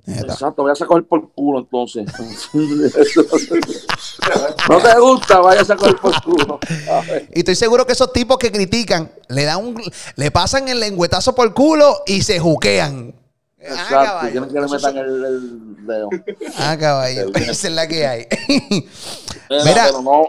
Exacto, 0.08 0.63
voy 0.63 0.72
a 0.72 0.76
sacar 0.76 1.04
por 1.04 1.30
culo 1.34 1.60
entonces. 1.60 2.06
no 4.70 4.78
te 4.80 5.00
gusta, 5.00 5.39
vaya 5.41 5.62
a 5.62 5.65
sacar 5.65 6.00
por 6.00 6.22
culo. 6.24 6.60
A. 6.89 7.02
Y 7.34 7.39
estoy 7.39 7.56
seguro 7.56 7.86
que 7.86 7.91
esos 7.91 8.13
tipos 8.13 8.38
que 8.38 8.50
critican 8.50 9.12
le 9.28 9.43
dan 9.43 9.65
un, 9.65 9.82
le 10.15 10.32
pasan 10.32 10.70
el 10.70 10.80
lengüetazo 10.80 11.36
por 11.36 11.54
culo 11.54 11.98
y 12.06 12.24
se 12.24 12.39
juquean. 12.39 13.13
Exacto, 13.60 13.96
caballo. 13.96 14.32
quieren 14.32 14.50
que 14.50 14.62
le 14.62 14.67
metan 14.70 14.98
el, 14.98 15.26
el 15.26 15.86
dedo. 15.86 16.10
Ah, 16.58 16.78
caballo. 16.80 17.28
Esa 17.36 17.67
es 17.67 17.74
la 17.74 17.86
que 17.88 18.08
hay. 18.08 18.28
Mira, 18.48 19.63
Mira. 19.65 19.84
pero 19.88 20.02
no, 20.02 20.24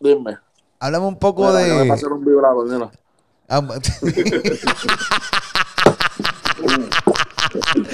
dime. 0.00 0.36
Háblame 0.80 1.06
un 1.06 1.18
poco 1.18 1.46
Mira, 1.48 1.64
que 1.64 1.72
me 1.72 1.82
de. 1.84 1.88
pase 1.88 2.06
un 2.06 2.22
vibrador, 2.24 2.68
mira. 2.68 2.90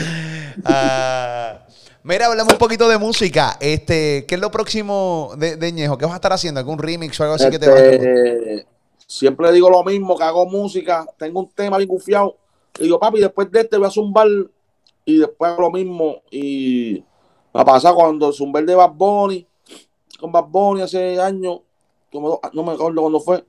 Ah, 0.64 1.66
mira, 2.02 2.26
hablamos 2.26 2.52
un 2.52 2.58
poquito 2.58 2.88
de 2.88 2.98
música. 2.98 3.56
Este, 3.60 4.24
¿qué 4.26 4.34
es 4.34 4.40
lo 4.40 4.50
próximo 4.50 5.32
de, 5.36 5.56
de 5.56 5.72
Ñejo? 5.72 5.98
¿Qué 5.98 6.04
vas 6.04 6.12
a 6.12 6.16
estar 6.16 6.32
haciendo? 6.32 6.60
¿Algún 6.60 6.78
remix 6.78 7.18
o 7.20 7.24
algo 7.24 7.36
así 7.36 7.50
que 7.50 7.58
te 7.58 7.68
va 7.68 7.76
a 7.76 7.78
Este, 7.78 8.66
siempre 9.06 9.52
digo 9.52 9.70
lo 9.70 9.82
mismo, 9.84 10.16
que 10.16 10.24
hago 10.24 10.46
música, 10.46 11.06
tengo 11.16 11.40
un 11.40 11.50
tema 11.50 11.78
bien 11.78 11.88
gufiado. 11.88 12.36
Y 12.78 12.84
digo, 12.84 12.98
papi, 12.98 13.20
después 13.20 13.50
de 13.50 13.60
este 13.60 13.76
voy 13.76 13.88
a 13.88 13.90
zumbar 13.90 14.28
y 15.04 15.18
después 15.18 15.50
hago 15.50 15.62
lo 15.62 15.70
mismo. 15.70 16.22
Y 16.30 17.02
me 17.52 17.64
pasa 17.64 17.92
cuando 17.92 18.32
zumbé 18.32 18.60
el 18.60 18.66
de 18.66 18.74
Bad 18.74 18.92
Bunny, 18.92 19.46
con 20.20 20.30
Bad 20.30 20.44
Bunny 20.44 20.82
hace 20.82 21.20
años, 21.20 21.60
no 22.12 22.62
me 22.62 22.72
acuerdo 22.72 23.00
cuándo 23.00 23.20
fue, 23.20 23.44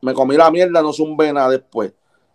me 0.00 0.14
comí 0.14 0.36
la 0.36 0.50
mierda, 0.50 0.82
no 0.82 0.92
zumbé 0.92 1.32
nada 1.32 1.50
después. 1.50 1.92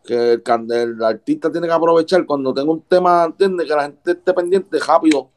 Que 0.07 0.33
el, 0.33 0.43
el 0.71 1.03
artista 1.03 1.51
tiene 1.51 1.67
que 1.67 1.73
aprovechar 1.73 2.25
cuando 2.25 2.53
tengo 2.53 2.71
un 2.71 2.81
tema, 2.81 3.25
¿entiendes? 3.25 3.67
Que 3.67 3.75
la 3.75 3.83
gente 3.83 4.11
esté 4.11 4.33
pendiente 4.33 4.79
rápido. 4.79 5.29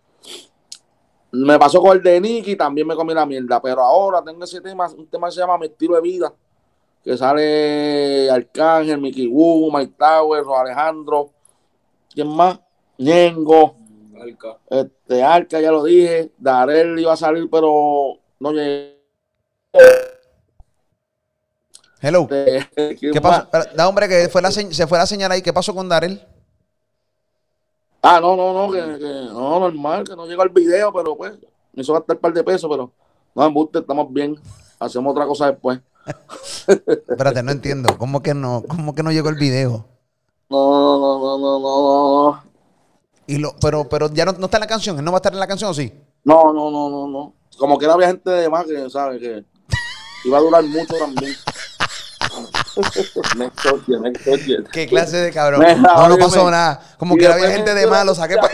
Me 1.33 1.59
pasó 1.59 1.81
con 1.81 1.97
el 1.97 2.03
de 2.03 2.21
Nicky, 2.21 2.55
también 2.55 2.87
me 2.87 2.95
comí 2.95 3.13
la 3.13 3.27
mierda, 3.27 3.61
pero 3.61 3.83
ahora 3.83 4.23
tengo 4.23 4.45
ese 4.45 4.61
tema, 4.61 4.89
un 4.89 5.07
tema 5.09 5.27
que 5.29 5.35
se 5.35 5.41
llama 5.41 5.59
Mi 5.59 5.67
estilo 5.67 5.97
de 5.97 6.01
vida, 6.01 6.33
que 7.05 7.17
sale 7.17 8.31
Arcángel, 8.31 9.01
Mickey 9.01 9.27
Wu, 9.27 9.71
Mike 9.73 9.95
Tower, 9.97 10.43
Ro 10.45 10.59
Alejandro, 10.59 11.31
¿quién 12.13 12.29
más? 12.29 12.59
Ñengo, 12.99 13.77
Alca. 14.21 14.59
este, 14.69 15.23
Arca, 15.23 15.61
ya 15.61 15.71
lo 15.71 15.85
dije, 15.85 16.33
Darel 16.37 16.99
iba 16.99 17.13
a 17.13 17.17
salir, 17.17 17.49
pero 17.51 18.19
no 18.39 18.53
llegué. 18.53 19.01
Hello. 22.01 22.27
Este, 22.31 22.97
¿quién 22.97 23.13
¿Qué 23.13 23.21
pasó? 23.21 23.49
Da, 23.75 23.89
hombre, 23.89 24.09
que 24.09 24.29
fue 24.29 24.41
la 24.41 24.51
se- 24.51 24.87
fue 24.87 24.99
la 24.99 25.07
señal 25.07 25.31
ahí. 25.33 25.43
¿Qué 25.43 25.53
pasó 25.53 25.75
con 25.75 25.89
Darel? 25.89 26.27
Ah, 28.03 28.19
no, 28.21 28.35
no, 28.35 28.55
no, 28.55 28.73
que, 28.73 28.79
que 28.99 29.05
no, 29.31 29.61
normal, 29.61 30.05
que 30.05 30.17
no 30.17 30.27
llegó 30.27 30.43
el 30.43 30.49
video, 30.49 30.91
pero 30.93 31.15
pues, 31.17 31.35
me 31.75 31.83
hizo 31.83 31.93
gastar 31.93 32.17
un 32.17 32.23
par 32.23 32.33
de 32.33 32.43
pesos, 32.43 32.71
pero 32.71 32.91
no, 33.35 33.45
embuste, 33.45 33.81
estamos 33.81 34.11
bien, 34.11 34.37
hacemos 34.79 35.13
otra 35.13 35.27
cosa 35.27 35.51
después. 35.51 35.81
Espérate, 36.67 37.43
no 37.43 37.53
entiendo. 37.53 37.99
¿Cómo 37.99 38.23
que 38.23 38.33
no? 38.33 38.63
¿Cómo 38.67 38.95
que 38.95 39.03
no 39.03 39.13
llegó 39.13 39.29
el 39.29 39.35
video? 39.35 39.87
No, 40.49 40.71
no, 40.71 41.19
no, 41.19 41.39
no, 41.39 41.59
no, 41.61 42.33
no. 42.33 42.43
Y 43.27 43.37
lo, 43.37 43.55
pero, 43.61 43.87
pero 43.89 44.11
ya 44.11 44.25
no, 44.25 44.33
no 44.33 44.47
está 44.47 44.57
en 44.57 44.63
la 44.63 44.67
canción. 44.67 44.99
¿Él 44.99 45.05
no 45.05 45.13
va 45.13 45.19
a 45.19 45.21
estar 45.21 45.33
en 45.35 45.39
la 45.39 45.47
canción 45.47 45.71
o 45.71 45.75
sí? 45.75 45.93
No, 46.25 46.53
no, 46.55 46.71
no, 46.71 46.89
no, 46.89 47.07
no. 47.07 47.35
Como 47.59 47.79
que 47.79 47.85
había 47.87 48.09
gente 48.09 48.31
de 48.31 48.49
más 48.49 48.65
que, 48.65 48.89
¿sabes? 48.89 49.21
Que 49.21 49.45
iba 50.25 50.39
a 50.39 50.41
durar 50.41 50.65
mucho 50.65 50.95
también. 50.97 51.35
Next 53.37 53.61
subject, 53.61 54.01
next 54.03 54.25
subject. 54.25 54.69
¿Qué 54.71 54.87
clase 54.87 55.17
de 55.19 55.31
cabrón? 55.33 55.61
No, 55.83 56.09
no 56.09 56.17
pasó 56.19 56.51
nada. 56.51 56.81
Como 56.99 57.17
que 57.17 57.27
había 57.27 57.51
gente 57.51 57.75
de 57.75 57.87
malo. 57.87 58.15
Saqué 58.15 58.37
pa- 58.37 58.51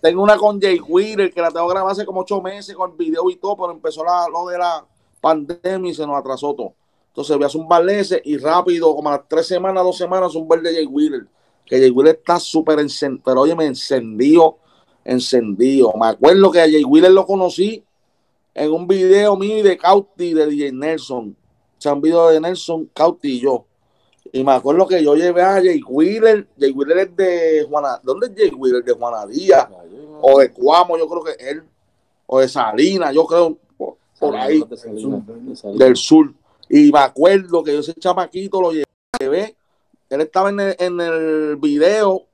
Tengo 0.00 0.22
una 0.22 0.36
con 0.36 0.60
Jay 0.60 0.78
Wheeler 0.78 1.32
que 1.32 1.40
la 1.40 1.50
tengo 1.50 1.66
grabada 1.68 1.92
hace 1.92 2.04
como 2.06 2.20
ocho 2.20 2.40
meses 2.40 2.74
con 2.74 2.90
el 2.92 2.96
video 2.96 3.28
y 3.30 3.36
todo, 3.36 3.56
pero 3.56 3.72
empezó 3.72 4.04
la, 4.04 4.26
lo 4.32 4.46
de 4.46 4.58
la 4.58 4.84
pandemia 5.20 5.90
y 5.90 5.94
se 5.94 6.06
nos 6.06 6.16
atrasó 6.16 6.54
todo. 6.54 6.74
Entonces 7.08 7.34
voy 7.36 7.44
a 7.44 7.46
hacer 7.46 7.60
un 7.60 7.68
balance 7.68 8.20
y 8.24 8.36
rápido, 8.36 8.94
como 8.94 9.08
a 9.08 9.12
las 9.12 9.28
tres 9.28 9.46
semanas, 9.46 9.82
dos 9.82 9.96
semanas, 9.96 10.34
un 10.34 10.46
bar 10.46 10.60
de 10.60 10.74
Jay 10.74 10.86
Wheeler. 10.86 11.26
Que 11.64 11.78
Jay 11.80 11.90
Wheeler 11.90 12.16
está 12.16 12.38
súper 12.38 12.78
encendido, 12.78 13.22
pero 13.24 13.40
oye, 13.40 13.54
me 13.56 13.64
encendió, 13.66 14.58
encendido. 15.04 15.92
Me 15.98 16.06
acuerdo 16.08 16.50
que 16.52 16.60
a 16.60 16.64
Jay 16.64 16.84
Wheeler 16.84 17.10
lo 17.10 17.26
conocí 17.26 17.82
en 18.54 18.72
un 18.72 18.86
video 18.86 19.36
mío 19.36 19.64
de 19.64 19.76
Cauti 19.76 20.34
de 20.34 20.46
DJ 20.46 20.72
Nelson. 20.72 21.36
O 21.78 21.80
sea, 21.80 21.92
un 21.92 22.00
video 22.00 22.28
de 22.28 22.40
Nelson, 22.40 22.90
Cauti 22.94 23.42
y 24.32 24.44
me 24.44 24.52
acuerdo 24.52 24.86
que 24.86 25.02
yo 25.02 25.14
llevé 25.14 25.42
a 25.42 25.54
Jay 25.54 25.80
Wheeler. 25.86 26.46
Jay 26.58 26.70
Wheeler 26.70 26.98
es 26.98 27.16
de 27.16 27.66
Juana. 27.68 28.00
¿Dónde 28.02 28.26
es 28.26 28.32
Jay 28.36 28.50
Wheeler? 28.50 28.84
De 28.84 28.92
Juanadía. 28.92 29.68
O 30.20 30.40
de 30.40 30.52
Cuamo, 30.52 30.98
yo 30.98 31.08
creo 31.08 31.24
que 31.24 31.48
él. 31.48 31.62
O 32.26 32.40
de 32.40 32.48
Salinas, 32.48 33.14
yo 33.14 33.24
creo. 33.26 33.56
Por, 33.76 33.96
por 34.18 34.36
ahí, 34.36 34.60
De 34.60 34.76
de 34.76 35.78
del 35.78 35.96
sur. 35.96 36.32
Y 36.68 36.90
me 36.90 36.98
acuerdo 36.98 37.62
que 37.62 37.72
yo 37.72 37.80
ese 37.80 37.94
chamaquito 37.94 38.60
lo 38.60 38.72
llevé. 38.72 39.56
Él 40.10 40.20
estaba 40.20 40.50
en 40.50 40.60
el, 40.60 40.76
en 40.78 41.00
el 41.00 41.56
video 41.56 42.24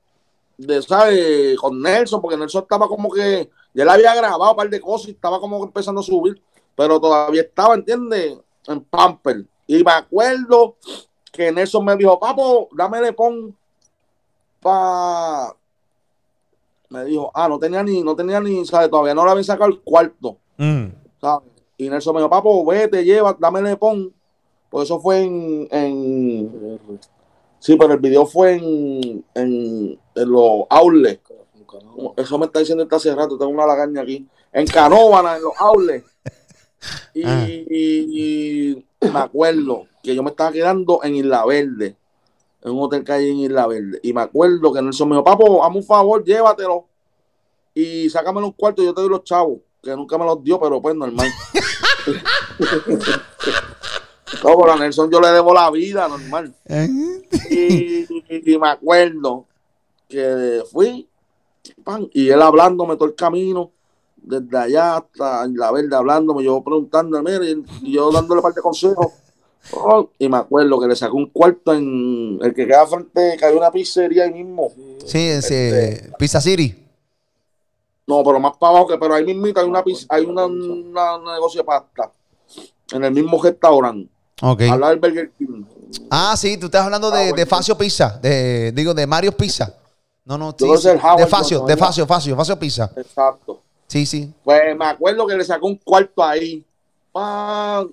de, 0.57 0.81
¿sabes? 0.81 1.57
Con 1.57 1.81
Nelson, 1.81 2.21
porque 2.21 2.37
Nelson 2.37 2.63
estaba 2.63 2.87
como 2.87 3.09
que. 3.11 3.49
Ya 3.73 3.83
él 3.83 3.89
había 3.89 4.13
grabado 4.13 4.51
un 4.51 4.57
par 4.57 4.69
de 4.69 4.79
cosas 4.79 5.07
y 5.07 5.11
estaba 5.11 5.39
como 5.39 5.63
empezando 5.63 6.01
a 6.01 6.03
subir. 6.03 6.41
Pero 6.75 6.99
todavía 6.99 7.41
estaba, 7.41 7.75
¿entiendes? 7.75 8.37
En 8.67 8.81
Pamper. 8.81 9.45
Y 9.67 9.83
me 9.83 9.91
acuerdo 9.91 10.75
que 11.31 11.51
Nelson 11.51 11.83
me 11.85 11.95
dijo, 11.95 12.19
papo, 12.19 12.69
dame 12.73 13.01
le 13.01 13.13
pon 13.13 13.55
pa 14.61 15.55
me 16.89 17.05
dijo, 17.05 17.31
ah, 17.33 17.49
no 17.49 17.57
tenía 17.57 17.81
ni, 17.83 18.03
no 18.03 18.15
tenía 18.15 18.39
ni, 18.39 18.63
¿sabes? 18.65 18.89
Todavía 18.89 19.15
no 19.15 19.25
le 19.25 19.31
habían 19.31 19.43
sacado 19.43 19.69
el 19.69 19.81
cuarto, 19.81 20.37
Mm. 20.57 20.85
¿sabes? 21.19 21.49
Y 21.77 21.89
Nelson 21.89 22.13
me 22.13 22.21
dijo, 22.21 22.29
papo, 22.29 22.63
vete, 22.65 23.03
lleva, 23.03 23.35
dame 23.39 23.61
le 23.63 23.75
pon. 23.75 24.13
Pues 24.69 24.85
eso 24.85 24.99
fue 24.99 25.21
en, 25.23 25.67
en 25.71 26.79
sí, 27.59 27.75
pero 27.75 27.93
el 27.93 27.99
video 27.99 28.25
fue 28.25 28.53
en, 28.53 29.25
en, 29.33 29.99
en 30.15 30.29
los 30.31 30.65
outlets. 30.69 31.21
Eso 32.17 32.37
me 32.37 32.45
está 32.45 32.59
diciendo 32.59 32.83
este 32.83 32.95
hace 32.95 33.15
rato, 33.15 33.37
tengo 33.37 33.51
una 33.51 33.65
lagaña 33.65 34.01
aquí. 34.01 34.27
En 34.51 34.67
Canóvana, 34.67 35.37
en 35.37 35.43
los 35.43 35.53
outlets. 35.59 36.05
Y, 37.13 37.23
Ah. 37.25 37.45
y- 37.49 38.83
y 39.01 39.09
me 39.11 39.19
acuerdo 39.19 39.87
que 40.01 40.15
yo 40.15 40.23
me 40.23 40.29
estaba 40.31 40.51
quedando 40.51 40.99
en 41.03 41.15
Isla 41.15 41.45
Verde, 41.45 41.95
en 42.61 42.71
un 42.71 42.81
hotel 42.83 43.03
que 43.03 43.11
hay 43.11 43.29
en 43.29 43.37
Isla 43.39 43.67
Verde. 43.67 43.99
Y 44.03 44.13
me 44.13 44.21
acuerdo 44.21 44.71
que 44.73 44.81
Nelson 44.81 45.09
me 45.09 45.15
dijo, 45.15 45.23
papo, 45.23 45.63
hazme 45.63 45.77
un 45.77 45.83
favor, 45.83 46.23
llévatelo. 46.23 46.85
Y 47.73 48.09
sácame 48.09 48.39
un 48.43 48.51
cuarto, 48.51 48.83
yo 48.83 48.93
te 48.93 49.01
doy 49.01 49.09
los 49.09 49.23
chavos. 49.23 49.59
Que 49.81 49.95
nunca 49.95 50.17
me 50.17 50.25
los 50.25 50.41
dio, 50.43 50.59
pero 50.59 50.81
pues 50.81 50.95
normal. 50.95 51.27
no, 54.43 54.57
pero 54.57 54.71
a 54.71 54.77
Nelson 54.77 55.11
yo 55.11 55.19
le 55.21 55.27
debo 55.29 55.53
la 55.53 55.69
vida, 55.71 56.07
normal. 56.07 56.53
Y, 57.49 58.05
y 58.29 58.57
me 58.57 58.69
acuerdo 58.69 59.45
que 60.09 60.63
fui, 60.71 61.07
pan, 61.83 62.07
y 62.13 62.29
él 62.29 62.41
hablándome 62.41 62.95
todo 62.95 63.05
el 63.09 63.15
camino, 63.15 63.71
desde 64.23 64.57
allá 64.57 64.97
hasta 64.97 65.47
la 65.47 65.71
verde 65.71 65.95
hablándome, 65.95 66.43
yo 66.43 66.61
preguntándome, 66.63 67.39
mire, 67.39 67.57
y 67.81 67.93
yo 67.93 68.11
dándole 68.11 68.41
parte 68.41 68.59
de 68.59 68.63
consejos. 68.63 69.07
Oh, 69.71 70.09
y 70.19 70.27
me 70.27 70.37
acuerdo 70.37 70.79
que 70.79 70.87
le 70.87 70.95
sacó 70.95 71.15
un 71.15 71.27
cuarto 71.27 71.73
en 71.73 72.37
el 72.41 72.53
que 72.53 72.67
queda 72.67 72.85
frente, 72.85 73.37
que 73.37 73.45
hay 73.45 73.55
una 73.55 73.71
pizzería 73.71 74.23
ahí 74.25 74.33
mismo. 74.33 74.71
Sí, 75.05 75.19
ese. 75.19 76.11
Pizza 76.19 76.41
City. 76.41 76.75
No, 78.05 78.21
pero 78.23 78.39
más 78.39 78.57
para 78.57 78.71
abajo 78.71 78.87
que, 78.87 78.97
pero 78.97 79.13
ahí 79.13 79.23
mismito 79.23 79.61
hay 79.61 79.65
una 79.67 79.81
pizza- 79.83 80.05
hay 80.09 80.25
una, 80.25 80.45
una- 80.45 81.15
un 81.15 81.23
negocio 81.25 81.61
de 81.61 81.65
pasta. 81.65 82.11
En 82.91 83.03
el 83.05 83.13
mismo 83.13 83.41
restaurante. 83.41 84.09
Ok. 84.41 84.61
Al 84.63 84.79
lado 84.81 84.89
del 84.91 84.99
Burger 84.99 85.31
King. 85.37 85.63
Ah, 86.09 86.35
sí, 86.37 86.57
tú 86.57 86.65
estás 86.65 86.83
hablando 86.83 87.09
de, 87.11 87.31
de 87.31 87.45
Facio 87.45 87.77
Pizza. 87.77 88.19
De, 88.21 88.71
digo, 88.73 88.93
de 88.93 89.07
Mario 89.07 89.31
Pizza. 89.31 89.73
No, 90.25 90.37
no, 90.37 90.53
sí, 90.57 90.65
De 90.65 91.27
Facio, 91.27 91.61
de. 91.65 91.77
Facio, 91.77 92.05
Facio, 92.05 92.35
Facio 92.35 92.59
Pizza. 92.59 92.91
Exacto. 92.97 93.61
Sí, 93.93 94.07
sí. 94.07 94.33
Pues 94.43 94.75
me 94.75 94.85
acuerdo 94.85 95.27
que 95.27 95.37
le 95.37 95.43
sacó 95.43 95.67
un 95.67 95.75
cuarto 95.75 96.23
ahí. 96.23 96.65
Pa- 97.11 97.85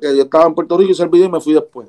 que 0.00 0.16
yo 0.16 0.22
estaba 0.22 0.46
en 0.46 0.54
Puerto 0.54 0.78
Rico, 0.78 0.92
hice 0.92 1.02
el 1.02 1.10
video 1.10 1.26
y 1.26 1.30
me 1.30 1.42
fui 1.42 1.52
después. 1.52 1.88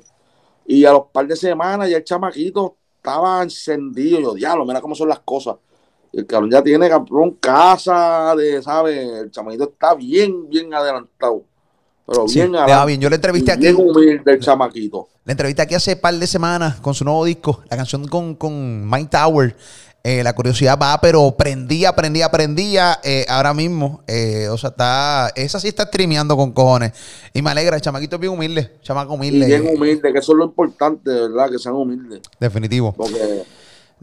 Y 0.66 0.84
a 0.84 0.92
los 0.92 1.04
par 1.10 1.26
de 1.26 1.34
semanas 1.34 1.88
ya 1.88 1.96
el 1.96 2.04
chamaquito 2.04 2.76
estaba 2.98 3.42
encendido. 3.42 4.20
Yo, 4.20 4.34
diablo, 4.34 4.66
mira 4.66 4.82
cómo 4.82 4.94
son 4.94 5.08
las 5.08 5.20
cosas. 5.20 5.56
Y 6.12 6.18
el 6.18 6.26
cabrón 6.26 6.50
ya 6.50 6.62
tiene 6.62 6.86
cabrón 6.90 7.30
casa 7.40 8.34
de, 8.36 8.62
¿sabes? 8.62 8.98
El 9.22 9.30
chamaquito 9.30 9.64
está 9.64 9.94
bien, 9.94 10.46
bien 10.50 10.74
adelantado. 10.74 11.42
Pero 12.06 12.28
Sí, 12.28 12.40
bien 12.40 12.52
le 12.52 12.58
adelantado. 12.58 12.86
bien. 12.86 13.00
Yo 13.00 13.08
le 13.08 13.16
entrevisté 13.16 13.50
Y 13.52 13.54
aquí. 13.54 13.62
Bien 13.62 13.76
humilde 13.76 14.30
el 14.30 14.40
chamaquito. 14.40 15.08
La 15.24 15.32
entrevisté 15.32 15.62
aquí 15.62 15.74
hace 15.74 15.96
par 15.96 16.12
de 16.12 16.26
semanas 16.26 16.80
con 16.80 16.92
su 16.92 17.02
nuevo 17.02 17.24
disco, 17.24 17.62
la 17.70 17.78
canción 17.78 18.06
con, 18.08 18.34
con 18.34 18.86
Mike 18.90 19.08
Tower. 19.10 19.56
Eh, 20.06 20.22
la 20.22 20.34
curiosidad 20.34 20.78
va, 20.78 21.00
pero 21.00 21.34
prendía, 21.34 21.96
prendía, 21.96 22.30
prendía 22.30 23.00
eh, 23.02 23.24
ahora 23.26 23.54
mismo. 23.54 24.02
eh, 24.06 24.48
o 24.50 24.58
sea, 24.58 24.68
está. 24.68 25.32
Esa 25.34 25.58
sí 25.58 25.68
está 25.68 25.84
streameando 25.84 26.36
con 26.36 26.52
cojones. 26.52 26.92
Y 27.32 27.40
me 27.40 27.50
alegra, 27.50 27.74
el 27.76 27.80
chamaquito 27.82 28.16
es 28.16 28.20
bien 28.20 28.32
humilde. 28.34 28.70
Chamaco 28.82 29.14
Y 29.14 29.16
humilde. 29.16 29.46
bien 29.46 29.66
humilde, 29.66 30.12
que 30.12 30.18
eso 30.18 30.32
es 30.32 30.38
lo 30.38 30.44
importante, 30.44 31.10
¿verdad? 31.10 31.50
Que 31.50 31.58
sean 31.58 31.74
humildes. 31.74 32.20
Definitivo. 32.38 32.92
Porque 32.92 33.44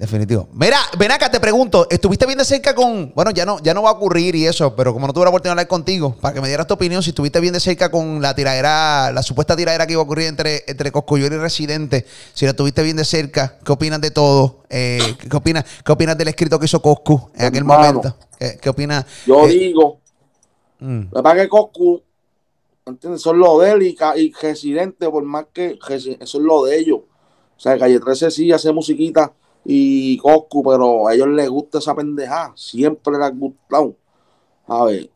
Definitivo. 0.01 0.47
Mira, 0.53 0.79
ven 0.97 1.11
acá, 1.11 1.29
te 1.29 1.39
pregunto, 1.39 1.85
¿estuviste 1.87 2.25
bien 2.25 2.39
de 2.39 2.43
cerca 2.43 2.73
con, 2.73 3.13
bueno, 3.13 3.29
ya 3.29 3.45
no, 3.45 3.59
ya 3.59 3.75
no 3.75 3.83
va 3.83 3.91
a 3.91 3.93
ocurrir 3.93 4.35
y 4.35 4.47
eso, 4.47 4.75
pero 4.75 4.93
como 4.93 5.05
no 5.05 5.13
tuve 5.13 5.25
la 5.25 5.29
oportunidad 5.29 5.51
de 5.51 5.61
hablar 5.61 5.67
contigo, 5.67 6.15
para 6.19 6.33
que 6.33 6.41
me 6.41 6.47
dieras 6.47 6.65
tu 6.65 6.73
opinión, 6.73 7.03
si 7.03 7.11
estuviste 7.11 7.39
bien 7.39 7.53
de 7.53 7.59
cerca 7.59 7.91
con 7.91 8.19
la 8.19 8.33
tiradera, 8.33 9.11
la 9.11 9.21
supuesta 9.21 9.55
tiradera 9.55 9.85
que 9.85 9.93
iba 9.93 10.01
a 10.01 10.03
ocurrir 10.03 10.25
entre, 10.25 10.63
entre 10.65 10.91
Coscuyuela 10.91 11.35
y 11.35 11.37
Residente, 11.37 12.07
si 12.33 12.45
la 12.45 12.51
estuviste 12.51 12.81
bien 12.81 12.97
de 12.97 13.05
cerca, 13.05 13.59
¿qué 13.63 13.71
opinas 13.71 14.01
de 14.01 14.09
todo? 14.09 14.63
Eh, 14.71 15.17
¿qué, 15.29 15.37
opinas, 15.37 15.65
¿Qué 15.85 15.91
opinas 15.91 16.17
del 16.17 16.29
escrito 16.29 16.57
que 16.57 16.65
hizo 16.65 16.81
Coscu 16.81 17.29
en 17.35 17.45
aquel 17.45 17.59
Hermano. 17.59 17.83
momento? 17.83 18.15
¿Qué, 18.39 18.57
qué 18.59 18.69
opinas? 18.69 19.05
Yo 19.27 19.45
eh, 19.45 19.49
digo, 19.49 19.99
mm, 20.79 21.01
la 21.11 21.21
verdad 21.21 21.43
que 21.43 21.47
Coscu, 21.47 22.01
¿entiendes? 22.87 23.21
Son 23.21 23.37
lo 23.37 23.59
de 23.59 23.69
él 23.69 23.83
y, 23.83 23.97
y 24.15 24.33
Residente, 24.33 25.07
por 25.11 25.21
más 25.21 25.45
que 25.53 25.77
eso 25.89 26.17
es 26.19 26.33
lo 26.33 26.65
de 26.65 26.79
ellos. 26.79 27.01
O 27.55 27.59
sea, 27.59 27.77
Calle 27.77 27.99
13 27.99 28.31
sí 28.31 28.51
hace 28.51 28.71
musiquita 28.71 29.31
y 29.63 30.17
Coscu, 30.17 30.63
pero 30.63 31.07
a 31.07 31.13
ellos 31.13 31.27
les 31.29 31.49
gusta 31.49 31.77
esa 31.77 31.95
pendejada. 31.95 32.53
Siempre 32.55 33.13
les 33.13 33.21
ha 33.21 33.29
gustado. 33.29 33.95
A 34.67 34.85
ver, 34.85 35.09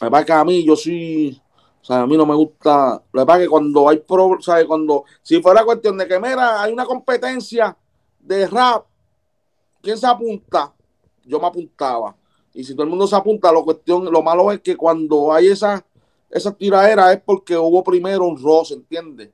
la 0.00 0.08
verdad 0.08 0.26
que 0.26 0.32
a 0.32 0.44
mí 0.44 0.64
yo 0.64 0.76
sí, 0.76 1.40
o 1.80 1.84
sea, 1.84 2.00
a 2.02 2.06
mí 2.06 2.16
no 2.16 2.26
me 2.26 2.34
gusta. 2.34 3.02
La 3.12 3.24
verdad 3.24 3.40
que 3.40 3.48
cuando 3.48 3.88
hay 3.88 3.98
pro, 3.98 4.38
¿sabes? 4.40 4.66
Cuando, 4.66 5.04
si 5.22 5.40
fuera 5.42 5.64
cuestión 5.64 5.98
de 5.98 6.06
que, 6.06 6.18
mira, 6.18 6.62
hay 6.62 6.72
una 6.72 6.84
competencia 6.84 7.76
de 8.20 8.46
rap, 8.46 8.84
¿quién 9.82 9.98
se 9.98 10.06
apunta? 10.06 10.72
Yo 11.24 11.40
me 11.40 11.46
apuntaba. 11.46 12.16
Y 12.54 12.64
si 12.64 12.74
todo 12.74 12.84
el 12.84 12.90
mundo 12.90 13.06
se 13.06 13.16
apunta, 13.16 13.52
lo, 13.52 13.64
cuestión, 13.64 14.04
lo 14.04 14.22
malo 14.22 14.50
es 14.52 14.60
que 14.60 14.76
cuando 14.76 15.32
hay 15.32 15.48
esa, 15.48 15.84
esa 16.30 16.52
tiradera 16.52 17.12
es 17.12 17.20
porque 17.20 17.56
hubo 17.56 17.82
primero 17.82 18.24
un 18.24 18.42
roce, 18.42 18.74
¿entiendes? 18.74 19.30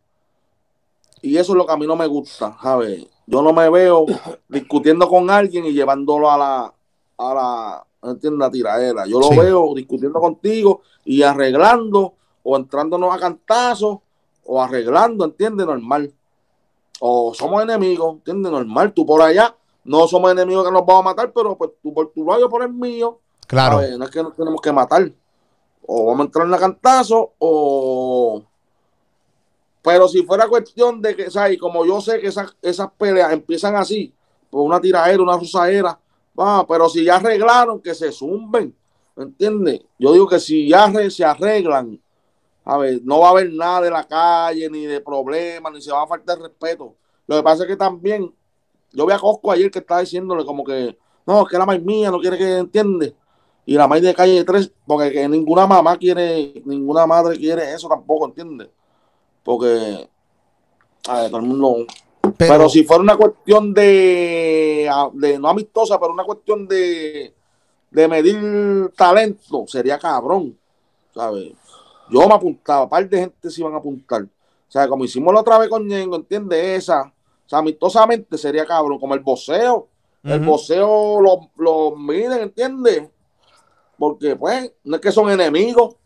Y 1.23 1.37
eso 1.37 1.53
es 1.53 1.57
lo 1.57 1.67
que 1.67 1.73
a 1.73 1.77
mí 1.77 1.87
no 1.87 1.97
me 1.97 2.07
gusta, 2.07 2.57
¿sabes? 2.61 3.07
Yo 3.27 3.43
no 3.43 3.53
me 3.53 3.69
veo 3.71 4.07
discutiendo 4.49 5.09
con 5.09 5.31
alguien 5.31 5.65
y 5.67 5.73
llevándolo 5.73 6.31
a 6.31 6.37
la, 6.39 6.75
a 7.19 7.35
la, 7.35 7.87
¿entiendes? 8.11 8.39
La 8.39 8.51
tiradera. 8.51 9.07
Yo 9.07 9.19
lo 9.19 9.29
Sí. 9.29 9.39
veo 9.39 9.75
discutiendo 9.75 10.21
contigo 10.21 10.83
y 11.05 11.23
arreglando 11.23 12.15
o 12.43 12.57
entrándonos 12.57 13.15
a 13.15 13.19
cantazos 13.19 13.99
o 14.45 14.63
arreglando, 14.63 15.25
¿entiendes? 15.25 15.67
Normal. 15.67 16.13
O 17.01 17.33
somos 17.35 17.63
enemigos, 17.63 18.15
¿entiendes? 18.17 18.53
Normal. 18.53 18.93
Tú 18.93 19.07
por 19.07 19.23
allá 19.23 19.55
no 19.85 20.07
somos 20.07 20.31
enemigos 20.33 20.65
que 20.65 20.71
nos 20.73 20.85
vamos 20.85 21.01
a 21.01 21.05
matar, 21.11 21.33
pero 21.33 21.57
pues 21.57 21.71
tú 21.83 21.93
por 21.95 22.11
tu 22.13 22.25
lado, 22.27 22.49
por 22.49 22.63
el 22.63 22.73
mío. 22.73 23.19
claro. 23.47 23.81
No 23.99 24.05
es 24.05 24.11
que 24.11 24.23
nos 24.23 24.35
tenemos 24.37 24.61
que 24.61 24.73
matar. 24.73 25.11
O 25.87 26.07
vamos 26.07 26.21
a 26.21 26.25
entrar 26.25 26.45
en 26.47 26.51
la 26.51 26.59
cantazo 26.59 27.33
o... 27.39 28.43
Pero 29.85 30.09
si 30.09 30.23
fuera 30.23 30.49
cuestión 30.49 31.03
de 31.03 31.15
que, 31.15 31.31
¿sabes? 31.31 31.59
Como 31.59 31.85
yo 31.85 32.01
sé 32.01 32.19
que 32.19 32.29
esas, 32.29 32.91
peleas 32.97 33.31
empiezan 33.35 33.77
así, 33.77 34.15
por 34.49 34.63
una 34.63 34.81
tiradera, 34.81 35.23
una 35.23 35.37
rosadera, 35.37 36.01
va, 36.41 36.67
pero 36.67 36.89
si 36.89 37.05
ya 37.05 37.17
arreglaron, 37.17 37.83
que 37.83 37.95
se 37.95 38.11
zumben, 38.11 38.75
¿me 39.15 39.25
entiendes? 39.25 39.83
Yo 39.99 40.15
digo 40.15 40.27
que 40.27 40.41
si 40.41 40.71
ya 40.71 40.91
se 41.11 41.23
arreglan, 41.23 42.01
a 42.65 42.79
ver, 42.79 43.03
no 43.05 43.21
va 43.21 43.29
a 43.29 43.31
haber 43.33 43.53
nada 43.53 43.83
de 43.83 43.91
la 43.91 44.09
calle, 44.09 44.71
ni 44.71 44.87
de 44.87 45.03
problemas, 45.03 45.71
ni 45.75 45.83
se 45.83 45.93
va 45.93 46.05
a 46.05 46.07
faltar 46.07 46.39
respeto. 46.39 46.95
Lo 47.27 47.37
que 47.37 47.43
pasa 47.43 47.65
es 47.65 47.69
que 47.69 47.77
también, 47.77 48.35
yo 48.91 49.05
vi 49.05 49.13
a 49.13 49.19
Cosco 49.19 49.53
ayer 49.53 49.71
que 49.71 49.81
estaba 49.81 50.01
diciéndole 50.01 50.47
como 50.47 50.65
que, 50.65 50.97
no, 51.27 51.43
es 51.43 51.49
que 51.49 51.59
la 51.59 51.67
maíz 51.67 51.83
mía 51.83 52.11
no 52.11 52.21
quiere 52.21 52.39
que 52.39 52.57
entiende. 52.57 53.15
Y 53.67 53.75
la 53.75 53.87
maíz 53.87 54.03
de 54.03 54.15
calle 54.15 54.45
3, 54.45 54.73
porque 54.87 55.13
que 55.13 55.29
ninguna 55.29 55.67
mamá 55.67 55.99
quiere, 55.99 56.63
ninguna 56.65 57.07
madre 57.07 57.37
quiere 57.37 57.75
eso 57.75 57.87
tampoco, 57.87 58.25
¿entiendes? 58.25 58.71
Porque, 59.45 60.09
a 61.09 61.21
ver, 61.21 61.31
todo 61.31 61.41
el 61.41 61.47
mundo... 61.47 61.87
Pero, 62.39 62.69
si 62.69 62.85
fuera 62.85 63.03
una 63.03 63.17
cuestión 63.17 63.75
de, 63.75 64.91
de 65.13 65.39
no 65.39 65.49
amistosa, 65.49 66.01
pero 66.01 66.13
una 66.13 66.25
cuestión 66.25 66.67
de, 66.67 67.35
de 67.91 68.09
medir 68.09 68.91
talento, 68.97 69.67
sería 69.69 69.99
cabrón, 69.99 70.59
¿sabes? 71.15 71.53
Yo 72.11 72.27
me 72.27 72.35
apuntaba, 72.35 72.85
un 72.85 72.89
par 72.89 73.09
de 73.09 73.19
gente 73.19 73.51
se 73.51 73.61
iban 73.61 73.75
a 73.75 73.77
apuntar. 73.77 74.23
O 74.23 74.73
sea, 74.73 74.89
como 74.89 75.05
hicimos 75.05 75.33
la 75.33 75.41
otra 75.41 75.59
vez 75.59 75.69
con 75.69 75.87
Ñengo, 75.87 76.17
¿entiendes? 76.17 76.83
Esa, 76.83 77.03
o 77.03 77.49
sea, 77.49 77.59
amistosamente 77.59 78.39
sería 78.39 78.65
cabrón, 78.65 78.99
como 78.99 79.15
el 79.15 79.21
voceo. 79.21 79.89
El 80.23 80.41
voceo 80.41 81.21
lo, 81.21 81.51
lo 81.59 81.95
miden, 81.95 82.41
¿entiendes? 82.41 83.11
Porque, 83.99 84.35
pues, 84.35 84.73
no 84.83 84.97
es 84.97 85.03
que 85.03 85.13
son 85.13 85.31
enemigos. 85.31 85.97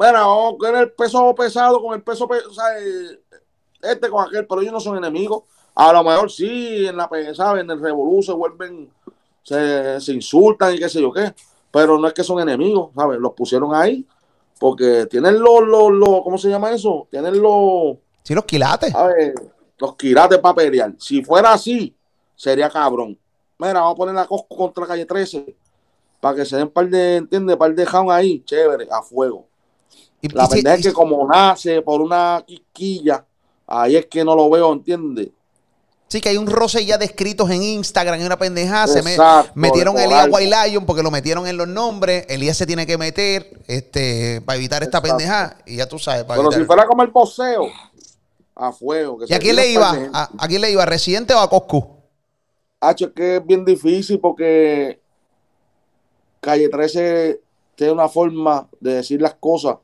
Mira, 0.00 0.20
vamos 0.22 0.54
con 0.58 0.74
el 0.76 0.90
peso 0.92 1.34
pesado, 1.34 1.82
con 1.82 1.94
el 1.94 2.02
peso, 2.02 2.26
pe- 2.26 2.38
o 2.48 2.54
sea, 2.54 2.78
eh, 2.80 3.20
este 3.82 4.08
con 4.08 4.26
aquel, 4.26 4.46
pero 4.46 4.62
ellos 4.62 4.72
no 4.72 4.80
son 4.80 4.96
enemigos. 4.96 5.42
A 5.74 5.92
lo 5.92 6.02
mejor 6.02 6.30
sí, 6.30 6.86
en 6.86 6.96
la, 6.96 7.06
¿sabes? 7.34 7.62
En 7.64 7.70
el 7.70 7.78
revolú 7.78 8.22
se 8.22 8.32
vuelven, 8.32 8.90
se, 9.42 10.00
se 10.00 10.12
insultan 10.14 10.74
y 10.74 10.78
qué 10.78 10.88
sé 10.88 11.02
yo 11.02 11.12
qué, 11.12 11.34
pero 11.70 11.98
no 11.98 12.08
es 12.08 12.14
que 12.14 12.24
son 12.24 12.40
enemigos, 12.40 12.92
¿sabes? 12.94 13.18
Los 13.20 13.34
pusieron 13.34 13.74
ahí 13.74 14.06
porque 14.58 15.04
tienen 15.04 15.38
los, 15.38 15.66
los, 15.66 15.90
los 15.90 16.22
¿cómo 16.22 16.38
se 16.38 16.48
llama 16.48 16.70
eso? 16.70 17.06
Tienen 17.10 17.40
los, 17.40 17.96
Sí, 18.22 18.34
los 18.34 18.44
quilates. 18.46 18.92
¿sabes? 18.92 19.34
Los 19.78 19.96
quirates 19.96 20.38
para 20.38 20.54
pelear. 20.54 20.94
Si 20.98 21.22
fuera 21.22 21.52
así, 21.52 21.94
sería 22.36 22.70
cabrón. 22.70 23.18
Mira, 23.58 23.74
vamos 23.80 23.92
a 23.92 23.96
poner 23.96 24.14
la 24.14 24.26
Cosco 24.26 24.56
contra 24.56 24.86
calle 24.86 25.04
13 25.04 25.54
para 26.20 26.36
que 26.36 26.44
se 26.46 26.56
den 26.56 26.70
par 26.70 26.88
de, 26.88 27.16
¿entiendes? 27.16 27.56
Par 27.58 27.74
de 27.74 27.84
jaun 27.84 28.10
ahí, 28.10 28.42
chévere, 28.44 28.88
a 28.90 29.02
fuego. 29.02 29.49
Y- 30.22 30.28
La 30.28 30.44
y 30.50 30.56
verdad 30.62 30.74
es 30.78 30.86
que 30.86 30.92
como 30.92 31.26
nace 31.26 31.82
por 31.82 32.00
una 32.00 32.42
quisquilla, 32.46 33.24
ahí 33.66 33.96
es 33.96 34.06
que 34.06 34.24
no 34.24 34.34
lo 34.34 34.50
veo, 34.50 34.72
¿entiendes? 34.72 35.28
Sí, 36.08 36.20
que 36.20 36.28
hay 36.30 36.36
un 36.36 36.48
roce 36.48 36.84
ya 36.84 36.98
descritos 36.98 37.48
en 37.50 37.62
Instagram 37.62 38.20
y 38.20 38.24
una 38.24 38.36
pendejada. 38.36 38.88
Se 38.88 39.00
me, 39.00 39.16
metieron 39.54 39.96
a 39.96 40.02
Elías 40.04 40.28
White 40.28 40.50
Lion 40.68 40.84
porque 40.84 41.04
lo 41.04 41.10
metieron 41.12 41.46
en 41.46 41.56
los 41.56 41.68
nombres. 41.68 42.26
Elías 42.28 42.56
se 42.56 42.66
tiene 42.66 42.84
que 42.84 42.98
meter 42.98 43.60
este, 43.68 44.40
para 44.44 44.56
evitar 44.56 44.82
esta 44.82 44.98
Exacto. 44.98 45.16
pendejada. 45.16 45.58
Y 45.66 45.76
ya 45.76 45.88
tú 45.88 46.00
sabes. 46.00 46.24
Para 46.24 46.40
Pero 46.40 46.50
si 46.50 46.64
fuera 46.64 46.84
como 46.86 47.04
el 47.04 47.12
poseo, 47.12 47.68
a 48.56 48.72
fuego. 48.72 49.18
que 49.18 49.26
¿Y 49.28 49.34
a 49.34 49.38
quién 49.38 49.54
le 49.54 49.70
iba? 49.70 49.96
¿A, 50.12 50.30
a 50.36 50.48
quién 50.48 50.60
le 50.60 50.72
iba? 50.72 50.82
¿A 50.82 50.86
¿Residente 50.86 51.32
o 51.32 51.38
a 51.38 51.48
Coscu? 51.48 51.88
Hacho, 52.80 53.06
es 53.06 53.12
que 53.12 53.36
es 53.36 53.46
bien 53.46 53.64
difícil 53.64 54.18
porque 54.18 55.00
Calle 56.40 56.68
13 56.68 57.40
tiene 57.76 57.92
una 57.92 58.08
forma 58.08 58.68
de 58.80 58.94
decir 58.94 59.20
las 59.22 59.34
cosas, 59.34 59.76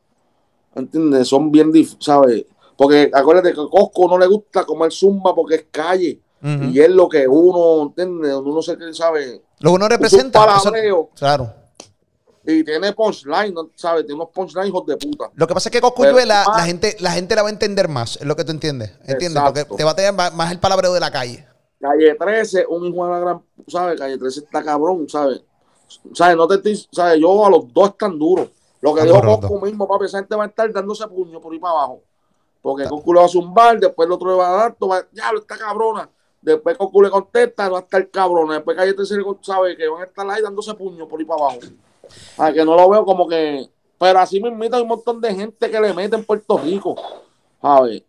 ¿entiendes? 0.76 1.28
Son 1.28 1.50
bien 1.50 1.72
difíciles, 1.72 2.04
¿sabes? 2.04 2.44
Porque 2.76 3.10
acuérdate 3.12 3.54
que 3.54 3.60
a 3.60 3.66
Cosco 3.68 4.08
no 4.08 4.18
le 4.18 4.26
gusta 4.26 4.64
comer 4.64 4.92
zumba 4.92 5.34
porque 5.34 5.56
es 5.56 5.66
calle. 5.70 6.20
Y 6.42 6.78
es 6.78 6.90
lo 6.90 7.08
que 7.08 7.26
uno, 7.26 7.88
¿entiendes? 7.88 8.32
Uno 8.34 8.62
se 8.62 8.76
sabe. 8.94 9.42
Lo 9.58 9.70
que 9.70 9.74
uno 9.74 9.88
representa. 9.88 10.46
palabreo 10.46 11.10
claro. 11.16 11.52
y 12.46 12.62
tiene 12.62 12.92
punchline. 12.92 13.52
¿sabes? 13.74 14.06
Tiene 14.06 14.20
unos 14.20 14.32
punchline 14.32 14.68
hijos 14.68 14.86
de 14.86 14.96
puta. 14.96 15.28
Lo 15.34 15.48
que 15.48 15.54
pasa 15.54 15.70
es 15.70 15.72
que 15.72 15.80
Coscu 15.80 16.02
Pero- 16.02 16.24
la, 16.24 16.42
ah. 16.42 16.64
gente, 16.64 16.96
la 17.00 17.10
gente 17.12 17.34
la 17.34 17.42
va 17.42 17.48
a 17.48 17.50
entender 17.50 17.88
más, 17.88 18.16
es 18.16 18.26
lo 18.26 18.36
que 18.36 18.44
tú 18.44 18.52
entiendes. 18.52 18.92
¿Entiendes? 19.00 19.42
Exacto. 19.42 19.66
Porque 19.66 19.76
te 19.76 19.84
va 19.84 19.90
a 19.90 19.96
tener 19.96 20.12
más, 20.12 20.32
más 20.34 20.52
el 20.52 20.60
palabreo 20.60 20.92
de 20.92 21.00
la 21.00 21.10
calle. 21.10 21.44
Calle 21.80 22.14
13, 22.14 22.66
un 22.68 22.86
hijo 22.86 23.06
de 23.06 23.10
la 23.10 23.18
gran, 23.18 23.42
¿sabes? 23.66 23.98
Calle 23.98 24.16
13 24.16 24.40
está 24.40 24.62
cabrón, 24.62 25.08
¿sabes? 25.08 25.42
¿Sabes? 26.14 26.36
No 26.36 26.46
te 26.46 26.56
estoy, 26.56 26.86
¿sabes? 26.92 27.20
Yo 27.20 27.44
a 27.44 27.50
los 27.50 27.72
dos 27.72 27.90
están 27.90 28.16
duros. 28.16 28.50
Lo 28.86 28.94
que 28.94 29.00
dijo 29.02 29.16
Coscu 29.48 29.66
mismo, 29.66 29.88
papi, 29.88 30.04
esa 30.04 30.18
gente 30.18 30.36
va 30.36 30.44
a 30.44 30.46
estar 30.46 30.72
dándose 30.72 31.06
puño 31.08 31.40
por 31.40 31.52
ahí 31.52 31.58
para 31.58 31.72
abajo. 31.74 32.02
Porque 32.62 32.88
Coscu 32.88 33.12
le 33.14 33.20
va 33.20 33.26
a 33.26 33.28
zumbar, 33.28 33.78
después 33.80 34.06
el 34.06 34.12
otro 34.12 34.30
le 34.30 34.36
va 34.36 34.48
a 34.48 34.52
dar, 34.56 34.76
vas- 34.80 35.06
ya 35.12 35.32
lo 35.32 35.40
está 35.40 35.56
cabrona. 35.56 36.08
Después 36.40 36.76
Coscu 36.78 37.02
le 37.02 37.10
contesta, 37.10 37.68
va 37.68 37.78
a 37.78 37.80
estar 37.82 38.08
cabrona. 38.10 38.54
Después 38.54 38.76
Calle 38.76 38.92
13 38.94 39.16
le 39.16 39.24
con- 39.24 39.38
sabe 39.42 39.76
que 39.76 39.88
van 39.88 40.02
a 40.02 40.04
estar 40.04 40.28
ahí 40.30 40.42
dándose 40.42 40.74
puño 40.74 41.08
por 41.08 41.18
ahí 41.18 41.26
para 41.26 41.40
abajo. 41.42 41.58
A 42.38 42.52
que 42.52 42.64
no 42.64 42.76
lo 42.76 42.88
veo 42.88 43.04
como 43.04 43.26
que. 43.26 43.68
Pero 43.98 44.18
así 44.20 44.40
mismo 44.40 44.62
hay 44.62 44.82
un 44.82 44.88
montón 44.88 45.20
de 45.20 45.34
gente 45.34 45.70
que 45.70 45.80
le 45.80 45.92
mete 45.92 46.14
en 46.16 46.24
Puerto 46.24 46.58
Rico. 46.58 46.94
¿Sabes? 47.60 48.02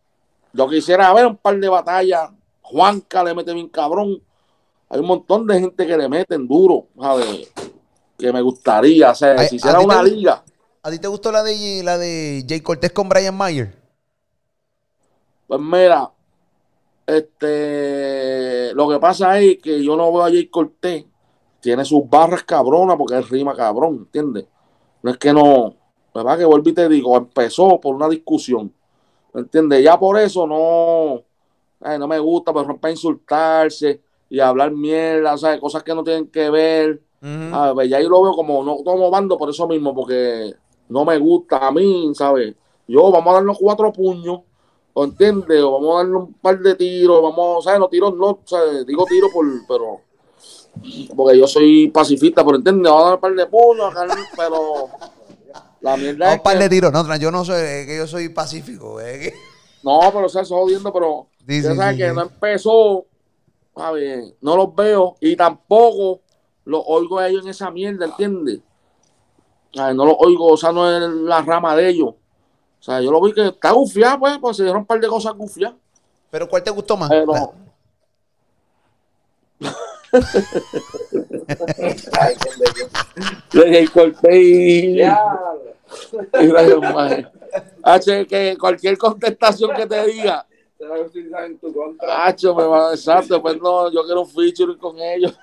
Yo 0.54 0.68
quisiera 0.70 1.12
ver 1.14 1.26
un 1.26 1.38
par 1.38 1.58
de 1.58 1.70
batallas. 1.70 2.30
Juanca 2.62 3.24
le 3.24 3.34
mete 3.34 3.54
bien 3.54 3.70
cabrón. 3.70 4.22
Hay 4.90 5.00
un 5.00 5.06
montón 5.08 5.48
de 5.48 5.60
gente 5.60 5.88
que 5.88 5.98
le 5.98 6.08
meten 6.10 6.48
duro, 6.48 6.86
¿sabes? 7.00 7.52
Que 8.18 8.32
me 8.34 8.42
gustaría. 8.42 9.12
O 9.12 9.16
sea, 9.16 9.38
si 9.48 9.56
¿a 9.56 9.58
hiciera 9.58 9.80
te 9.80 9.86
una 9.86 10.04
liga. 10.04 10.44
¿A 10.88 10.90
ti 10.90 11.00
te 11.00 11.10
gustó 11.10 11.34
la 11.34 11.44
de 11.44 11.82
la 11.84 11.98
de 11.98 12.46
Jay 12.48 12.62
Cortés 12.62 12.94
con 12.94 13.10
Brian 13.10 13.36
Mayer? 13.36 13.76
Pues 15.46 15.60
mira, 15.60 16.10
este, 17.06 18.74
lo 18.74 18.88
que 18.88 18.98
pasa 18.98 19.38
es 19.38 19.58
que 19.58 19.84
yo 19.84 19.98
no 19.98 20.14
veo 20.14 20.24
a 20.24 20.30
Jay 20.30 20.48
Cortés, 20.48 21.04
tiene 21.60 21.84
sus 21.84 22.10
barras 22.10 22.44
cabronas 22.44 22.96
porque 22.96 23.16
él 23.16 23.28
rima 23.28 23.54
cabrón, 23.54 23.96
¿entiendes? 23.98 24.46
No 25.04 25.12
es 25.12 25.18
que 25.18 25.34
no, 25.34 25.76
¿verdad? 26.16 26.38
Que 26.38 26.46
vuelvo 26.46 26.70
y 26.70 26.74
te 26.74 26.88
digo, 26.88 27.18
empezó 27.18 27.82
por 27.82 27.94
una 27.94 28.08
discusión, 28.08 28.74
¿entiendes? 29.34 29.84
Ya 29.84 30.00
por 30.00 30.18
eso 30.18 30.48
no, 30.48 31.22
ay, 31.82 32.00
no 32.00 32.08
me 32.08 32.20
gusta, 32.20 32.54
pero 32.54 32.78
para 32.78 32.92
insultarse 32.92 34.00
y 34.30 34.40
hablar 34.40 34.72
mierda, 34.72 35.38
¿sabes? 35.38 35.60
Cosas 35.60 35.84
que 35.84 35.94
no 35.94 36.02
tienen 36.02 36.28
que 36.28 36.50
ver. 36.50 37.02
Ujú. 37.22 37.54
A 37.54 37.74
ver, 37.74 37.90
ya 37.90 38.00
yo 38.00 38.08
lo 38.08 38.24
veo 38.24 38.32
como 38.32 38.64
no 38.64 38.78
tomo 38.86 39.10
bando 39.12 39.38
por 39.38 39.50
eso 39.50 39.68
mismo, 39.68 39.94
porque 39.94 40.56
no 40.90 41.06
me 41.06 41.18
gusta 41.18 41.58
a 41.68 41.72
mí, 41.72 42.12
¿sabes? 42.16 42.56
Yo 42.88 43.12
vamos 43.12 43.32
a 43.32 43.34
darnos 43.36 43.58
cuatro 43.60 43.92
puños, 43.92 44.42
¿O 45.00 45.04
entiendes? 45.04 45.62
O 45.62 45.74
vamos 45.74 45.94
a 45.94 45.98
darle 46.00 46.16
un 46.18 46.34
par 46.34 46.58
de 46.60 46.74
tiros, 46.74 47.22
vamos, 47.22 47.64
¿sabes? 47.64 47.80
No 47.80 47.88
tiros, 47.88 48.16
no, 48.16 48.40
¿sabes? 48.46 48.84
Digo 48.84 49.06
tiro 49.06 49.28
por, 49.32 49.46
pero, 49.68 50.02
porque 51.16 51.38
yo 51.38 51.46
soy 51.46 51.90
pacifista, 51.90 52.44
pero 52.44 52.58
entiendes, 52.58 52.92
vamos 52.92 53.04
a 53.04 53.06
dar 53.06 53.14
un 53.16 53.22
par 53.22 53.36
de 53.36 53.46
puños, 53.46 53.94
pero 54.36 54.90
la 55.82 55.98
mierda 55.98 56.26
No, 56.26 56.32
es 56.32 56.38
un 56.38 56.44
par 56.44 56.58
que- 56.58 56.64
de 56.64 56.70
tiros. 56.70 56.92
No, 56.92 57.16
yo 57.18 57.30
no 57.30 57.46
soy, 57.46 57.62
es 57.62 57.86
que 57.86 57.98
yo 57.98 58.08
soy 58.08 58.30
pacífico. 58.30 59.00
es 59.00 59.20
que- 59.30 59.34
No, 59.84 60.00
pero 60.12 60.26
o 60.26 60.30
sea, 60.30 60.42
eso 60.42 60.56
jodiendo, 60.58 60.92
pero 60.92 61.28
Sí, 61.48 61.62
ya 61.62 61.72
sí, 61.72 61.78
sabes 61.78 61.92
sí, 61.96 61.98
que 62.02 62.14
no 62.14 62.22
empezó, 62.24 63.06
ver, 63.94 64.24
no 64.42 64.58
los 64.58 64.74
veo 64.76 65.16
y 65.22 65.36
tampoco 65.36 66.22
los 66.66 66.82
oigo 66.88 67.20
a 67.20 67.28
ellos 67.30 67.44
en 67.44 67.50
esa 67.50 67.70
mierda, 67.70 68.06
¿entiendes? 68.06 68.62
A 69.78 69.88
ver, 69.88 69.96
no 69.96 70.06
los 70.06 70.16
oigo, 70.20 70.48
o 70.48 70.58
sea, 70.58 70.72
no 70.72 70.90
es 70.90 71.02
la 71.02 71.42
rama 71.42 71.76
de 71.76 71.90
ellos. 71.90 72.10
O 72.10 72.84
sea, 72.84 73.02
yo 73.02 73.12
lo 73.12 73.22
vi 73.22 73.34
que 73.34 73.48
está 73.48 73.72
gufiado, 73.72 74.20
pues, 74.20 74.38
pues 74.40 74.58
se 74.58 74.64
dieron 74.64 74.82
un 74.82 74.86
par 74.86 75.00
de 75.00 75.08
cosas 75.08 75.34
gufiadas. 75.34 75.76
Pero 76.30 76.48
¿cuál 76.48 76.64
te 76.64 76.72
gustó 76.72 76.98
más? 76.98 77.10
Pero, 77.10 77.54
Le 83.54 83.88
corté 83.90 84.42
y. 84.42 85.02
y 85.02 86.48
rayos, 86.50 86.82
maje. 86.82 87.28
H, 87.84 88.26
que 88.28 88.58
cualquier 88.60 88.98
contestación 88.98 89.76
que 89.76 89.86
te 89.86 90.06
diga, 90.06 90.47
Te 90.78 90.88
voy 90.88 91.00
a 91.00 91.04
utilizar 91.04 91.46
en 91.46 91.58
tu 91.58 91.74
contra. 91.74 92.36
Me 92.36 92.68
va 92.68 92.92
exacto, 92.92 93.42
pues 93.42 93.58
no, 93.60 93.92
yo 93.92 94.04
quiero 94.06 94.22
un 94.22 94.30
featuring 94.30 94.78
con 94.78 95.00
ellos. 95.00 95.34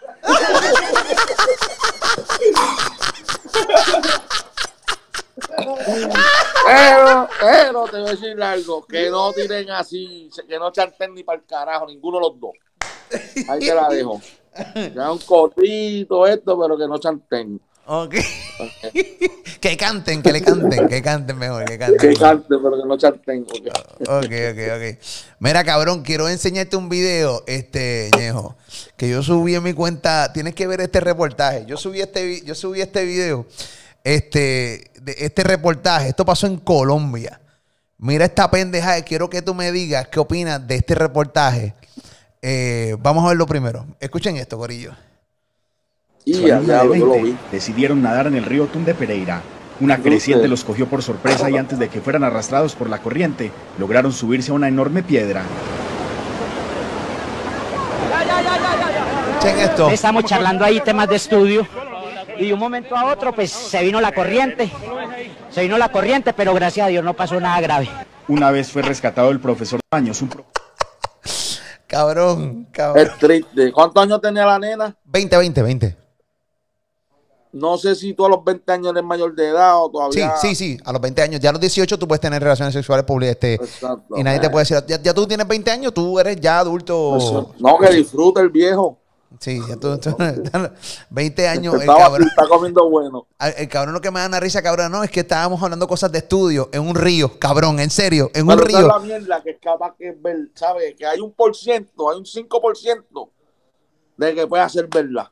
Pero, 6.67 7.29
pero 7.41 7.85
te 7.87 7.99
voy 7.99 8.09
a 8.09 8.11
decir 8.13 8.43
algo, 8.43 8.87
que 8.87 9.11
no 9.11 9.33
tiren 9.33 9.71
así, 9.71 10.31
que 10.49 10.59
no 10.59 10.71
chanten 10.71 11.15
ni 11.15 11.25
para 11.25 11.39
el 11.39 11.45
carajo, 11.45 11.87
ninguno 11.87 12.19
de 12.19 12.23
los 12.23 12.41
dos. 12.41 12.53
Ahí 13.49 13.61
te 13.61 13.75
la 13.75 13.89
dejo. 13.89 14.21
Ya 14.95 15.11
un 15.11 15.19
cotito 15.19 16.27
esto, 16.27 16.59
pero 16.59 16.77
que 16.79 16.87
no 16.87 16.99
chanten. 16.99 17.61
Ok. 17.87 18.15
que 19.61 19.77
canten, 19.77 20.23
que 20.23 20.33
le 20.33 20.43
canten, 20.43 20.89
que 20.89 21.03
canten 21.03 21.37
mejor, 21.37 21.65
que 21.65 21.79
canten. 21.79 21.99
Que 21.99 22.09
mejor. 22.09 22.23
cante, 22.29 22.49
pero 22.49 22.83
que 22.83 22.89
no 22.89 22.97
chanten. 22.97 23.45
porque- 23.45 23.71
Ok, 23.71 24.53
ok, 24.53 24.77
ok. 24.77 24.99
Mira, 25.39 25.65
cabrón, 25.65 26.03
quiero 26.03 26.29
enseñarte 26.29 26.77
un 26.77 26.89
video, 26.89 27.43
este, 27.47 28.11
Ñejo, 28.17 28.57
que 28.97 29.09
yo 29.09 29.23
subí 29.23 29.55
en 29.55 29.63
mi 29.63 29.73
cuenta. 29.75 30.33
Tienes 30.33 30.55
que 30.55 30.67
ver 30.67 30.81
este 30.81 31.01
reportaje. 31.01 31.65
Yo 31.67 31.77
subí 31.77 32.01
este, 32.01 32.43
yo 32.45 32.55
subí 32.55 32.81
este 32.81 33.05
video, 33.05 33.47
este, 34.03 34.91
de 35.03 35.17
este 35.19 35.43
reportaje. 35.45 36.09
Esto 36.09 36.25
pasó 36.25 36.47
en 36.47 36.57
Colombia. 36.57 37.41
Mira 37.99 38.25
esta 38.25 38.51
pendeja. 38.51 39.01
Quiero 39.03 39.29
que 39.29 39.43
tú 39.43 39.55
me 39.55 39.73
digas 39.73 40.09
qué 40.09 40.21
opinas 40.21 40.67
de 40.67 40.77
este 40.77 40.95
reportaje. 40.95 41.75
Eh, 42.41 42.97
vamos 42.99 43.25
a 43.25 43.29
verlo 43.29 43.47
primero. 43.47 43.87
Escuchen 44.01 44.37
esto, 44.37 44.59
Corillo. 44.59 44.93
Y 46.25 46.35
Su 46.35 46.47
ya, 46.47 46.57
alumna 46.57 46.83
de 46.83 46.89
ya, 46.91 46.97
yo 46.99 47.07
lo 47.07 47.13
20 47.13 47.23
vi. 47.33 47.37
decidieron 47.53 48.03
nadar 48.03 48.27
en 48.27 48.35
el 48.37 48.45
río 48.45 48.67
Tunde 48.67 48.95
Pereira. 48.95 49.43
Una 49.81 49.99
creciente 49.99 50.47
los 50.49 50.63
cogió 50.65 50.87
por 50.87 51.03
sorpresa 51.03 51.51
y 51.51 51.57
antes 51.57 51.79
de 51.79 51.89
que 51.89 52.01
fueran 52.01 52.23
arrastrados 52.25 52.75
por 52.75 52.89
la 52.89 52.99
corriente, 52.99 53.51
lograron 53.79 54.13
subirse 54.13 54.53
a 54.53 54.55
una 54.55 54.69
enorme 54.69 55.03
piedra. 55.03 55.43
Esto. 59.61 59.91
Estamos 59.91 60.25
charlando 60.25 60.65
ahí 60.65 60.81
temas 60.81 61.09
de 61.09 61.17
estudio 61.17 61.67
y 62.39 62.47
de 62.47 62.55
un 62.55 62.59
momento 62.59 62.97
a 62.97 63.13
otro 63.13 63.35
pues 63.35 63.51
se 63.51 63.83
vino 63.83 64.01
la 64.01 64.13
corriente, 64.13 64.71
se 65.51 65.63
vino 65.63 65.77
la 65.77 65.91
corriente, 65.91 66.33
pero 66.33 66.55
gracias 66.55 66.87
a 66.87 66.89
Dios 66.89 67.05
no 67.05 67.15
pasó 67.15 67.39
nada 67.41 67.61
grave. 67.61 67.89
Una 68.29 68.51
vez 68.51 68.71
fue 68.71 68.81
rescatado 68.83 69.31
el 69.31 69.41
profesor 69.41 69.81
Baños, 69.93 70.23
un 70.23 70.29
pro- 70.29 70.47
Cabrón, 71.87 72.67
cabrón. 72.73 73.07
Es 73.07 73.19
triste. 73.19 73.71
¿Cuántos 73.71 74.03
años 74.03 74.21
tenía 74.21 74.47
la 74.47 74.59
nena? 74.59 74.97
20, 75.05 75.37
20, 75.37 75.63
20. 75.63 75.97
No 77.55 77.79
sé 77.79 77.95
si 77.95 78.15
tú 78.15 78.27
a 78.27 78.29
los 78.29 78.43
20 78.45 78.73
años 78.73 78.89
eres 78.91 79.05
mayor 79.05 79.33
de 79.35 79.49
edad 79.49 79.77
o 79.79 79.87
Sí, 79.87 79.93
todavía. 79.93 80.37
sí, 80.41 80.55
sí. 80.57 80.77
A 80.85 80.91
los 80.93 81.01
20 81.01 81.23
años. 81.23 81.41
Ya 81.41 81.51
a 81.51 81.53
los 81.53 81.61
18 81.61 81.97
tú 81.99 82.09
puedes 82.09 82.21
tener 82.21 82.43
relaciones 82.43 82.75
sexuales 82.75 83.05
públicas. 83.07 83.35
Este, 83.35 83.55
Exacto. 83.55 84.17
y 84.19 84.25
nadie 84.25 84.41
te 84.41 84.51
puede 84.51 84.63
decir, 84.65 84.85
ya, 84.89 85.01
ya 85.01 85.15
tú 85.15 85.25
tienes 85.27 85.47
20 85.47 85.71
años, 85.71 85.95
tú 85.95 86.19
eres 86.19 86.37
ya 86.41 86.59
adulto. 86.59 87.53
No, 87.61 87.79
que 87.79 87.91
disfrute 87.95 88.41
el 88.41 88.51
viejo. 88.51 88.99
Sí, 89.39 89.61
ya 89.69 89.77
tú, 89.77 89.97
tú- 89.99 90.17
20 91.11 91.49
años. 91.49 91.75
El 91.75 91.87
cabrón, 91.87 92.27
está 92.29 92.47
comiendo 92.49 92.89
bueno. 92.91 93.27
el 93.57 93.69
cabrón 93.69 93.95
lo 93.95 94.01
que 94.01 94.11
me 94.11 94.21
da 94.21 94.27
una 94.27 94.41
risa, 94.41 94.63
cabrón, 94.63 94.91
no, 94.93 95.03
es 95.05 95.11
que 95.11 95.21
estábamos 95.21 95.63
hablando 95.63 95.87
cosas 95.89 96.11
de 96.13 96.19
estudio 96.19 96.69
en 96.73 96.83
un 96.87 96.95
río, 96.95 97.39
cabrón, 97.39 97.79
en 97.81 97.91
serio, 97.91 98.31
en 98.35 98.43
un 98.49 98.55
Pero 98.57 98.65
río. 98.65 98.87
la 98.89 98.99
mierda 99.01 99.43
que 99.43 99.51
es 99.51 99.59
capaz 99.61 99.95
que 99.99 100.13
ver, 100.21 100.51
¿sabes? 100.55 100.95
Que 100.97 101.07
hay 101.07 101.21
un 101.21 101.33
por 101.33 101.55
ciento, 101.57 102.11
hay 102.11 102.19
un 102.19 102.25
5% 102.25 103.29
de 104.17 104.35
que 104.35 104.47
puede 104.47 104.63
hacer 104.63 104.89
verdad. 104.89 105.29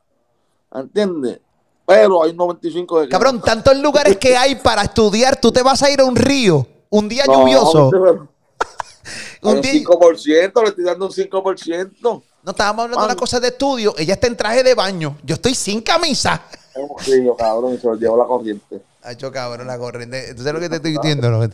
¿Entiendes? 0.74 1.40
Pero 1.86 2.22
hay 2.22 2.30
un 2.30 2.36
95% 2.38 3.00
de 3.00 3.08
Cabrón, 3.08 3.40
tantos 3.42 3.76
lugares 3.78 4.16
que 4.16 4.36
hay 4.36 4.54
para 4.56 4.82
estudiar, 4.82 5.36
tú 5.40 5.50
te 5.52 5.62
vas 5.62 5.82
a 5.82 5.90
ir 5.90 6.00
a 6.00 6.04
un 6.04 6.16
río, 6.16 6.66
un 6.90 7.08
día 7.08 7.24
No, 7.26 7.40
lluvioso. 7.40 7.90
pero- 7.90 8.28
Un 9.42 9.56
Un 9.56 9.60
día- 9.60 9.72
5%, 9.72 10.62
le 10.62 10.68
estoy 10.68 10.84
dando 10.84 11.06
un 11.06 11.12
5%. 11.12 12.22
No 12.44 12.50
estábamos 12.50 12.84
hablando 12.84 13.00
de 13.00 13.06
una 13.12 13.16
cosa 13.16 13.40
de 13.40 13.48
estudio, 13.48 13.94
ella 13.98 14.14
está 14.14 14.28
en 14.28 14.36
traje 14.36 14.62
de 14.62 14.74
baño, 14.74 15.16
yo 15.24 15.34
estoy 15.34 15.54
sin 15.54 15.80
camisa. 15.80 16.42
Un 16.76 16.88
río, 17.04 17.36
cabrón, 17.36 17.74
y 17.74 17.78
se 17.78 17.86
lo 17.86 17.96
llevó 17.96 18.16
la 18.16 18.24
corriente. 18.24 18.80
Ha 19.02 19.12
hecho 19.12 19.30
cabrón 19.32 19.66
la 19.66 19.76
corriente. 19.78 20.30
¿Entonces 20.30 20.52
lo 20.54 20.60
que 20.60 20.68
te 20.68 20.76
estoy 20.76 20.92
diciendo? 20.92 21.28
No, 21.30 21.48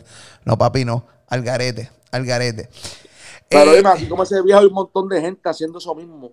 no, 0.45 0.57
papi, 0.57 0.85
no. 0.85 1.03
Al 1.27 1.41
garete, 1.41 1.89
al 2.11 2.25
garete. 2.25 2.69
Pero 3.49 3.73
Eh, 3.73 3.81
así 3.85 4.07
como 4.07 4.21
ese 4.23 4.39
viejo, 4.43 4.59
hay 4.59 4.67
un 4.67 4.73
montón 4.73 5.09
de 5.09 5.19
gente 5.19 5.49
haciendo 5.49 5.79
eso 5.79 5.93
mismo. 5.95 6.31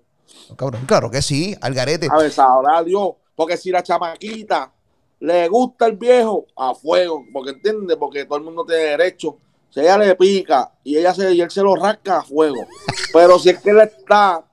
cabrón, 0.57 0.85
claro 0.87 1.11
que 1.11 1.23
sí, 1.23 1.57
al 1.63 1.73
garete. 1.75 2.09
A 2.13 2.19
ver, 2.19 2.31
sabrá 2.31 2.83
Dios. 2.83 3.13
Porque 3.37 3.57
si 3.59 3.71
la 3.71 3.83
chamaquita 3.83 4.73
le 5.21 5.49
gusta 5.49 5.87
el 5.87 5.97
viejo, 5.97 6.47
a 6.57 6.75
fuego. 6.75 7.25
Porque 7.33 7.51
entiende, 7.51 7.97
porque 7.97 8.25
todo 8.25 8.39
el 8.39 8.45
mundo 8.45 8.65
tiene 8.65 8.83
derecho. 8.83 9.37
Si 9.71 9.81
ella 9.81 9.99
le 9.99 10.15
pica 10.15 10.73
y 10.83 10.97
ella 10.97 11.13
se, 11.15 11.35
y 11.35 11.41
él 11.41 11.51
se 11.51 11.63
lo 11.63 11.77
rasca, 11.77 12.19
a 12.19 12.23
fuego. 12.23 12.67
Pero 13.13 13.39
si 13.39 13.51
es 13.51 13.61
que 13.61 13.71
él 13.71 13.81
está, 13.81 14.45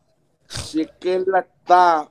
si 0.48 0.82
es 0.82 0.90
que 1.00 1.16
él 1.16 1.26
la 1.28 1.40
está, 1.40 2.10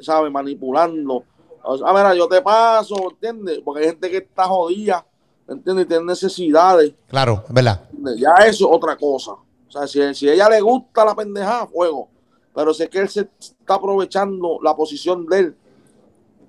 ¿sabe? 0.00 0.30
Manipulando. 0.30 1.24
O 1.64 1.78
sea, 1.78 1.92
mira, 1.92 2.14
yo 2.14 2.28
te 2.28 2.40
paso, 2.40 2.96
¿entiendes? 3.10 3.60
Porque 3.64 3.82
hay 3.82 3.88
gente 3.90 4.10
que 4.10 4.16
está 4.18 4.44
jodida, 4.44 5.04
¿entiendes? 5.48 5.86
Y 5.86 5.88
tiene 5.88 6.04
necesidades. 6.04 6.94
Claro, 7.08 7.44
verdad. 7.48 7.82
¿entiendes? 7.84 8.20
Ya 8.20 8.34
eso 8.46 8.68
es 8.68 8.76
otra 8.76 8.96
cosa. 8.96 9.32
O 9.32 9.70
sea, 9.70 9.86
si, 9.86 10.14
si 10.14 10.28
a 10.28 10.34
ella 10.34 10.48
le 10.48 10.60
gusta 10.60 11.04
la 11.04 11.14
pendejada, 11.14 11.66
fuego. 11.66 12.08
Pero 12.54 12.74
si 12.74 12.82
es 12.82 12.90
que 12.90 12.98
él 12.98 13.08
se 13.08 13.28
está 13.38 13.74
aprovechando 13.74 14.58
la 14.62 14.76
posición 14.76 15.26
de 15.26 15.38
él, 15.38 15.56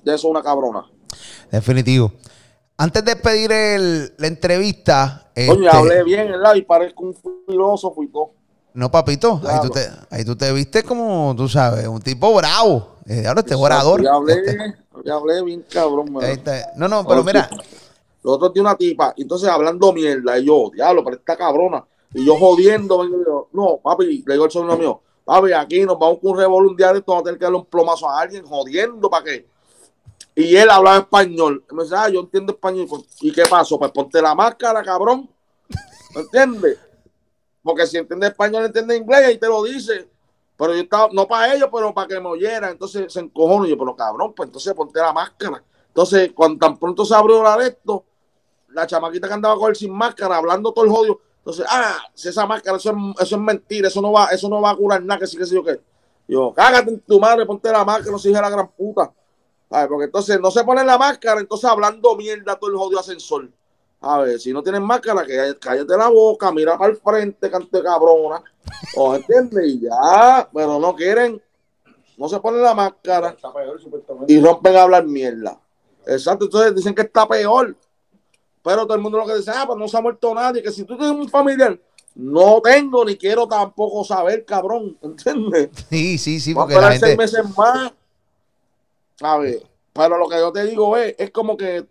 de 0.03 0.15
eso 0.15 0.27
es 0.27 0.31
una 0.31 0.41
cabrona. 0.43 0.85
Definitivo. 1.51 2.11
Antes 2.77 3.05
de 3.05 3.15
pedir 3.15 3.51
el- 3.51 4.13
la 4.17 4.27
entrevista. 4.27 5.31
Coño, 5.35 5.65
este, 5.65 5.77
hablé 5.77 6.03
bien, 6.03 6.27
¿verdad? 6.31 6.55
Y 6.55 6.63
parezco 6.63 7.03
un 7.03 7.15
filósofo 7.47 8.03
y 8.03 8.07
todo. 8.07 8.31
No, 8.73 8.89
papito. 8.89 9.39
Ahí 9.45 9.59
tú, 9.61 9.69
te, 9.69 9.87
ahí 10.09 10.25
tú 10.25 10.35
te 10.35 10.51
viste 10.51 10.81
como, 10.83 11.33
tú 11.37 11.47
sabes, 11.47 11.87
un 11.87 12.01
tipo 12.01 12.33
bravo. 12.33 12.95
Eh, 13.05 13.25
ahora 13.27 13.41
este 13.41 13.53
orador. 13.53 14.01
Ya 14.03 14.13
hablé, 14.13 14.33
Este- 14.33 14.75
ya 15.05 15.13
hablé 15.15 15.43
bien, 15.43 15.63
cabrón. 15.71 16.09
ahí 16.23 16.31
está. 16.33 16.71
No, 16.75 16.87
no, 16.87 17.05
pero 17.05 17.23
mira. 17.23 17.49
Los 18.23 18.35
otros 18.35 18.53
de 18.53 18.61
una 18.61 18.75
tipa, 18.75 19.13
entonces 19.17 19.49
hablando 19.49 19.91
mierda, 19.91 20.39
y 20.39 20.45
yo, 20.45 20.71
diablo, 20.73 21.03
pero 21.03 21.17
esta 21.17 21.35
cabrona. 21.35 21.83
Y 22.13 22.25
yo 22.25 22.37
jodiendo, 22.37 22.99
vengo 22.99 23.15
y 23.17 23.19
digo, 23.19 23.49
no, 23.51 23.79
papi, 23.83 24.23
le 24.25 24.33
digo 24.33 24.45
al 24.45 24.51
sobrino 24.51 24.77
mío, 24.77 25.01
papi, 25.25 25.51
aquí 25.51 25.81
nos 25.81 25.99
vamos 25.99 26.19
con 26.21 26.31
un 26.31 26.37
revolú 26.37 26.69
un 26.69 26.75
día 26.77 26.93
de 26.93 26.99
esto, 26.99 27.11
vamos 27.11 27.23
a 27.23 27.25
tener 27.25 27.39
que 27.39 27.43
darle 27.43 27.57
un 27.59 27.65
plomazo 27.65 28.09
a 28.09 28.21
alguien, 28.21 28.45
jodiendo, 28.45 29.09
¿para 29.09 29.25
qué? 29.25 29.45
Y 30.35 30.55
él 30.55 30.69
hablaba 30.69 30.97
español. 30.97 31.63
Y 31.69 31.75
me 31.75 31.83
dice, 31.83 31.95
ah, 31.95 32.09
yo 32.09 32.21
entiendo 32.21 32.53
español. 32.53 32.87
Pues, 32.89 33.03
¿Y 33.21 33.31
qué 33.31 33.43
pasó? 33.49 33.77
Pues 33.77 33.91
ponte 33.91 34.21
la 34.21 34.33
máscara, 34.33 34.83
cabrón. 34.83 35.29
¿Me 36.15 36.21
entiendes? 36.21 36.79
Porque 37.61 37.87
si 37.87 37.97
entiende 37.97 38.27
español, 38.27 38.65
entiende 38.65 38.97
inglés, 38.97 39.35
y 39.35 39.37
te 39.37 39.47
lo 39.47 39.63
dice. 39.63 40.09
Pero 40.57 40.73
yo 40.73 40.81
estaba, 40.81 41.09
no 41.11 41.27
para 41.27 41.53
ellos, 41.53 41.69
pero 41.71 41.93
para 41.93 42.07
que 42.07 42.19
me 42.19 42.29
oyeran. 42.29 42.71
Entonces 42.71 43.11
se 43.11 43.19
encojonó. 43.19 43.65
Y 43.65 43.69
yo, 43.69 43.77
pero 43.77 43.95
cabrón, 43.95 44.33
pues 44.33 44.47
entonces 44.47 44.73
ponte 44.73 44.99
la 44.99 45.13
máscara. 45.13 45.63
Entonces, 45.87 46.31
cuando 46.33 46.57
tan 46.65 46.77
pronto 46.77 47.05
se 47.05 47.13
abrió 47.13 47.43
la 47.43 47.55
de 47.57 47.67
esto, 47.67 48.03
la 48.69 48.87
chamaquita 48.87 49.27
que 49.27 49.33
andaba 49.33 49.55
con 49.55 49.69
él 49.69 49.75
sin 49.75 49.93
máscara, 49.93 50.37
hablando 50.37 50.73
todo 50.73 50.85
el 50.85 50.91
jodido. 50.91 51.19
Entonces, 51.37 51.65
ah, 51.69 51.97
si 52.13 52.29
esa 52.29 52.47
máscara, 52.47 52.77
eso 52.77 52.89
es, 52.89 53.25
eso 53.27 53.35
es 53.35 53.41
mentira, 53.41 53.87
eso 53.87 54.01
no 54.01 54.11
va, 54.11 54.27
eso 54.27 54.49
no 54.49 54.61
va 54.61 54.71
a 54.71 54.75
curar 54.75 55.03
nada, 55.03 55.19
que 55.19 55.27
sí, 55.27 55.37
que 55.37 55.45
sí, 55.45 55.53
yo 55.53 55.63
qué. 55.63 55.79
Yo, 56.27 56.53
cágate 56.53 56.89
en 56.89 56.99
tu 57.01 57.19
madre, 57.19 57.45
ponte 57.45 57.69
la 57.71 57.83
máscara, 57.83 58.11
no 58.11 58.17
se 58.17 58.31
la 58.31 58.49
gran 58.49 58.69
puta. 58.69 59.11
A 59.73 59.79
ver, 59.79 59.89
porque 59.89 60.05
entonces 60.05 60.39
no 60.39 60.51
se 60.51 60.63
ponen 60.63 60.85
la 60.85 60.99
máscara, 60.99 61.41
entonces 61.41 61.67
hablando 61.67 62.15
mierda 62.15 62.55
todo 62.57 62.69
el 62.69 62.77
jodido 62.77 62.99
ascensor. 62.99 63.49
A 64.01 64.19
ver, 64.19 64.39
si 64.39 64.53
no 64.53 64.61
tienen 64.61 64.83
máscara, 64.83 65.25
que 65.25 65.57
cállate 65.59 65.97
la 65.97 66.09
boca, 66.09 66.51
mira 66.51 66.77
para 66.77 66.91
el 66.91 66.97
frente, 66.97 67.49
cante 67.49 67.81
cabrona. 67.81 68.43
¿O 68.95 69.15
entiendes? 69.15 69.65
Y 69.65 69.79
ya, 69.81 70.47
pero 70.53 70.79
no 70.79 70.95
quieren, 70.95 71.41
no 72.17 72.29
se 72.29 72.39
ponen 72.39 72.61
la 72.61 72.75
máscara 72.75 73.29
Está 73.29 73.51
peor, 73.51 73.81
supuestamente. 73.81 74.31
y 74.31 74.39
rompen 74.39 74.75
a 74.75 74.83
hablar 74.83 75.07
mierda. 75.07 75.59
Exacto, 76.05 76.45
entonces 76.45 76.75
dicen 76.75 76.93
que 76.93 77.01
está 77.01 77.27
peor. 77.27 77.75
Pero 78.61 78.83
todo 78.85 78.93
el 78.95 79.01
mundo 79.01 79.17
lo 79.17 79.25
que 79.25 79.37
dice, 79.37 79.49
ah, 79.55 79.63
pues 79.65 79.79
no 79.79 79.87
se 79.87 79.97
ha 79.97 80.01
muerto 80.01 80.35
nadie, 80.35 80.61
que 80.61 80.71
si 80.71 80.83
tú 80.83 80.95
tienes 80.97 81.17
un 81.17 81.27
familiar, 81.27 81.79
No 82.13 82.61
tengo 82.61 83.03
ni 83.03 83.17
quiero 83.17 83.47
tampoco 83.47 84.03
saber, 84.03 84.45
cabrón. 84.45 84.99
¿Entiendes? 85.01 85.69
Sí, 85.89 86.19
sí, 86.19 86.39
sí, 86.39 86.51
a 86.51 86.55
porque 86.55 86.75
la 86.75 86.93
esperar 86.93 86.99
seis 86.99 87.17
meses 87.17 87.57
más. 87.57 87.91
A 89.21 89.37
ver, 89.37 89.63
pero 89.93 90.17
lo 90.17 90.27
que 90.27 90.37
yo 90.37 90.51
te 90.51 90.65
digo 90.65 90.97
es, 90.97 91.15
es 91.17 91.31
como 91.31 91.55
que 91.55 91.85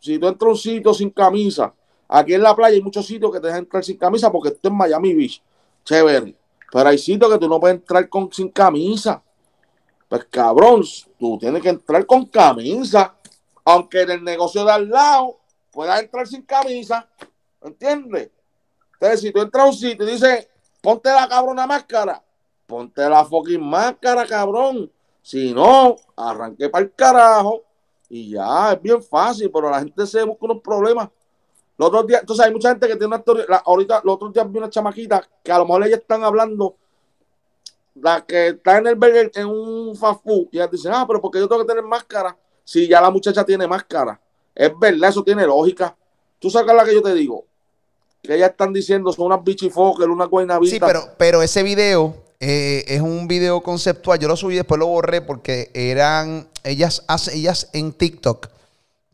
si 0.00 0.18
tú 0.18 0.26
entras 0.26 0.48
a 0.48 0.52
un 0.52 0.58
sitio 0.58 0.94
sin 0.94 1.10
camisa, 1.10 1.72
aquí 2.08 2.34
en 2.34 2.42
la 2.42 2.56
playa 2.56 2.74
hay 2.74 2.82
muchos 2.82 3.06
sitios 3.06 3.30
que 3.32 3.40
te 3.40 3.46
dejan 3.46 3.60
entrar 3.60 3.84
sin 3.84 3.96
camisa 3.96 4.32
porque 4.32 4.48
esto 4.48 4.68
es 4.68 4.74
Miami 4.74 5.14
Beach, 5.14 5.42
chévere. 5.84 6.34
Pero 6.72 6.88
hay 6.88 6.98
sitios 6.98 7.30
que 7.30 7.38
tú 7.38 7.48
no 7.48 7.60
puedes 7.60 7.76
entrar 7.76 8.08
con, 8.08 8.32
sin 8.32 8.48
camisa. 8.48 9.22
Pues 10.08 10.24
cabrón, 10.30 10.82
tú 11.18 11.38
tienes 11.38 11.62
que 11.62 11.68
entrar 11.68 12.04
con 12.06 12.26
camisa. 12.26 13.14
Aunque 13.64 14.02
en 14.02 14.10
el 14.10 14.24
negocio 14.24 14.64
de 14.64 14.72
al 14.72 14.88
lado 14.88 15.38
puedas 15.70 16.00
entrar 16.00 16.26
sin 16.26 16.42
camisa. 16.42 17.08
¿Entiendes? 17.62 18.30
Entonces, 18.94 19.20
si 19.20 19.32
tú 19.32 19.40
entras 19.40 19.64
a 19.64 19.68
un 19.68 19.74
sitio 19.74 20.08
y 20.08 20.12
dices, 20.12 20.48
ponte 20.80 21.10
la 21.10 21.28
cabrona 21.28 21.66
máscara, 21.66 22.22
ponte 22.66 23.08
la 23.08 23.24
fucking 23.24 23.62
máscara, 23.62 24.26
cabrón. 24.26 24.90
Si 25.22 25.54
no, 25.54 25.96
arranqué 26.16 26.68
para 26.68 26.84
el 26.84 26.92
carajo 26.92 27.62
y 28.08 28.30
ya, 28.32 28.72
es 28.72 28.82
bien 28.82 29.02
fácil, 29.02 29.50
pero 29.52 29.70
la 29.70 29.78
gente 29.78 30.06
se 30.06 30.22
busca 30.24 30.44
unos 30.44 30.60
problemas. 30.60 31.08
Los 31.78 31.88
otros 31.88 32.06
días, 32.06 32.20
entonces 32.20 32.44
hay 32.44 32.52
mucha 32.52 32.68
gente 32.70 32.86
que 32.86 32.96
tiene 32.96 33.06
una 33.14 33.22
la- 33.48 33.62
ahorita, 33.64 34.02
los 34.04 34.16
otros 34.16 34.32
días 34.32 34.50
vi 34.50 34.58
una 34.58 34.68
chamaquita 34.68 35.26
que 35.42 35.52
a 35.52 35.58
lo 35.58 35.64
mejor 35.64 35.86
ellas 35.86 36.00
están 36.00 36.22
hablando, 36.22 36.76
la 37.94 38.24
que 38.24 38.48
está 38.48 38.78
en 38.78 38.86
el 38.88 38.94
burger 38.94 39.30
en 39.34 39.46
un 39.46 39.96
fast 39.96 40.22
food, 40.22 40.48
y 40.50 40.58
ellas 40.58 40.70
dicen, 40.70 40.92
ah, 40.94 41.04
pero 41.06 41.20
porque 41.20 41.38
yo 41.38 41.48
tengo 41.48 41.62
que 41.62 41.68
tener 41.68 41.84
máscara 41.84 42.36
si 42.64 42.88
ya 42.88 43.00
la 43.00 43.10
muchacha 43.10 43.44
tiene 43.44 43.66
máscara. 43.66 44.20
Es 44.54 44.70
verdad, 44.78 45.08
eso 45.10 45.22
tiene 45.22 45.46
lógica. 45.46 45.96
Tú 46.38 46.50
sacas 46.50 46.74
la 46.74 46.84
que 46.84 46.94
yo 46.94 47.02
te 47.02 47.14
digo, 47.14 47.44
que 48.22 48.34
ellas 48.34 48.50
están 48.50 48.72
diciendo 48.72 49.12
son 49.12 49.26
unas 49.26 49.42
bichifoques, 49.42 50.06
unas 50.06 50.28
guaynabitas. 50.28 50.70
Sí, 50.70 50.80
pero, 50.80 51.00
pero 51.16 51.42
ese 51.42 51.62
video 51.62 52.14
eh, 52.44 52.84
es 52.88 53.00
un 53.00 53.28
video 53.28 53.62
conceptual. 53.62 54.18
Yo 54.18 54.26
lo 54.26 54.36
subí, 54.36 54.56
después 54.56 54.78
lo 54.80 54.88
borré 54.88 55.22
porque 55.22 55.70
eran 55.74 56.48
ellas, 56.64 57.04
hace- 57.06 57.36
ellas 57.36 57.68
en 57.72 57.92
TikTok. 57.92 58.48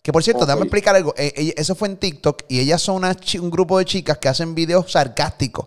Que 0.03 0.12
por 0.12 0.24
cierto, 0.24 0.41
Ok. 0.45 0.47
déjame 0.47 0.62
explicar 0.62 0.97
algo. 0.97 1.12
Eh, 1.18 1.53
eso 1.59 1.74
fue 1.74 1.89
en 1.89 1.99
TikTok 1.99 2.45
y 2.49 2.61
ellas 2.61 2.81
son 2.81 2.97
una 2.97 3.14
un 3.41 3.51
grupo 3.51 3.79
de 3.79 3.85
chicas 3.85 4.16
que 4.16 4.29
hacen 4.31 4.55
videos 4.55 4.91
sarcásticos. 4.91 5.66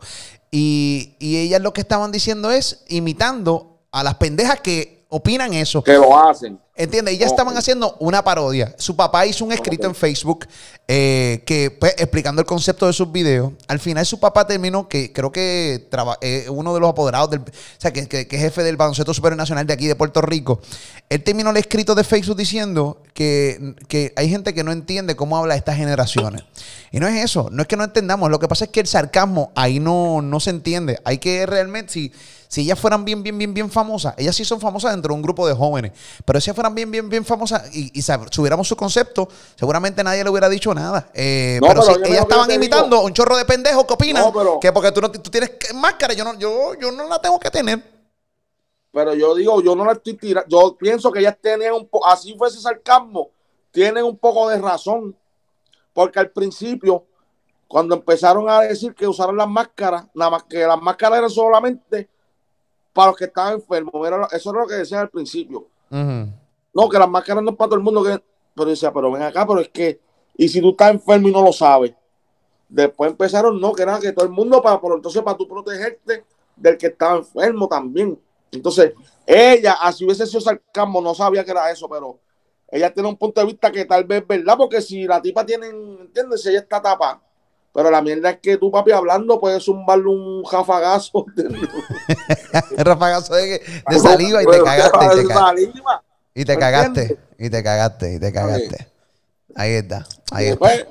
Y, 0.50 1.14
y 1.20 1.38
ellas 1.38 1.62
lo 1.62 1.72
que 1.72 1.82
estaban 1.82 2.12
diciendo 2.12 2.50
es 2.50 2.84
imitando 2.88 3.80
a 3.92 4.04
las 4.04 4.16
pendejas 4.16 4.60
que 4.62 5.01
opinan 5.12 5.54
eso. 5.54 5.84
que 5.84 5.94
lo 5.94 6.18
hacen. 6.28 6.58
¿Entiendes? 6.74 7.14
Ellas 7.16 7.28
Ok. 7.28 7.34
estaban 7.34 7.58
haciendo 7.58 7.96
una 8.00 8.24
parodia. 8.24 8.74
Su 8.80 8.96
papá 8.96 9.26
hizo 9.28 9.46
un 9.46 9.52
escrito 9.52 9.86
en 9.86 9.94
Facebook 9.94 10.48
eh, 10.88 11.44
que 11.46 11.70
pues, 11.70 11.94
explicando 11.98 12.42
el 12.42 12.48
concepto 12.48 12.88
de 12.88 12.94
sus 12.94 13.12
videos. 13.12 13.52
Al 13.68 13.78
final 13.80 14.06
su 14.06 14.20
papá 14.20 14.48
terminó 14.48 14.88
que 14.88 15.12
creo 15.14 15.32
que 15.32 15.86
traba- 15.92 16.18
eh, 16.22 16.48
uno 16.50 16.74
de 16.74 16.80
los 16.80 16.90
apoderados 16.90 17.30
del, 17.30 17.42
o 17.42 17.44
sea, 17.78 17.92
que, 17.94 18.08
que- 18.08 18.26
que 18.28 18.36
es 18.38 18.42
jefe 18.42 18.64
del 18.64 18.78
baloncesto 18.78 19.14
superior 19.14 19.38
nacional 19.38 19.68
de 19.68 19.74
aquí 19.74 19.86
de 19.86 19.96
Puerto 19.96 20.22
Rico. 20.22 20.60
Él 21.10 21.22
terminó 21.24 21.52
el 21.52 21.58
escrito 21.58 21.94
de 21.94 22.04
Facebook 22.06 22.38
diciendo 22.38 23.04
que, 23.14 23.76
que 23.88 24.14
hay 24.16 24.30
gente 24.30 24.54
que 24.54 24.64
no 24.64 24.72
entiende 24.72 25.16
cómo 25.16 25.38
habla 25.38 25.56
estas 25.56 25.76
generaciones. 25.76 26.44
Y 26.92 27.00
no 27.00 27.08
es 27.08 27.24
eso, 27.24 27.50
no 27.52 27.62
es 27.62 27.68
que 27.68 27.76
no 27.78 27.84
entendamos. 27.84 28.32
Lo 28.32 28.40
que 28.40 28.48
pasa 28.48 28.66
es 28.66 28.72
que 28.72 28.80
el 28.80 28.88
sarcasmo 28.88 29.52
ahí 29.56 29.80
no, 29.80 30.22
no 30.22 30.40
se 30.40 30.50
entiende. 30.50 31.00
Hay 31.04 31.18
que 31.20 31.46
realmente, 31.46 31.92
si, 31.94 32.12
si 32.52 32.60
ellas 32.64 32.78
fueran 32.78 33.06
bien, 33.06 33.24
bien, 33.24 33.38
bien, 33.38 33.54
bien 33.54 33.72
famosas, 33.72 34.14
ellas 34.18 34.36
sí 34.36 34.44
son 34.44 34.60
famosas 34.60 34.92
dentro 34.92 35.14
de 35.14 35.16
un 35.16 35.22
grupo 35.22 35.48
de 35.48 35.54
jóvenes, 35.54 35.94
pero 36.26 36.42
si 36.42 36.50
ellas 36.50 36.56
fueran 36.56 36.76
bien, 36.76 36.92
bien, 36.92 37.08
bien 37.08 37.24
famosas 37.24 37.74
y, 37.74 37.98
y 37.98 38.02
subiéramos 38.02 38.68
su 38.68 38.76
concepto, 38.76 39.30
seguramente 39.56 40.04
nadie 40.04 40.22
le 40.22 40.30
hubiera 40.30 40.50
dicho 40.50 40.74
nada. 40.74 41.08
Eh, 41.14 41.60
No, 41.62 41.68
pero, 41.70 41.80
pero 41.82 41.94
si 42.06 42.12
ellas 42.12 42.24
estaban 42.24 42.52
imitando 42.52 42.98
digo- 42.98 43.04
a 43.04 43.06
un 43.06 43.14
chorro 43.14 43.38
de 43.38 43.46
pendejos 43.46 43.86
que 43.86 43.94
opinan 43.94 44.24
No, 44.26 44.34
pero- 44.34 44.60
que 44.60 44.70
porque 44.74 44.92
tú, 44.92 45.00
no, 45.00 45.10
tú 45.10 45.32
tienes 45.32 45.52
máscara, 45.76 46.14
yo 46.14 46.26
no, 46.26 46.38
yo, 46.38 46.74
yo 46.78 46.92
no 46.92 47.08
la 47.08 47.22
tengo 47.22 47.40
que 47.40 47.50
tener. 47.50 47.82
Pero 48.92 49.14
yo 49.14 49.34
digo, 49.34 49.62
yo 49.64 49.74
no 49.74 49.86
la 49.86 49.94
estoy 49.94 50.16
tirando. 50.18 50.50
Yo 50.50 50.76
pienso 50.76 51.10
que 51.10 51.20
ellas 51.20 51.38
tenían 51.42 51.74
un 51.76 51.88
poco, 51.88 52.06
así 52.06 52.36
fue 52.38 52.50
ese 52.50 52.60
sarcasmo, 52.60 53.30
tienen 53.72 54.04
un 54.04 54.18
poco 54.18 54.50
de 54.50 54.60
razón. 54.60 55.16
Porque 55.94 56.20
al 56.20 56.32
principio, 56.32 57.06
cuando 57.66 57.96
empezaron 57.96 58.50
a 58.50 58.60
decir 58.60 58.94
que 58.94 59.08
usaron 59.08 59.38
las 59.38 59.48
máscaras, 59.48 60.04
nada 60.14 60.32
más 60.32 60.44
que 60.44 60.60
las 60.68 60.82
máscaras 60.82 61.20
eran 61.20 61.30
solamente 61.30 62.10
para 62.94 63.10
los 63.10 63.18
que 63.18 63.26
estaban 63.26 63.56
enfermos. 63.56 63.94
Era 64.08 64.28
eso 64.32 64.50
era 64.52 64.62
lo 64.62 64.68
que 64.68 64.76
decían 64.76 65.02
al 65.02 65.10
principio. 65.10 65.68
No, 65.90 66.90
que 66.90 67.00
las 67.00 67.10
máscaras 67.10 67.44
no 67.44 67.52
es 67.52 67.58
para 67.58 67.70
todo 67.70 67.78
el 67.78 67.84
mundo. 67.84 68.04
Que... 68.04 68.22
Pero 68.56 68.70
decía, 68.70 68.92
pero 68.92 69.12
ven 69.12 69.22
acá, 69.24 69.46
pero 69.48 69.60
es 69.62 69.70
que, 69.70 70.00
y 70.36 70.48
si 70.50 70.62
tú 70.62 70.72
estás 70.72 70.92
enfermo 70.92 71.28
y 71.28 71.32
no 71.32 71.42
lo 71.42 71.54
sabes. 71.54 71.94
Después 72.68 73.12
empezaron, 73.12 73.60
no, 73.60 73.74
que 73.74 73.84
era 73.84 74.00
que 74.00 74.14
todo 74.14 74.26
el 74.26 74.32
mundo, 74.32 74.62
para, 74.62 74.80
pero 74.80 74.96
entonces 74.96 75.22
para 75.22 75.38
tú 75.38 75.48
protegerte 75.48 76.24
del 76.56 76.78
que 76.78 76.88
estaba 76.88 77.18
enfermo 77.18 77.68
también. 77.68 78.18
Entonces, 78.52 78.94
ella, 79.26 79.74
así 79.82 80.06
hubiese 80.06 80.26
sido 80.26 80.42
sarcasmo, 80.42 81.02
no 81.02 81.14
sabía 81.14 81.44
que 81.44 81.52
era 81.52 81.70
eso, 81.72 81.90
pero 81.90 82.20
ella 82.70 82.94
tiene 82.94 83.10
un 83.10 83.18
punto 83.18 83.42
de 83.42 83.48
vista 83.48 83.72
que 83.72 83.86
tal 83.86 84.06
vez 84.06 84.22
es 84.22 84.28
verdad, 84.28 84.56
porque 84.58 84.82
si 84.82 85.06
la 85.06 85.22
tipa 85.22 85.46
tiene, 85.46 85.68
¿entiendes? 85.68 86.42
Si 86.42 86.50
ella 86.50 86.60
está 86.60 86.82
tapada. 86.82 87.22
Pero 87.74 87.90
la 87.90 88.02
mierda 88.02 88.32
es 88.32 88.40
que 88.40 88.58
tú, 88.58 88.70
papi, 88.70 88.92
hablando, 88.92 89.40
puedes 89.40 89.64
zumbarle 89.64 90.08
un. 90.08 90.44
El 92.78 92.86
rafagazo 92.86 93.36
de, 93.36 93.62
de 93.90 94.00
saliva 94.00 94.44
y 94.44 94.46
te 94.46 94.62
cagaste. 94.64 94.98
Y 95.06 95.10
te, 95.10 95.16
de 95.16 95.28
ca- 95.28 95.34
saliva. 95.36 96.04
y 96.34 96.46
te 96.46 96.54
¿Me 96.54 96.60
cagaste. 96.60 97.20
Y 97.38 97.50
te 97.50 97.64
cagaste. 97.64 98.14
Y 98.14 98.20
te 98.20 98.34
cagaste. 98.34 98.88
Ahí 99.56 99.72
está. 99.72 100.06
Ahí 100.32 100.48
está. 100.48 100.68
Después, 100.68 100.86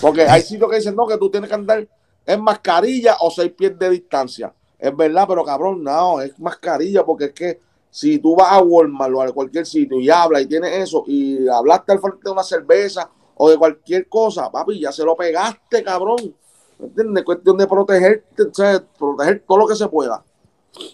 porque 0.00 0.22
hay 0.22 0.42
sitios 0.48 0.68
que 0.70 0.76
dicen, 0.76 0.96
no, 0.96 1.06
que 1.06 1.16
tú 1.16 1.30
tienes 1.30 1.48
que 1.48 1.54
andar 1.54 1.86
en 2.26 2.40
mascarilla 2.42 3.16
o 3.20 3.30
seis 3.30 3.52
pies 3.56 3.78
de 3.78 3.90
distancia. 3.90 4.52
Es 4.78 4.96
verdad, 4.96 5.26
pero 5.28 5.44
cabrón, 5.44 5.82
no, 5.84 6.20
es 6.20 6.38
mascarilla, 6.38 7.04
porque 7.04 7.26
es 7.26 7.32
que 7.32 7.60
si 7.90 8.18
tú 8.18 8.36
vas 8.36 8.52
a 8.52 8.60
Walmart 8.62 9.12
o 9.14 9.22
a 9.22 9.32
cualquier 9.32 9.66
sitio 9.66 10.00
y 10.00 10.08
hablas 10.08 10.42
y 10.42 10.46
tienes 10.46 10.72
eso 10.72 11.04
y 11.06 11.46
hablaste 11.48 11.92
al 11.92 12.00
frente 12.00 12.20
de 12.24 12.30
una 12.30 12.42
cerveza 12.44 13.10
o 13.42 13.48
de 13.48 13.56
cualquier 13.56 14.06
cosa, 14.06 14.52
papi, 14.52 14.80
ya 14.80 14.92
se 14.92 15.02
lo 15.02 15.16
pegaste, 15.16 15.82
cabrón. 15.82 16.34
¿Me 16.78 16.88
entiendes? 16.88 17.24
Cuestión 17.24 17.56
de 17.56 17.66
protegerte, 17.66 18.42
o 18.42 18.52
sea, 18.52 18.84
proteger 18.98 19.42
todo 19.48 19.56
lo 19.56 19.66
que 19.66 19.74
se 19.74 19.88
pueda. 19.88 20.22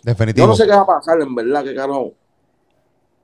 Definitivo. 0.04 0.46
Yo 0.46 0.50
no 0.50 0.54
sé 0.54 0.64
qué 0.64 0.70
va 0.70 0.82
a 0.82 0.86
pasar, 0.86 1.20
en 1.20 1.34
verdad, 1.34 1.64
que 1.64 1.74
carajo. 1.74 2.12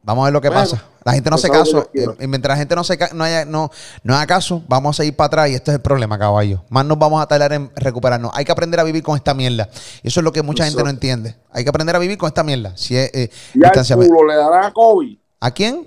Vamos 0.03 0.23
a 0.23 0.25
ver 0.25 0.33
lo 0.33 0.41
que 0.41 0.49
Bueno, 0.49 0.63
pasa. 0.63 0.85
La 1.05 1.13
gente 1.13 1.31
no 1.31 1.35
pues 1.37 1.43
sabe 1.43 1.57
lo 1.57 1.85
caso. 1.85 1.89
Y 2.19 2.27
mientras 2.27 2.57
la 2.57 2.59
gente 2.59 2.75
no, 2.75 2.83
se 2.83 2.99
no, 3.15 3.23
haya, 3.23 3.45
no, 3.45 3.71
no 4.03 4.15
haga 4.17 4.27
caso, 4.27 4.61
vamos 4.67 4.97
a 4.97 5.03
seguir 5.03 5.15
para 5.15 5.27
atrás. 5.29 5.51
Y 5.51 5.55
este 5.55 5.71
es 5.71 5.77
el 5.77 5.83
problema, 5.83 6.19
caballo. 6.19 6.65
Más 6.69 6.85
nos 6.85 6.99
vamos 6.99 7.23
a 7.23 7.27
tardar 7.29 7.53
en 7.53 7.71
recuperarnos. 7.77 8.33
Hay 8.35 8.45
que 8.45 8.51
aprender 8.51 8.81
a 8.81 8.83
vivir 8.83 9.05
con 9.05 9.15
esta 9.17 9.35
mierda. 9.35 9.69
Eso 10.03 10.19
es 10.19 10.25
lo 10.25 10.33
que 10.33 10.43
mucha 10.43 10.65
gente 10.65 10.83
no 10.83 10.91
entiende. 10.91 11.37
Hay 11.53 11.63
que 11.63 11.71
aprender 11.71 11.95
a 11.95 12.01
vivir 12.01 12.19
con 12.19 12.27
esta 12.27 12.43
mierda. 12.43 12.77
Si 12.77 12.97
es 12.97 13.09
eh, 13.15 13.31
Y 13.55 13.59
al 13.59 13.71
distanciamiento. 13.71 14.13
culo 14.17 14.33
le 14.33 14.37
dará 14.37 14.67
a 14.67 14.73
COVID, 14.73 15.17
¿A 15.39 15.51
quién? 15.53 15.87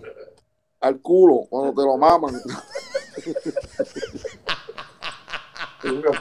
Al 0.85 0.99
culo, 1.01 1.45
cuando 1.49 1.73
te 1.73 1.81
lo 1.87 1.97
maman. 2.05 2.39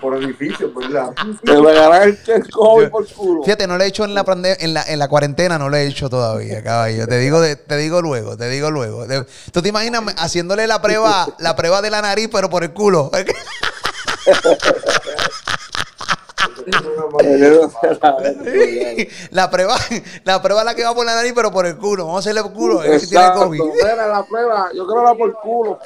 Por 0.01 0.17
edificio, 0.23 0.71
¿verdad? 0.75 1.11
Te 1.43 1.53
regalarán 1.55 2.03
el, 2.11 2.19
el 2.27 2.51
COVID 2.51 2.89
por 2.91 3.07
culo. 3.15 3.43
Fíjate, 3.45 3.67
no 3.67 3.79
le 3.79 3.85
he 3.85 3.89
hecho 3.89 4.05
en 4.05 4.15
la, 4.15 4.23
pande- 4.25 4.57
en 4.61 4.75
la, 4.75 4.83
en 4.83 4.99
la 4.99 5.09
cuarentena, 5.09 5.57
no 5.59 5.71
le 5.71 5.79
he 5.83 5.87
hecho 5.87 6.11
todavía, 6.11 6.63
caballo. 6.63 7.07
Te 7.07 7.17
digo, 7.19 7.41
de- 7.41 7.57
te 7.57 7.77
digo 7.79 8.03
luego, 8.03 8.37
te 8.37 8.49
digo 8.51 8.71
luego. 8.71 9.07
De- 9.07 9.25
¿Tú 9.53 9.63
te 9.63 9.71
imaginas 9.71 10.03
haciéndole 10.19 10.67
la 10.67 10.83
prueba, 10.83 11.27
la 11.39 11.57
prueba 11.57 11.81
de 11.81 11.91
la 11.91 12.03
nariz, 12.03 12.29
pero 12.31 12.51
por 12.51 12.63
el 12.63 12.73
culo? 12.75 13.11
la 19.31 19.51
prueba, 19.51 19.77
la 20.25 20.43
prueba 20.43 20.65
la 20.65 20.75
que 20.75 20.85
va 20.85 20.95
por 20.95 21.07
la 21.07 21.15
nariz, 21.15 21.33
pero 21.35 21.51
por 21.51 21.67
el 21.67 21.77
culo. 21.77 22.07
Vamos 22.07 22.19
a 22.19 22.31
hacerle 22.31 22.43
por 22.43 22.53
culo. 22.53 22.81
a 22.81 22.85
ver 22.85 23.01
si 23.01 23.09
tiene. 23.09 23.33
COVID. 23.35 23.61
Mira, 23.63 24.07
la 24.07 24.25
prueba, 24.25 24.69
yo 24.75 24.87
creo 24.87 24.97
que 24.97 25.03
era 25.03 25.15
por 25.15 25.41
culo. 25.41 25.79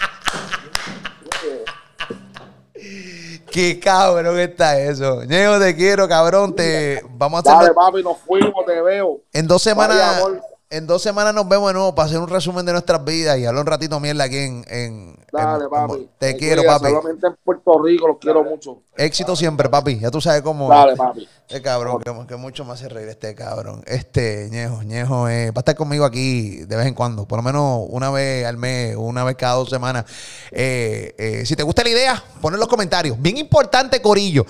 Qué 3.50 3.80
cabrón 3.80 4.38
está 4.38 4.78
eso. 4.78 5.24
Ñejo, 5.24 5.59
te 5.59 5.74
quiero, 5.74 6.06
cabrón. 6.09 6.54
Te 6.54 7.02
vamos 7.11 7.40
a 7.40 7.42
Dale, 7.50 7.62
hacer 7.64 7.74
papi, 7.74 8.02
nos 8.02 8.18
fuimos, 8.18 8.64
te 8.66 8.80
veo. 8.80 9.20
en 9.32 9.46
dos 9.46 9.62
semanas. 9.62 10.22
En 10.70 10.86
dos 10.86 11.00
semanas 11.00 11.34
nos 11.34 11.48
vemos 11.48 11.68
de 11.68 11.72
nuevo 11.72 11.94
para 11.94 12.08
hacer 12.08 12.18
un 12.18 12.28
resumen 12.28 12.66
de 12.66 12.72
nuestras 12.72 13.02
vidas 13.02 13.38
y 13.38 13.46
hablar 13.46 13.62
un 13.62 13.68
ratito 13.68 13.98
mierda 14.00 14.24
aquí 14.24 14.36
en. 14.36 14.64
en- 14.68 15.16
Dale, 15.32 15.64
en- 15.64 15.70
papi. 15.70 16.08
te 16.18 16.36
quiero, 16.36 16.60
cuida, 16.60 16.78
papi. 16.78 16.90
Solamente 16.92 17.26
en 17.26 17.36
Puerto 17.42 17.82
Rico 17.82 18.08
los 18.08 18.18
quiero 18.18 18.44
mucho. 18.44 18.82
Éxito 18.94 19.34
siempre, 19.34 19.70
papi. 19.70 19.98
Ya 19.98 20.10
tú 20.10 20.20
sabes 20.20 20.42
cómo. 20.42 20.68
Dale, 20.68 20.94
papi. 20.94 21.26
Este 21.48 21.62
cabrón, 21.62 21.98
que, 22.02 22.26
que 22.26 22.36
mucho 22.36 22.66
me 22.66 22.74
hace 22.74 22.86
reír 22.90 23.08
este 23.08 23.34
cabrón. 23.34 23.82
Este, 23.86 24.48
Ñejo, 24.50 24.82
Ñejo 24.82 25.26
eh, 25.30 25.52
va 25.52 25.60
a 25.60 25.60
estar 25.60 25.74
conmigo 25.74 26.04
aquí 26.04 26.56
de 26.66 26.76
vez 26.76 26.86
en 26.86 26.92
cuando, 26.92 27.26
por 27.26 27.38
lo 27.38 27.42
menos 27.42 27.86
una 27.88 28.10
vez 28.10 28.44
al 28.44 28.58
mes, 28.58 28.94
una 28.94 29.24
vez 29.24 29.36
cada 29.36 29.54
dos 29.54 29.70
semanas. 29.70 30.04
Eh, 30.50 31.14
eh, 31.16 31.46
si 31.46 31.56
te 31.56 31.62
gusta 31.62 31.82
la 31.82 31.88
idea, 31.88 32.22
pon 32.42 32.52
en 32.52 32.60
los 32.60 32.68
comentarios. 32.68 33.16
Bien 33.18 33.38
importante, 33.38 34.02
Corillo. 34.02 34.44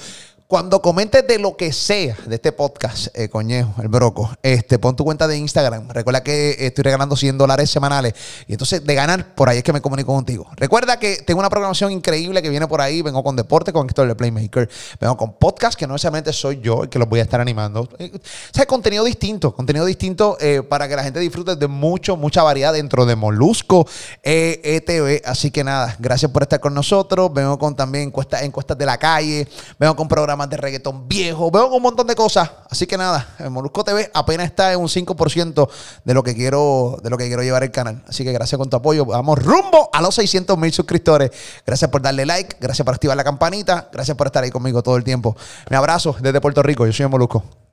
Cuando 0.49 0.81
comentes 0.81 1.27
de 1.27 1.39
lo 1.39 1.59
que 1.59 1.75
sea 1.75 2.17
de 2.25 2.37
este 2.37 2.53
podcast, 2.53 3.09
eh, 3.13 3.29
coñejo, 3.29 3.83
el 3.83 3.89
broco, 3.89 4.31
este, 4.43 4.79
pon 4.79 4.97
tu 4.97 5.05
cuenta 5.05 5.29
de 5.29 5.37
Instagram. 5.37 5.91
Recuerda 5.91 6.23
que 6.23 6.57
estoy 6.59 6.85
regalando 6.85 7.17
100 7.17 7.37
dólares 7.37 7.69
semanales. 7.69 8.15
Y 8.47 8.53
entonces, 8.53 8.83
de 8.83 8.95
ganar, 8.95 9.35
por 9.35 9.51
ahí 9.51 9.59
es 9.59 9.63
que 9.63 9.75
me 9.75 9.83
comunico 9.83 10.15
contigo. 10.15 10.47
Recuerda 10.57 10.99
que 10.99 11.17
tengo 11.17 11.41
una 11.41 11.51
programación 11.51 11.93
increíble 11.93 12.41
que 12.41 12.49
viene 12.49 12.67
por 12.67 12.81
ahí. 12.81 13.03
Vengo 13.03 13.23
con 13.23 13.37
deporte, 13.37 13.75
con 13.75 13.87
Héctor 13.87 14.09
de 14.09 14.15
Playmaker. 14.15 14.71
Vengo 14.99 15.19
con 15.19 15.35
podcast, 15.35 15.79
que 15.79 15.87
no 15.87 15.93
necesariamente 15.93 16.33
soy 16.33 16.61
yo 16.63 16.85
el 16.85 16.89
que 16.89 16.99
los 16.99 17.11
voy 17.11 17.21
a 17.21 17.25
estar 17.25 17.43
animando. 17.43 17.87
Eh, 17.99 18.11
O 18.15 18.19
sea, 18.55 18.65
contenido 18.65 19.05
distinto. 19.05 19.55
Contenido 19.55 19.85
distinto 19.85 20.39
eh, 20.41 20.63
para 20.63 20.89
que 20.89 20.97
la 20.97 21.05
gente 21.05 21.21
disfrute 21.21 21.57
de 21.57 21.67
mucho, 21.67 22.17
mucha 22.17 22.43
variedad 22.43 22.73
dentro 22.73 23.05
de 23.05 23.17
Molusco 23.17 23.87
eh, 24.23 24.63
ETV. 24.65 25.29
Así 25.29 25.51
que 25.51 25.63
nada, 25.63 25.95
gracias 25.99 26.33
por 26.33 26.41
estar 26.41 26.59
con 26.59 26.73
nosotros. 26.73 27.31
Vengo 27.35 27.59
con 27.59 27.77
también 27.77 28.05
encuestas, 28.05 28.41
encuestas 28.45 28.79
de 28.79 28.87
la 28.87 28.97
calle. 28.97 29.47
Vengo 29.79 29.95
con 29.95 30.09
programas 30.09 30.38
de 30.47 30.57
reggaetón 30.57 31.09
viejo. 31.09 31.51
Con 31.51 31.73
un 31.73 31.83
montón 31.83 32.07
de 32.07 32.15
cosas. 32.15 32.51
Así 32.71 32.87
que 32.87 32.97
nada, 32.97 33.35
el 33.39 33.51
Molusco 33.51 33.85
TV 33.85 34.11
apenas 34.15 34.47
está 34.47 34.73
en 34.73 34.81
un 34.81 34.89
5% 34.89 35.69
de 36.05 36.15
lo 36.15 36.23
que 36.23 36.35
quiero, 36.35 36.99
de 37.03 37.11
lo 37.11 37.17
que 37.17 37.27
quiero 37.27 37.43
llevar 37.43 37.63
el 37.65 37.71
canal. 37.71 38.03
Así 38.09 38.25
que 38.25 38.33
gracias 38.33 38.59
con 38.59 38.71
tu 38.71 38.77
apoyo. 38.77 39.05
Vamos 39.05 39.43
rumbo 39.43 39.91
a 39.93 40.01
los 40.03 40.15
600 40.15 40.57
mil 40.59 40.73
suscriptores. 40.73 41.31
Gracias 41.67 41.91
por 41.91 42.03
darle 42.03 42.27
like. 42.27 42.57
Gracias 42.61 42.85
por 42.85 42.95
activar 42.95 43.17
la 43.17 43.25
campanita. 43.25 43.89
Gracias 43.93 44.17
por 44.17 44.27
estar 44.27 44.45
ahí 44.45 44.51
conmigo 44.51 44.83
todo 44.83 44.97
el 44.97 45.05
tiempo. 45.05 45.37
Me 45.71 45.77
abrazo 45.77 46.17
desde 46.21 46.41
Puerto 46.41 46.63
Rico. 46.63 46.87
Yo 46.87 46.93
soy 46.93 47.05
el 47.05 47.11
Molusco. 47.11 47.68